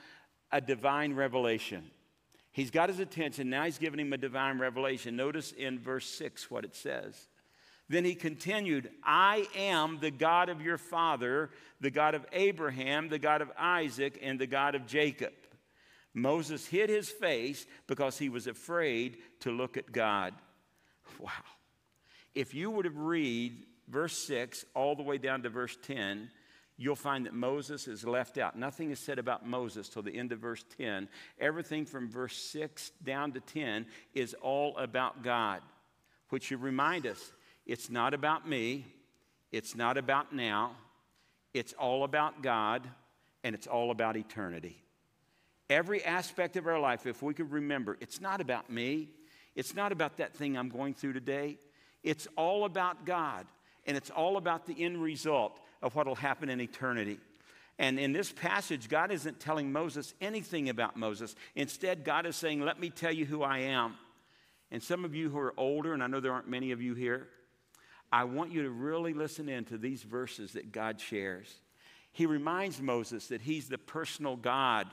a 0.52 0.60
divine 0.60 1.14
revelation. 1.14 1.92
He's 2.52 2.72
got 2.72 2.90
his 2.90 3.00
attention, 3.00 3.52
now 3.52 3.66
he's 3.66 3.78
giving 3.78 4.00
him 4.00 4.12
a 4.12 4.18
divine 4.18 4.58
revelation. 4.58 5.16
Notice 5.16 5.52
in 5.52 5.78
verse 5.78 6.08
6 6.08 6.50
what 6.50 6.66
it 6.66 6.76
says. 6.76 7.28
Then 7.88 8.04
he 8.04 8.16
continued, 8.16 8.90
I 9.04 9.48
am 9.56 10.00
the 10.02 10.12
God 10.12 10.50
of 10.50 10.60
your 10.60 10.80
father, 10.80 11.52
the 11.80 11.92
God 11.92 12.16
of 12.16 12.26
Abraham, 12.34 13.10
the 13.10 13.20
God 13.20 13.44
of 13.44 13.52
Isaac, 13.60 14.18
and 14.24 14.40
the 14.40 14.48
God 14.48 14.74
of 14.74 14.88
Jacob. 14.88 15.34
Moses 16.18 16.66
hid 16.66 16.90
his 16.90 17.10
face 17.10 17.68
because 17.86 18.18
he 18.18 18.28
was 18.28 18.48
afraid 18.48 19.18
to 19.42 19.52
look 19.52 19.78
at 19.78 19.92
God. 19.92 20.34
Wow. 21.20 21.30
If 22.34 22.56
you 22.56 22.72
were 22.72 22.82
to 22.82 22.90
read 22.90 23.68
verse 23.88 24.18
6 24.18 24.66
all 24.74 24.96
the 24.96 25.04
way 25.04 25.20
down 25.20 25.44
to 25.44 25.50
verse 25.50 25.78
10, 25.84 26.32
you'll 26.76 26.96
find 26.96 27.28
that 27.28 27.36
Moses 27.36 27.88
is 27.88 28.04
left 28.04 28.40
out. 28.40 28.58
Nothing 28.58 28.90
is 28.90 29.00
said 29.00 29.20
about 29.20 29.46
Moses 29.46 29.90
till 29.90 30.02
the 30.02 30.18
end 30.18 30.32
of 30.32 30.40
verse 30.40 30.66
10. 30.80 31.08
Everything 31.40 31.86
from 31.86 32.10
verse 32.10 32.36
6 32.36 32.90
down 33.04 33.32
to 33.34 33.40
10 33.40 33.86
is 34.16 34.34
all 34.42 34.76
about 34.78 35.22
God, 35.22 35.62
which 36.30 36.46
should 36.46 36.64
remind 36.64 37.06
us 37.06 37.32
it's 37.68 37.92
not 37.92 38.16
about 38.16 38.50
me, 38.50 38.88
it's 39.52 39.76
not 39.76 40.00
about 40.00 40.34
now, 40.34 40.72
it's 41.54 41.74
all 41.74 42.04
about 42.04 42.42
God, 42.42 42.90
and 43.44 43.54
it's 43.54 43.68
all 43.68 43.92
about 43.92 44.18
eternity. 44.18 44.82
Every 45.70 46.04
aspect 46.04 46.56
of 46.56 46.68
our 46.68 46.80
life, 46.80 47.06
if 47.06 47.22
we 47.22 47.34
could 47.34 47.52
remember, 47.52 47.98
it's 48.00 48.22
not 48.22 48.42
about 48.42 48.70
me, 48.70 49.10
it's 49.56 49.76
not 49.76 49.92
about 49.92 50.18
that 50.18 50.34
thing 50.34 50.58
I'm 50.58 50.70
going 50.70 50.94
through 50.94 51.14
today. 51.14 51.58
It's 52.04 52.28
all 52.36 52.64
about 52.64 53.06
God, 53.06 53.46
and 53.86 53.98
it's 53.98 54.10
all 54.10 54.38
about 54.38 54.66
the 54.66 54.84
end 54.84 55.02
result 55.02 55.60
of 55.82 55.96
what 55.96 56.08
will 56.08 56.16
happen 56.16 56.50
in 56.50 56.62
eternity. 56.62 57.20
And 57.80 58.00
in 58.00 58.14
this 58.14 58.32
passage, 58.32 58.90
God 58.90 59.12
isn't 59.12 59.40
telling 59.40 59.72
Moses 59.72 60.14
anything 60.22 60.70
about 60.70 60.98
Moses. 60.98 61.36
Instead, 61.56 62.04
God 62.04 62.26
is 62.26 62.36
saying, 62.36 62.62
Let 62.62 62.80
me 62.80 62.90
tell 62.90 63.12
you 63.12 63.26
who 63.26 63.44
I 63.44 63.60
am. 63.60 63.96
And 64.72 64.82
some 64.82 65.06
of 65.06 65.16
you 65.16 65.30
who 65.30 65.38
are 65.38 65.54
older, 65.58 65.94
and 65.94 66.04
I 66.04 66.08
know 66.08 66.20
there 66.20 66.34
aren't 66.34 66.50
many 66.50 66.72
of 66.72 66.82
you 66.82 66.94
here, 66.94 67.28
I 68.12 68.24
want 68.24 68.52
you 68.52 68.64
to 68.64 68.70
really 68.70 69.14
listen 69.14 69.50
in 69.50 69.66
to 69.66 69.78
these 69.78 70.04
verses 70.04 70.54
that 70.54 70.72
God 70.72 71.00
shares. 71.00 71.54
He 72.12 72.26
reminds 72.26 72.82
Moses 72.82 73.28
that 73.28 73.42
he's 73.42 73.68
the 73.68 73.78
personal 73.78 74.36
God. 74.36 74.88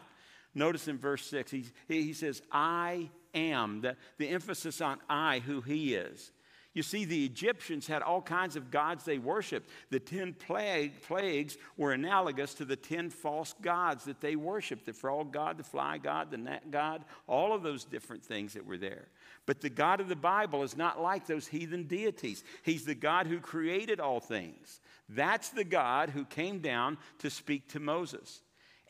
Notice 0.55 0.89
in 0.89 0.99
verse 0.99 1.27
6, 1.27 1.51
he, 1.51 1.65
he 1.89 2.13
says, 2.13 2.43
I 2.53 3.11
am, 3.35 3.81
the, 3.81 3.97
the 4.19 4.29
emphasis 4.29 4.81
on 4.81 4.99
I, 5.09 5.41
who 5.41 5.61
he 5.61 5.95
is. 5.95 6.33
You 6.75 6.83
see, 6.83 7.05
the 7.05 7.25
Egyptians 7.25 7.87
had 7.87 8.03
all 8.03 8.21
kinds 8.21 8.57
of 8.57 8.73
gods 8.73 9.05
they 9.05 9.19
worshiped. 9.19 9.71
The 9.91 10.01
10 10.01 10.35
plague, 10.35 11.03
plagues 11.03 11.57
were 11.77 11.93
analogous 11.93 12.53
to 12.55 12.65
the 12.65 12.75
10 12.75 13.11
false 13.11 13.55
gods 13.63 14.05
that 14.05 14.21
they 14.21 14.35
worshiped 14.35 14.85
the 14.85 14.93
frog 14.93 15.33
god, 15.33 15.57
the 15.57 15.63
fly 15.63 15.99
god, 15.99 16.33
the 16.33 16.37
gnat 16.37 16.73
god, 16.73 17.05
all 17.29 17.55
of 17.55 17.63
those 17.63 17.85
different 17.85 18.25
things 18.25 18.55
that 18.55 18.67
were 18.67 18.77
there. 18.77 19.07
But 19.47 19.61
the 19.61 19.71
God 19.71 20.01
of 20.01 20.09
the 20.09 20.17
Bible 20.17 20.65
is 20.65 20.77
not 20.77 21.01
like 21.01 21.27
those 21.27 21.47
heathen 21.47 21.85
deities. 21.85 22.43
He's 22.65 22.85
the 22.85 22.97
God 22.97 23.29
who 23.29 23.39
created 23.39 24.01
all 24.01 24.19
things. 24.19 24.81
That's 25.09 25.51
the 25.51 25.65
God 25.65 26.11
who 26.11 26.25
came 26.25 26.59
down 26.59 26.99
to 27.19 27.31
speak 27.31 27.69
to 27.69 27.79
Moses. 27.79 28.41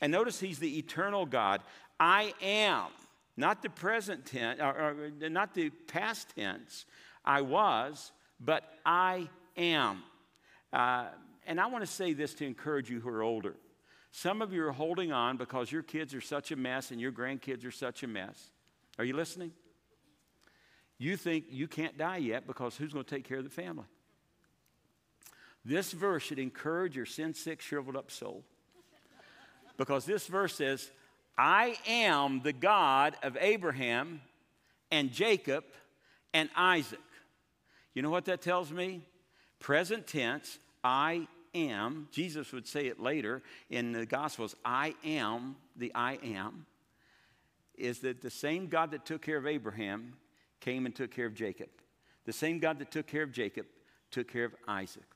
And 0.00 0.12
notice 0.12 0.40
he's 0.40 0.58
the 0.58 0.78
eternal 0.78 1.26
God. 1.26 1.62
I 1.98 2.34
am. 2.42 2.86
Not 3.36 3.62
the 3.62 3.70
present 3.70 4.26
tense, 4.26 4.60
or, 4.60 5.10
or 5.22 5.28
not 5.28 5.54
the 5.54 5.70
past 5.70 6.28
tense, 6.36 6.86
I 7.24 7.40
was, 7.40 8.12
but 8.38 8.62
I 8.86 9.28
am. 9.56 10.02
Uh, 10.72 11.06
and 11.46 11.60
I 11.60 11.66
want 11.66 11.84
to 11.84 11.90
say 11.90 12.12
this 12.12 12.34
to 12.34 12.46
encourage 12.46 12.88
you 12.88 13.00
who 13.00 13.08
are 13.08 13.22
older. 13.22 13.56
Some 14.12 14.40
of 14.40 14.52
you 14.52 14.64
are 14.64 14.72
holding 14.72 15.10
on 15.10 15.36
because 15.36 15.72
your 15.72 15.82
kids 15.82 16.14
are 16.14 16.20
such 16.20 16.52
a 16.52 16.56
mess 16.56 16.92
and 16.92 17.00
your 17.00 17.10
grandkids 17.10 17.66
are 17.66 17.72
such 17.72 18.04
a 18.04 18.06
mess. 18.06 18.50
Are 18.98 19.04
you 19.04 19.16
listening? 19.16 19.50
You 20.98 21.16
think 21.16 21.46
you 21.50 21.66
can't 21.66 21.98
die 21.98 22.18
yet 22.18 22.46
because 22.46 22.76
who's 22.76 22.92
going 22.92 23.04
to 23.04 23.14
take 23.14 23.26
care 23.26 23.38
of 23.38 23.44
the 23.44 23.50
family? 23.50 23.86
This 25.64 25.92
verse 25.92 26.22
should 26.22 26.38
encourage 26.38 26.94
your 26.94 27.06
sin 27.06 27.34
sick, 27.34 27.60
shriveled 27.60 27.96
up 27.96 28.12
soul. 28.12 28.44
Because 29.76 30.04
this 30.04 30.26
verse 30.26 30.54
says, 30.54 30.90
I 31.36 31.76
am 31.86 32.40
the 32.42 32.52
God 32.52 33.16
of 33.22 33.36
Abraham 33.40 34.20
and 34.90 35.12
Jacob 35.12 35.64
and 36.32 36.48
Isaac. 36.56 37.00
You 37.94 38.02
know 38.02 38.10
what 38.10 38.26
that 38.26 38.42
tells 38.42 38.70
me? 38.70 39.02
Present 39.58 40.06
tense, 40.06 40.58
I 40.82 41.26
am. 41.54 42.08
Jesus 42.12 42.52
would 42.52 42.66
say 42.66 42.86
it 42.86 43.00
later 43.00 43.42
in 43.70 43.92
the 43.92 44.06
Gospels 44.06 44.54
I 44.64 44.94
am 45.04 45.56
the 45.76 45.92
I 45.94 46.18
am. 46.22 46.66
Is 47.76 48.00
that 48.00 48.20
the 48.20 48.30
same 48.30 48.68
God 48.68 48.92
that 48.92 49.04
took 49.04 49.22
care 49.22 49.36
of 49.36 49.46
Abraham 49.46 50.14
came 50.60 50.86
and 50.86 50.94
took 50.94 51.10
care 51.10 51.26
of 51.26 51.34
Jacob? 51.34 51.68
The 52.24 52.32
same 52.32 52.58
God 52.58 52.78
that 52.78 52.90
took 52.90 53.06
care 53.06 53.22
of 53.22 53.32
Jacob 53.32 53.66
took 54.10 54.30
care 54.30 54.44
of 54.44 54.54
Isaac. 54.68 55.13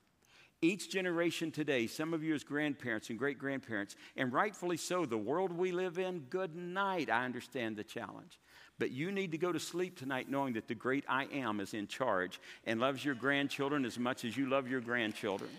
Each 0.60 0.90
generation 0.90 1.52
today, 1.52 1.86
some 1.86 2.12
of 2.12 2.24
you 2.24 2.34
as 2.34 2.42
grandparents 2.42 3.10
and 3.10 3.18
great 3.18 3.38
grandparents, 3.38 3.94
and 4.16 4.32
rightfully 4.32 4.76
so, 4.76 5.06
the 5.06 5.16
world 5.16 5.52
we 5.52 5.70
live 5.70 5.98
in, 5.98 6.20
good 6.30 6.56
night. 6.56 7.08
I 7.08 7.24
understand 7.24 7.76
the 7.76 7.84
challenge. 7.84 8.40
But 8.78 8.90
you 8.90 9.12
need 9.12 9.32
to 9.32 9.38
go 9.38 9.52
to 9.52 9.60
sleep 9.60 9.96
tonight 9.96 10.28
knowing 10.28 10.54
that 10.54 10.66
the 10.66 10.74
great 10.74 11.04
I 11.08 11.26
am 11.32 11.60
is 11.60 11.74
in 11.74 11.86
charge 11.86 12.40
and 12.64 12.80
loves 12.80 13.04
your 13.04 13.14
grandchildren 13.14 13.84
as 13.84 13.98
much 13.98 14.24
as 14.24 14.36
you 14.36 14.48
love 14.48 14.68
your 14.68 14.80
grandchildren. 14.80 15.50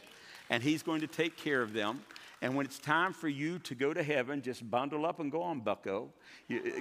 And 0.49 0.61
He's 0.61 0.83
going 0.83 1.01
to 1.01 1.07
take 1.07 1.37
care 1.37 1.61
of 1.61 1.71
them. 1.71 2.01
And 2.41 2.55
when 2.55 2.65
it's 2.65 2.79
time 2.79 3.13
for 3.13 3.27
you 3.27 3.59
to 3.59 3.75
go 3.75 3.93
to 3.93 4.03
heaven, 4.03 4.41
just 4.41 4.69
bundle 4.69 5.05
up 5.05 5.19
and 5.19 5.31
go 5.31 5.41
on, 5.41 5.59
bucko. 5.59 6.09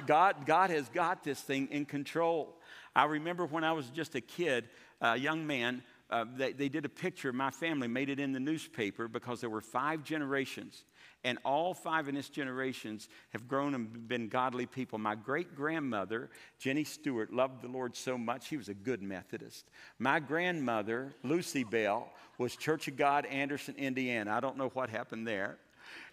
God, 0.06 0.46
God 0.46 0.70
has 0.70 0.88
got 0.88 1.22
this 1.22 1.40
thing 1.40 1.68
in 1.70 1.84
control. 1.84 2.56
I 2.94 3.04
remember 3.04 3.46
when 3.46 3.64
I 3.64 3.72
was 3.72 3.90
just 3.90 4.14
a 4.14 4.20
kid, 4.20 4.68
a 5.00 5.16
young 5.16 5.46
man, 5.46 5.82
uh, 6.10 6.24
they, 6.36 6.52
they 6.52 6.68
did 6.68 6.84
a 6.84 6.88
picture 6.88 7.32
my 7.32 7.50
family, 7.50 7.86
made 7.86 8.08
it 8.08 8.18
in 8.18 8.32
the 8.32 8.40
newspaper 8.40 9.08
because 9.08 9.40
there 9.40 9.50
were 9.50 9.60
five 9.60 10.02
generations. 10.04 10.84
And 11.24 11.38
all 11.44 11.74
five 11.74 12.08
in 12.08 12.14
this 12.14 12.28
generations 12.28 13.08
have 13.30 13.48
grown 13.48 13.74
and 13.74 14.08
been 14.08 14.28
godly 14.28 14.66
people. 14.66 14.98
My 14.98 15.16
great 15.16 15.54
grandmother, 15.54 16.30
Jenny 16.58 16.84
Stewart, 16.84 17.32
loved 17.32 17.62
the 17.62 17.68
Lord 17.68 17.96
so 17.96 18.16
much. 18.16 18.46
She 18.46 18.56
was 18.56 18.68
a 18.68 18.74
good 18.74 19.02
Methodist. 19.02 19.68
My 19.98 20.20
grandmother, 20.20 21.12
Lucy 21.24 21.64
Bell, 21.64 22.08
was 22.38 22.56
Church 22.56 22.88
of 22.88 22.96
God, 22.96 23.26
Anderson, 23.26 23.74
Indiana. 23.76 24.32
I 24.32 24.40
don't 24.40 24.56
know 24.56 24.68
what 24.68 24.90
happened 24.90 25.26
there. 25.26 25.58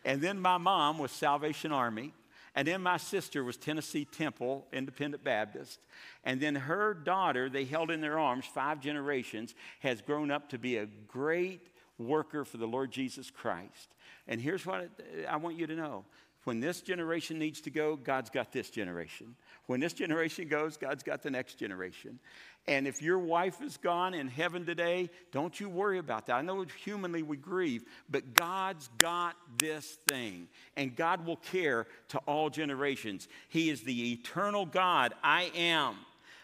And 0.03 0.21
then 0.21 0.39
my 0.39 0.57
mom 0.57 0.97
was 0.97 1.11
Salvation 1.11 1.71
Army. 1.71 2.13
And 2.55 2.67
then 2.67 2.81
my 2.81 2.97
sister 2.97 3.43
was 3.43 3.57
Tennessee 3.57 4.05
Temple 4.05 4.65
Independent 4.71 5.23
Baptist. 5.23 5.79
And 6.23 6.39
then 6.39 6.55
her 6.55 6.93
daughter, 6.93 7.49
they 7.49 7.65
held 7.65 7.91
in 7.91 7.99
their 7.99 8.17
arms 8.17 8.45
five 8.45 8.79
generations, 8.79 9.53
has 9.81 10.01
grown 10.01 10.31
up 10.31 10.49
to 10.49 10.57
be 10.57 10.77
a 10.77 10.85
great 11.07 11.67
worker 11.97 12.45
for 12.45 12.57
the 12.57 12.65
Lord 12.65 12.91
Jesus 12.91 13.29
Christ. 13.29 13.89
And 14.27 14.41
here's 14.41 14.65
what 14.65 14.89
I 15.29 15.35
want 15.35 15.57
you 15.57 15.67
to 15.67 15.75
know 15.75 16.05
when 16.45 16.59
this 16.59 16.81
generation 16.81 17.39
needs 17.39 17.59
to 17.61 17.69
go, 17.69 17.95
God's 17.95 18.29
got 18.29 18.51
this 18.51 18.69
generation. 18.69 19.35
When 19.68 19.80
this 19.80 19.93
generation 19.93 20.47
goes, 20.47 20.78
God's 20.78 21.03
got 21.03 21.24
the 21.24 21.32
next 21.32 21.55
generation. 21.55 22.20
And 22.68 22.88
if 22.88 23.01
your 23.01 23.20
wife 23.20 23.61
is 23.61 23.78
gone 23.78 24.13
in 24.13 24.28
heaven 24.28 24.66
today, 24.66 25.09
don't 25.32 25.59
you 25.59 25.70
worry 25.70 25.99
about 25.99 26.28
that. 26.28 26.36
I 26.36 26.41
know 26.41 26.66
humanly 26.84 27.22
we 27.22 27.38
grieve, 27.38 27.84
but 28.09 28.34
God's 28.34 28.89
got 28.97 29.36
this 29.57 29.97
thing. 30.07 30.47
And 30.76 30.95
God 30.95 31.26
will 31.26 31.38
care 31.38 31.86
to 32.09 32.18
all 32.20 32.49
generations. 32.49 33.28
He 33.49 33.70
is 33.70 33.82
the 33.82 34.13
eternal 34.13 34.66
God. 34.66 35.13
I 35.24 35.51
am. 35.55 35.97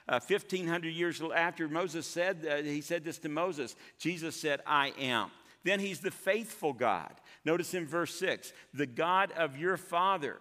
Uh, 0.07 0.19
1500 0.25 0.89
years 0.89 1.21
after 1.33 1.67
Moses 1.67 2.05
said, 2.05 2.45
uh, 2.49 2.57
he 2.57 2.81
said 2.81 3.03
this 3.03 3.17
to 3.19 3.29
Moses, 3.29 3.75
Jesus 3.97 4.35
said, 4.35 4.61
I 4.65 4.93
am. 4.99 5.31
Then 5.63 5.79
he's 5.79 5.99
the 5.99 6.11
faithful 6.11 6.73
God. 6.73 7.13
Notice 7.45 7.73
in 7.73 7.87
verse 7.87 8.13
6 8.15 8.51
the 8.73 8.85
God 8.85 9.31
of 9.31 9.57
your 9.57 9.77
father. 9.77 10.39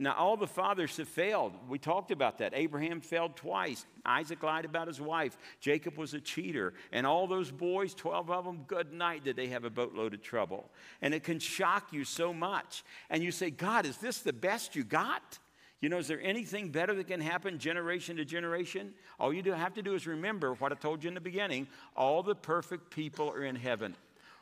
Now, 0.00 0.14
all 0.14 0.36
the 0.36 0.46
fathers 0.46 0.96
have 0.98 1.08
failed. 1.08 1.52
We 1.68 1.78
talked 1.78 2.12
about 2.12 2.38
that. 2.38 2.52
Abraham 2.54 3.00
failed 3.00 3.34
twice. 3.34 3.84
Isaac 4.06 4.42
lied 4.44 4.64
about 4.64 4.86
his 4.86 5.00
wife. 5.00 5.36
Jacob 5.60 5.96
was 5.96 6.14
a 6.14 6.20
cheater. 6.20 6.72
And 6.92 7.04
all 7.04 7.26
those 7.26 7.50
boys, 7.50 7.94
12 7.94 8.30
of 8.30 8.44
them, 8.44 8.62
good 8.68 8.92
night, 8.92 9.24
did 9.24 9.34
they 9.34 9.48
have 9.48 9.64
a 9.64 9.70
boatload 9.70 10.14
of 10.14 10.22
trouble. 10.22 10.70
And 11.02 11.12
it 11.14 11.24
can 11.24 11.40
shock 11.40 11.92
you 11.92 12.04
so 12.04 12.32
much. 12.32 12.84
And 13.10 13.24
you 13.24 13.32
say, 13.32 13.50
God, 13.50 13.86
is 13.86 13.96
this 13.96 14.20
the 14.20 14.32
best 14.32 14.76
you 14.76 14.84
got? 14.84 15.40
You 15.80 15.88
know, 15.88 15.98
is 15.98 16.06
there 16.06 16.22
anything 16.22 16.70
better 16.70 16.94
that 16.94 17.08
can 17.08 17.20
happen 17.20 17.58
generation 17.58 18.16
to 18.16 18.24
generation? 18.24 18.94
All 19.18 19.32
you 19.32 19.52
have 19.52 19.74
to 19.74 19.82
do 19.82 19.94
is 19.94 20.06
remember 20.06 20.54
what 20.54 20.70
I 20.70 20.76
told 20.76 21.02
you 21.02 21.08
in 21.08 21.14
the 21.14 21.20
beginning 21.20 21.66
all 21.96 22.22
the 22.22 22.34
perfect 22.34 22.90
people 22.90 23.30
are 23.30 23.44
in 23.44 23.56
heaven. 23.56 23.96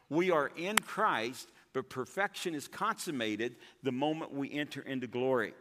We 0.08 0.30
are 0.30 0.50
in 0.56 0.76
Christ, 0.76 1.48
but 1.76 1.90
perfection 1.90 2.54
is 2.54 2.68
consummated 2.68 3.54
the 3.82 3.92
moment 3.92 4.32
we 4.32 4.50
enter 4.50 4.80
into 4.80 5.06
glory. 5.06 5.52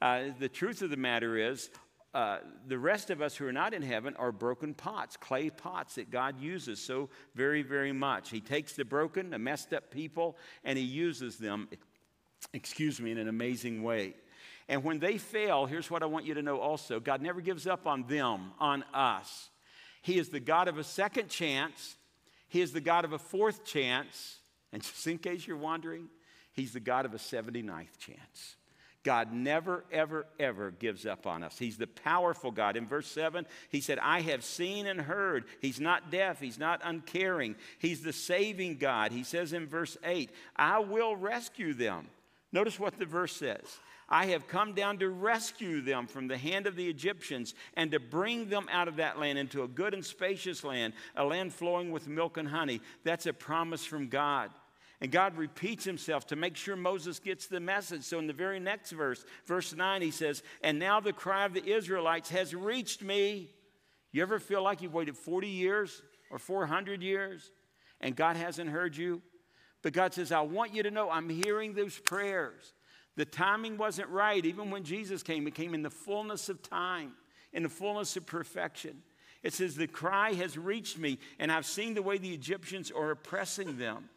Uh, 0.00 0.28
the 0.38 0.48
truth 0.48 0.80
of 0.80 0.88
the 0.88 0.96
matter 0.96 1.36
is, 1.36 1.68
uh, 2.14 2.38
the 2.66 2.78
rest 2.78 3.10
of 3.10 3.20
us 3.20 3.36
who 3.36 3.46
are 3.46 3.52
not 3.52 3.74
in 3.74 3.82
heaven 3.82 4.16
are 4.16 4.32
broken 4.32 4.72
pots, 4.72 5.18
clay 5.18 5.50
pots 5.50 5.96
that 5.96 6.10
God 6.10 6.40
uses 6.40 6.80
so 6.82 7.10
very, 7.34 7.60
very 7.60 7.92
much. 7.92 8.30
He 8.30 8.40
takes 8.40 8.72
the 8.72 8.86
broken, 8.86 9.28
the 9.28 9.38
messed 9.38 9.74
up 9.74 9.90
people, 9.90 10.38
and 10.64 10.78
He 10.78 10.84
uses 10.84 11.36
them, 11.36 11.68
excuse 12.54 12.98
me, 12.98 13.10
in 13.10 13.18
an 13.18 13.28
amazing 13.28 13.82
way. 13.82 14.14
And 14.66 14.82
when 14.82 14.98
they 14.98 15.18
fail, 15.18 15.66
here's 15.66 15.90
what 15.90 16.02
I 16.02 16.06
want 16.06 16.24
you 16.24 16.32
to 16.32 16.42
know 16.42 16.58
also 16.58 17.00
God 17.00 17.20
never 17.20 17.42
gives 17.42 17.66
up 17.66 17.86
on 17.86 18.06
them, 18.06 18.52
on 18.58 18.82
us. 18.94 19.50
He 20.00 20.18
is 20.18 20.30
the 20.30 20.40
God 20.40 20.68
of 20.68 20.78
a 20.78 20.84
second 20.84 21.28
chance 21.28 21.96
he 22.50 22.60
is 22.60 22.72
the 22.72 22.80
God 22.80 23.04
of 23.04 23.12
a 23.12 23.18
fourth 23.18 23.64
chance. 23.64 24.39
And 24.72 24.82
just 24.82 25.06
in 25.06 25.18
case 25.18 25.46
you're 25.46 25.56
wondering, 25.56 26.08
He's 26.52 26.72
the 26.72 26.80
God 26.80 27.06
of 27.06 27.14
a 27.14 27.18
79th 27.18 27.98
chance. 27.98 28.56
God 29.02 29.32
never, 29.32 29.84
ever, 29.90 30.26
ever 30.38 30.70
gives 30.70 31.06
up 31.06 31.26
on 31.26 31.42
us. 31.42 31.58
He's 31.58 31.78
the 31.78 31.86
powerful 31.86 32.50
God. 32.50 32.76
In 32.76 32.86
verse 32.86 33.06
7, 33.06 33.46
he 33.70 33.80
said, 33.80 33.98
I 33.98 34.20
have 34.20 34.44
seen 34.44 34.86
and 34.86 35.00
heard. 35.00 35.44
He's 35.62 35.80
not 35.80 36.10
deaf. 36.10 36.38
He's 36.38 36.58
not 36.58 36.82
uncaring. 36.84 37.56
He's 37.78 38.02
the 38.02 38.12
saving 38.12 38.76
God. 38.76 39.12
He 39.12 39.24
says 39.24 39.54
in 39.54 39.66
verse 39.66 39.96
8, 40.04 40.30
I 40.54 40.80
will 40.80 41.16
rescue 41.16 41.72
them. 41.72 42.08
Notice 42.52 42.78
what 42.78 42.98
the 42.98 43.06
verse 43.06 43.34
says 43.34 43.78
I 44.10 44.26
have 44.26 44.48
come 44.48 44.72
down 44.72 44.98
to 44.98 45.08
rescue 45.08 45.80
them 45.80 46.08
from 46.08 46.26
the 46.26 46.36
hand 46.36 46.66
of 46.66 46.74
the 46.74 46.88
Egyptians 46.88 47.54
and 47.74 47.92
to 47.92 48.00
bring 48.00 48.48
them 48.48 48.66
out 48.70 48.88
of 48.88 48.96
that 48.96 49.20
land 49.20 49.38
into 49.38 49.62
a 49.62 49.68
good 49.68 49.94
and 49.94 50.04
spacious 50.04 50.64
land, 50.64 50.94
a 51.14 51.24
land 51.24 51.54
flowing 51.54 51.92
with 51.92 52.08
milk 52.08 52.36
and 52.36 52.48
honey. 52.48 52.80
That's 53.04 53.26
a 53.26 53.32
promise 53.32 53.84
from 53.84 54.08
God. 54.08 54.50
And 55.00 55.12
God 55.12 55.36
repeats 55.38 55.84
himself 55.84 56.26
to 56.26 56.36
make 56.36 56.56
sure 56.56 56.76
Moses 56.76 57.20
gets 57.20 57.46
the 57.46 57.60
message. 57.60 58.02
So 58.02 58.18
in 58.18 58.26
the 58.26 58.32
very 58.32 58.58
next 58.58 58.90
verse, 58.90 59.24
verse 59.46 59.74
9, 59.74 60.02
he 60.02 60.10
says, 60.10 60.42
And 60.62 60.78
now 60.78 61.00
the 61.00 61.12
cry 61.12 61.46
of 61.46 61.54
the 61.54 61.64
Israelites 61.64 62.30
has 62.30 62.54
reached 62.54 63.02
me. 63.02 63.50
You 64.12 64.22
ever 64.22 64.40
feel 64.40 64.62
like 64.62 64.82
you've 64.82 64.92
waited 64.92 65.16
40 65.16 65.48
years 65.48 66.02
or 66.30 66.38
400 66.38 67.00
years 67.00 67.50
and 68.00 68.16
God 68.16 68.36
hasn't 68.36 68.70
heard 68.70 68.96
you? 68.96 69.22
But 69.82 69.92
God 69.92 70.12
says, 70.12 70.32
I 70.32 70.40
want 70.40 70.74
you 70.74 70.82
to 70.82 70.90
know 70.90 71.10
I'm 71.10 71.28
hearing 71.28 71.74
those 71.74 71.98
prayers. 71.98 72.74
The 73.20 73.26
timing 73.26 73.76
wasn't 73.76 74.08
right. 74.08 74.42
Even 74.46 74.70
when 74.70 74.82
Jesus 74.82 75.22
came, 75.22 75.46
it 75.46 75.54
came 75.54 75.74
in 75.74 75.82
the 75.82 75.90
fullness 75.90 76.48
of 76.48 76.62
time, 76.62 77.12
in 77.52 77.62
the 77.62 77.68
fullness 77.68 78.16
of 78.16 78.24
perfection. 78.24 79.02
It 79.42 79.52
says, 79.52 79.76
The 79.76 79.88
cry 79.88 80.32
has 80.32 80.56
reached 80.56 80.96
me, 80.96 81.18
and 81.38 81.52
I've 81.52 81.66
seen 81.66 81.92
the 81.92 82.00
way 82.00 82.16
the 82.16 82.32
Egyptians 82.32 82.90
are 82.90 83.10
oppressing 83.10 83.76
them. 83.76 84.08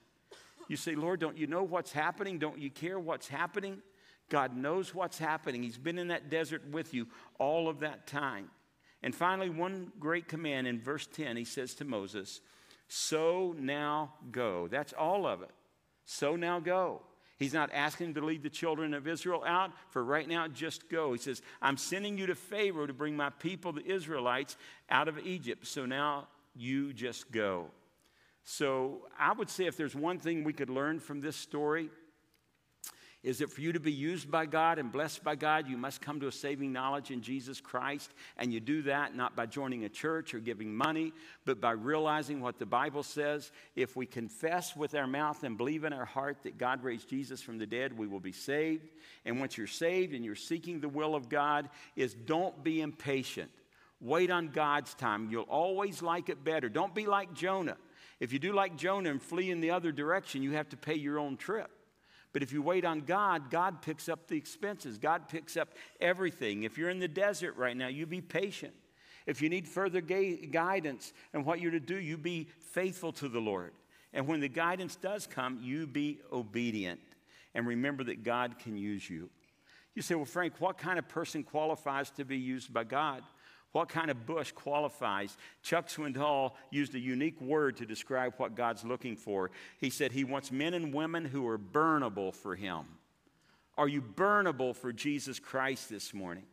You 0.70 0.78
say, 0.78 0.96
Lord, 0.96 1.20
don't 1.20 1.38
you 1.38 1.48
know 1.48 1.64
what's 1.64 1.92
happening? 1.92 2.40
Don't 2.40 2.58
you 2.58 2.70
care 2.70 2.98
what's 2.98 3.28
happening? 3.28 3.82
God 4.30 4.56
knows 4.56 4.96
what's 4.96 5.20
happening. 5.20 5.64
He's 5.64 5.78
been 5.78 6.00
in 6.00 6.08
that 6.08 6.30
desert 6.30 6.66
with 6.72 6.94
you 6.94 7.08
all 7.40 7.68
of 7.68 7.82
that 7.82 8.08
time. 8.08 8.52
And 9.02 9.14
finally, 9.14 9.50
one 9.50 9.92
great 10.00 10.30
command 10.30 10.66
in 10.66 10.80
verse 10.80 11.08
10, 11.08 11.36
he 11.36 11.44
says 11.44 11.76
to 11.76 11.84
Moses, 11.84 12.40
So 12.88 13.54
now 13.60 14.14
go. 14.32 14.70
That's 14.70 14.94
all 14.94 15.28
of 15.28 15.42
it. 15.42 15.52
So 16.06 16.38
now 16.38 16.62
go. 16.62 17.02
He's 17.38 17.54
not 17.54 17.72
asking 17.74 18.14
to 18.14 18.22
lead 18.22 18.44
the 18.44 18.50
children 18.50 18.94
of 18.94 19.08
Israel 19.08 19.44
out. 19.46 19.72
For 19.90 20.04
right 20.04 20.28
now, 20.28 20.48
just 20.48 20.90
go. 20.90 21.14
He 21.14 21.20
says, 21.20 21.42
I'm 21.62 21.78
sending 21.78 22.18
you 22.18 22.28
to 22.28 22.36
Pharaoh 22.36 22.86
to 22.86 22.94
bring 22.94 23.16
my 23.16 23.32
people, 23.32 23.74
the 23.74 23.86
Israelites, 23.86 24.56
out 24.90 25.08
of 25.08 25.20
Egypt. 25.20 25.66
So 25.68 25.86
now 25.86 26.28
you 26.56 26.94
just 26.94 27.32
go. 27.32 27.68
So 28.44 29.08
I 29.18 29.34
would 29.34 29.50
say 29.50 29.66
if 29.66 29.78
there's 29.78 29.96
one 29.96 30.20
thing 30.20 30.44
we 30.44 30.54
could 30.54 30.70
learn 30.70 31.00
from 31.00 31.22
this 31.22 31.36
story, 31.36 31.90
is 33.24 33.38
that 33.38 33.50
for 33.50 33.62
you 33.62 33.72
to 33.72 33.80
be 33.80 33.92
used 33.92 34.30
by 34.30 34.46
God 34.46 34.78
and 34.78 34.92
blessed 34.92 35.24
by 35.24 35.36
God, 35.36 35.70
you 35.70 35.78
must 35.78 36.02
come 36.02 36.20
to 36.20 36.28
a 36.28 36.32
saving 36.32 36.74
knowledge 36.74 37.10
in 37.10 37.22
Jesus 37.22 37.62
Christ. 37.62 38.12
And 38.38 38.52
you 38.52 38.60
do 38.60 38.82
that 38.84 39.16
not 39.16 39.34
by 39.34 39.46
joining 39.46 39.86
a 39.86 39.90
church 39.90 40.34
or 40.34 40.40
giving 40.40 40.76
money, 40.76 41.14
but 41.46 41.62
by 41.62 41.72
realizing 41.72 42.42
what 42.42 42.60
the 42.60 42.66
Bible 42.66 43.02
says. 43.02 43.52
If 43.78 43.96
we 43.96 44.06
confess 44.06 44.76
with 44.76 44.94
our 44.94 45.08
mouth 45.08 45.44
and 45.44 45.58
believe 45.58 45.86
in 45.86 45.94
our 45.94 46.04
heart 46.06 46.44
that 46.44 46.58
God 46.58 46.84
raised 46.84 47.10
Jesus 47.10 47.42
from 47.42 47.58
the 47.58 47.66
dead, 47.66 47.98
we 47.98 48.08
will 48.08 48.20
be 48.20 48.34
saved. 48.34 48.90
And 49.24 49.40
once 49.40 49.58
you're 49.58 49.68
saved 49.68 50.14
and 50.14 50.26
you're 50.26 50.36
seeking 50.36 50.82
the 50.82 50.90
will 50.90 51.16
of 51.16 51.30
God, 51.30 51.70
is 51.96 52.14
don't 52.14 52.62
be 52.62 52.82
impatient. 52.82 53.52
Wait 54.02 54.32
on 54.32 54.50
God's 54.50 54.94
time. 54.96 55.30
You'll 55.32 55.44
always 55.44 56.02
like 56.02 56.28
it 56.28 56.44
better. 56.44 56.68
Don't 56.68 56.94
be 56.94 57.06
like 57.06 57.34
Jonah. 57.34 57.78
If 58.20 58.34
you 58.34 58.40
do 58.40 58.52
like 58.52 58.76
Jonah 58.76 59.12
and 59.12 59.22
flee 59.22 59.50
in 59.50 59.62
the 59.62 59.72
other 59.72 59.94
direction, 59.94 60.44
you 60.44 60.52
have 60.52 60.68
to 60.70 60.78
pay 60.78 60.96
your 60.96 61.20
own 61.20 61.38
trip. 61.38 61.72
But 62.34 62.42
if 62.42 62.52
you 62.52 62.62
wait 62.64 62.84
on 62.84 63.02
God, 63.02 63.52
God 63.52 63.82
picks 63.82 64.10
up 64.10 64.28
the 64.28 64.36
expenses. 64.36 64.98
God 64.98 65.30
picks 65.30 65.56
up 65.56 65.70
everything. 66.02 66.64
If 66.64 66.78
you're 66.78 66.90
in 66.90 67.00
the 67.00 67.08
desert 67.08 67.56
right 67.56 67.78
now, 67.78 67.88
you 67.88 68.08
be 68.08 68.22
patient. 68.22 68.74
If 69.26 69.42
you 69.42 69.50
need 69.50 69.68
further 69.68 70.02
ga- 70.02 70.48
guidance 70.48 71.14
and 71.34 71.46
what 71.46 71.62
you're 71.62 71.72
to 71.72 71.80
do, 71.80 71.96
you 71.96 72.18
be 72.18 72.50
faithful 72.72 73.14
to 73.14 73.30
the 73.30 73.40
Lord. 73.40 73.72
And 74.14 74.28
when 74.28 74.40
the 74.40 74.50
guidance 74.50 74.96
does 74.96 75.28
come, 75.28 75.60
you 75.62 75.88
be 75.88 76.20
obedient. 76.32 77.00
And 77.54 77.68
remember 77.68 78.04
that 78.06 78.24
God 78.24 78.58
can 78.60 78.78
use 78.78 79.08
you. 79.10 79.30
You 79.96 80.02
say, 80.02 80.16
well, 80.16 80.26
Frank, 80.26 80.56
what 80.60 80.78
kind 80.78 80.98
of 80.98 81.08
person 81.08 81.44
qualifies 81.44 82.10
to 82.12 82.26
be 82.26 82.38
used 82.38 82.74
by 82.74 82.84
God? 82.84 83.24
What 83.74 83.90
kind 83.90 84.10
of 84.12 84.26
bush 84.26 84.52
qualifies? 84.52 85.36
Chuck 85.64 85.88
Swindoll 85.88 86.54
used 86.70 86.96
a 86.96 87.00
unique 87.00 87.42
word 87.42 87.78
to 87.78 87.86
describe 87.86 88.36
what 88.38 88.56
God's 88.56 88.86
looking 88.86 89.16
for. 89.16 89.52
He 89.80 89.90
said 89.90 90.12
he 90.12 90.24
wants 90.24 90.52
men 90.52 90.76
and 90.76 90.94
women 90.94 91.26
who 91.26 91.48
are 91.48 91.58
burnable 91.58 92.34
for 92.34 92.56
him. 92.56 92.84
Are 93.76 93.88
you 93.88 94.02
burnable 94.02 94.76
for 94.76 94.94
Jesus 94.94 95.40
Christ 95.40 95.90
this 95.90 96.14
morning? 96.14 96.44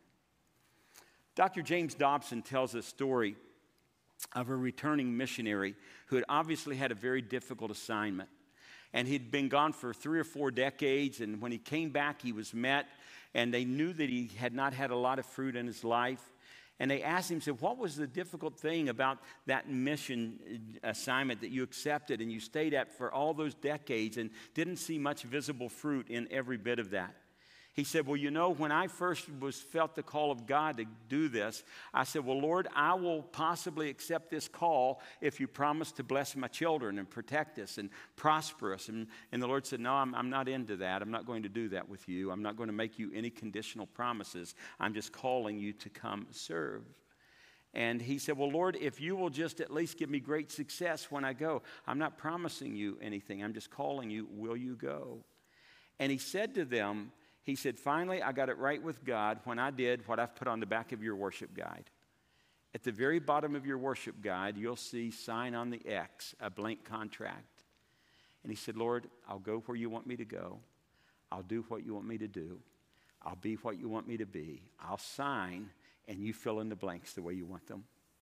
Dr. 1.35 1.61
James 1.61 1.93
Dobson 1.93 2.41
tells 2.41 2.73
a 2.73 2.81
story 2.81 3.35
of 4.33 4.49
a 4.49 4.55
returning 4.55 5.15
missionary 5.15 5.75
who 6.07 6.15
had 6.15 6.25
obviously 6.27 6.75
had 6.75 6.91
a 6.91 6.95
very 6.95 7.21
difficult 7.21 7.69
assignment. 7.69 8.29
And 8.93 9.07
he'd 9.07 9.31
been 9.31 9.47
gone 9.47 9.73
for 9.73 9.93
three 9.93 10.19
or 10.19 10.23
four 10.23 10.51
decades, 10.51 11.21
and 11.21 11.39
when 11.39 11.51
he 11.51 11.57
came 11.59 11.91
back, 11.91 12.21
he 12.21 12.33
was 12.33 12.53
met, 12.53 12.87
and 13.33 13.53
they 13.53 13.63
knew 13.63 13.93
that 13.93 14.09
he 14.09 14.29
had 14.37 14.53
not 14.53 14.73
had 14.73 14.91
a 14.91 14.95
lot 14.95 15.19
of 15.19 15.25
fruit 15.25 15.55
in 15.55 15.67
his 15.67 15.83
life. 15.83 16.21
And 16.81 16.89
they 16.89 17.03
asked 17.03 17.29
him, 17.29 17.39
said, 17.41 17.61
What 17.61 17.77
was 17.77 17.95
the 17.95 18.07
difficult 18.07 18.59
thing 18.59 18.89
about 18.89 19.19
that 19.45 19.69
mission 19.69 20.79
uh, 20.83 20.89
assignment 20.89 21.41
that 21.41 21.51
you 21.51 21.61
accepted 21.61 22.21
and 22.21 22.31
you 22.31 22.39
stayed 22.39 22.73
at 22.73 22.97
for 22.97 23.13
all 23.13 23.35
those 23.35 23.53
decades 23.53 24.17
and 24.17 24.31
didn't 24.55 24.77
see 24.77 24.97
much 24.97 25.21
visible 25.21 25.69
fruit 25.69 26.09
in 26.09 26.27
every 26.31 26.57
bit 26.57 26.79
of 26.79 26.89
that? 26.89 27.13
He 27.81 27.85
said, 27.85 28.05
Well, 28.05 28.15
you 28.15 28.29
know, 28.29 28.51
when 28.51 28.71
I 28.71 28.85
first 28.85 29.27
was 29.39 29.59
felt 29.59 29.95
the 29.95 30.03
call 30.03 30.29
of 30.29 30.45
God 30.45 30.77
to 30.77 30.85
do 31.09 31.27
this, 31.27 31.63
I 31.95 32.03
said, 32.03 32.23
Well, 32.23 32.39
Lord, 32.39 32.67
I 32.75 32.93
will 32.93 33.23
possibly 33.23 33.89
accept 33.89 34.29
this 34.29 34.47
call 34.47 35.01
if 35.19 35.39
you 35.39 35.47
promise 35.47 35.91
to 35.93 36.03
bless 36.03 36.35
my 36.35 36.47
children 36.47 36.99
and 36.99 37.09
protect 37.09 37.57
us 37.57 37.79
and 37.79 37.89
prosper 38.15 38.75
us. 38.75 38.87
And, 38.87 39.07
and 39.31 39.41
the 39.41 39.47
Lord 39.47 39.65
said, 39.65 39.79
No, 39.79 39.93
I'm, 39.93 40.13
I'm 40.13 40.29
not 40.29 40.47
into 40.47 40.75
that. 40.75 41.01
I'm 41.01 41.09
not 41.09 41.25
going 41.25 41.41
to 41.41 41.49
do 41.49 41.69
that 41.69 41.89
with 41.89 42.07
you. 42.07 42.29
I'm 42.29 42.43
not 42.43 42.55
going 42.55 42.67
to 42.67 42.73
make 42.73 42.99
you 42.99 43.11
any 43.15 43.31
conditional 43.31 43.87
promises. 43.87 44.53
I'm 44.79 44.93
just 44.93 45.11
calling 45.11 45.57
you 45.57 45.73
to 45.73 45.89
come 45.89 46.27
serve. 46.29 46.83
And 47.73 47.99
he 47.99 48.19
said, 48.19 48.37
Well, 48.37 48.51
Lord, 48.51 48.77
if 48.79 49.01
you 49.01 49.15
will 49.15 49.31
just 49.31 49.59
at 49.59 49.73
least 49.73 49.97
give 49.97 50.11
me 50.11 50.19
great 50.19 50.51
success 50.51 51.09
when 51.09 51.25
I 51.25 51.33
go, 51.33 51.63
I'm 51.87 51.97
not 51.97 52.19
promising 52.19 52.75
you 52.75 52.99
anything. 53.01 53.43
I'm 53.43 53.55
just 53.55 53.71
calling 53.71 54.11
you, 54.11 54.27
will 54.29 54.55
you 54.55 54.75
go? 54.75 55.23
And 55.97 56.11
he 56.11 56.19
said 56.19 56.53
to 56.53 56.63
them, 56.63 57.11
he 57.43 57.55
said, 57.55 57.79
Finally, 57.79 58.21
I 58.21 58.31
got 58.31 58.49
it 58.49 58.57
right 58.57 58.81
with 58.81 59.03
God 59.03 59.39
when 59.45 59.59
I 59.59 59.71
did 59.71 60.07
what 60.07 60.19
I've 60.19 60.35
put 60.35 60.47
on 60.47 60.59
the 60.59 60.65
back 60.65 60.91
of 60.91 61.01
your 61.01 61.15
worship 61.15 61.55
guide. 61.55 61.89
At 62.73 62.83
the 62.83 62.91
very 62.91 63.19
bottom 63.19 63.55
of 63.55 63.65
your 63.65 63.77
worship 63.77 64.21
guide, 64.21 64.57
you'll 64.57 64.75
see 64.75 65.11
sign 65.11 65.55
on 65.55 65.69
the 65.69 65.85
X, 65.85 66.35
a 66.39 66.49
blank 66.49 66.85
contract. 66.85 67.63
And 68.43 68.51
he 68.51 68.55
said, 68.55 68.77
Lord, 68.77 69.07
I'll 69.27 69.39
go 69.39 69.59
where 69.65 69.75
you 69.75 69.89
want 69.89 70.07
me 70.07 70.15
to 70.15 70.25
go. 70.25 70.59
I'll 71.31 71.43
do 71.43 71.65
what 71.67 71.85
you 71.85 71.93
want 71.93 72.07
me 72.07 72.17
to 72.17 72.27
do. 72.27 72.59
I'll 73.23 73.35
be 73.35 73.55
what 73.55 73.79
you 73.79 73.87
want 73.87 74.07
me 74.07 74.17
to 74.17 74.25
be. 74.25 74.63
I'll 74.79 74.97
sign, 74.97 75.69
and 76.07 76.19
you 76.19 76.33
fill 76.33 76.59
in 76.59 76.69
the 76.69 76.75
blanks 76.75 77.13
the 77.13 77.21
way 77.21 77.33
you 77.33 77.45
want 77.45 77.67
them. 77.67 77.83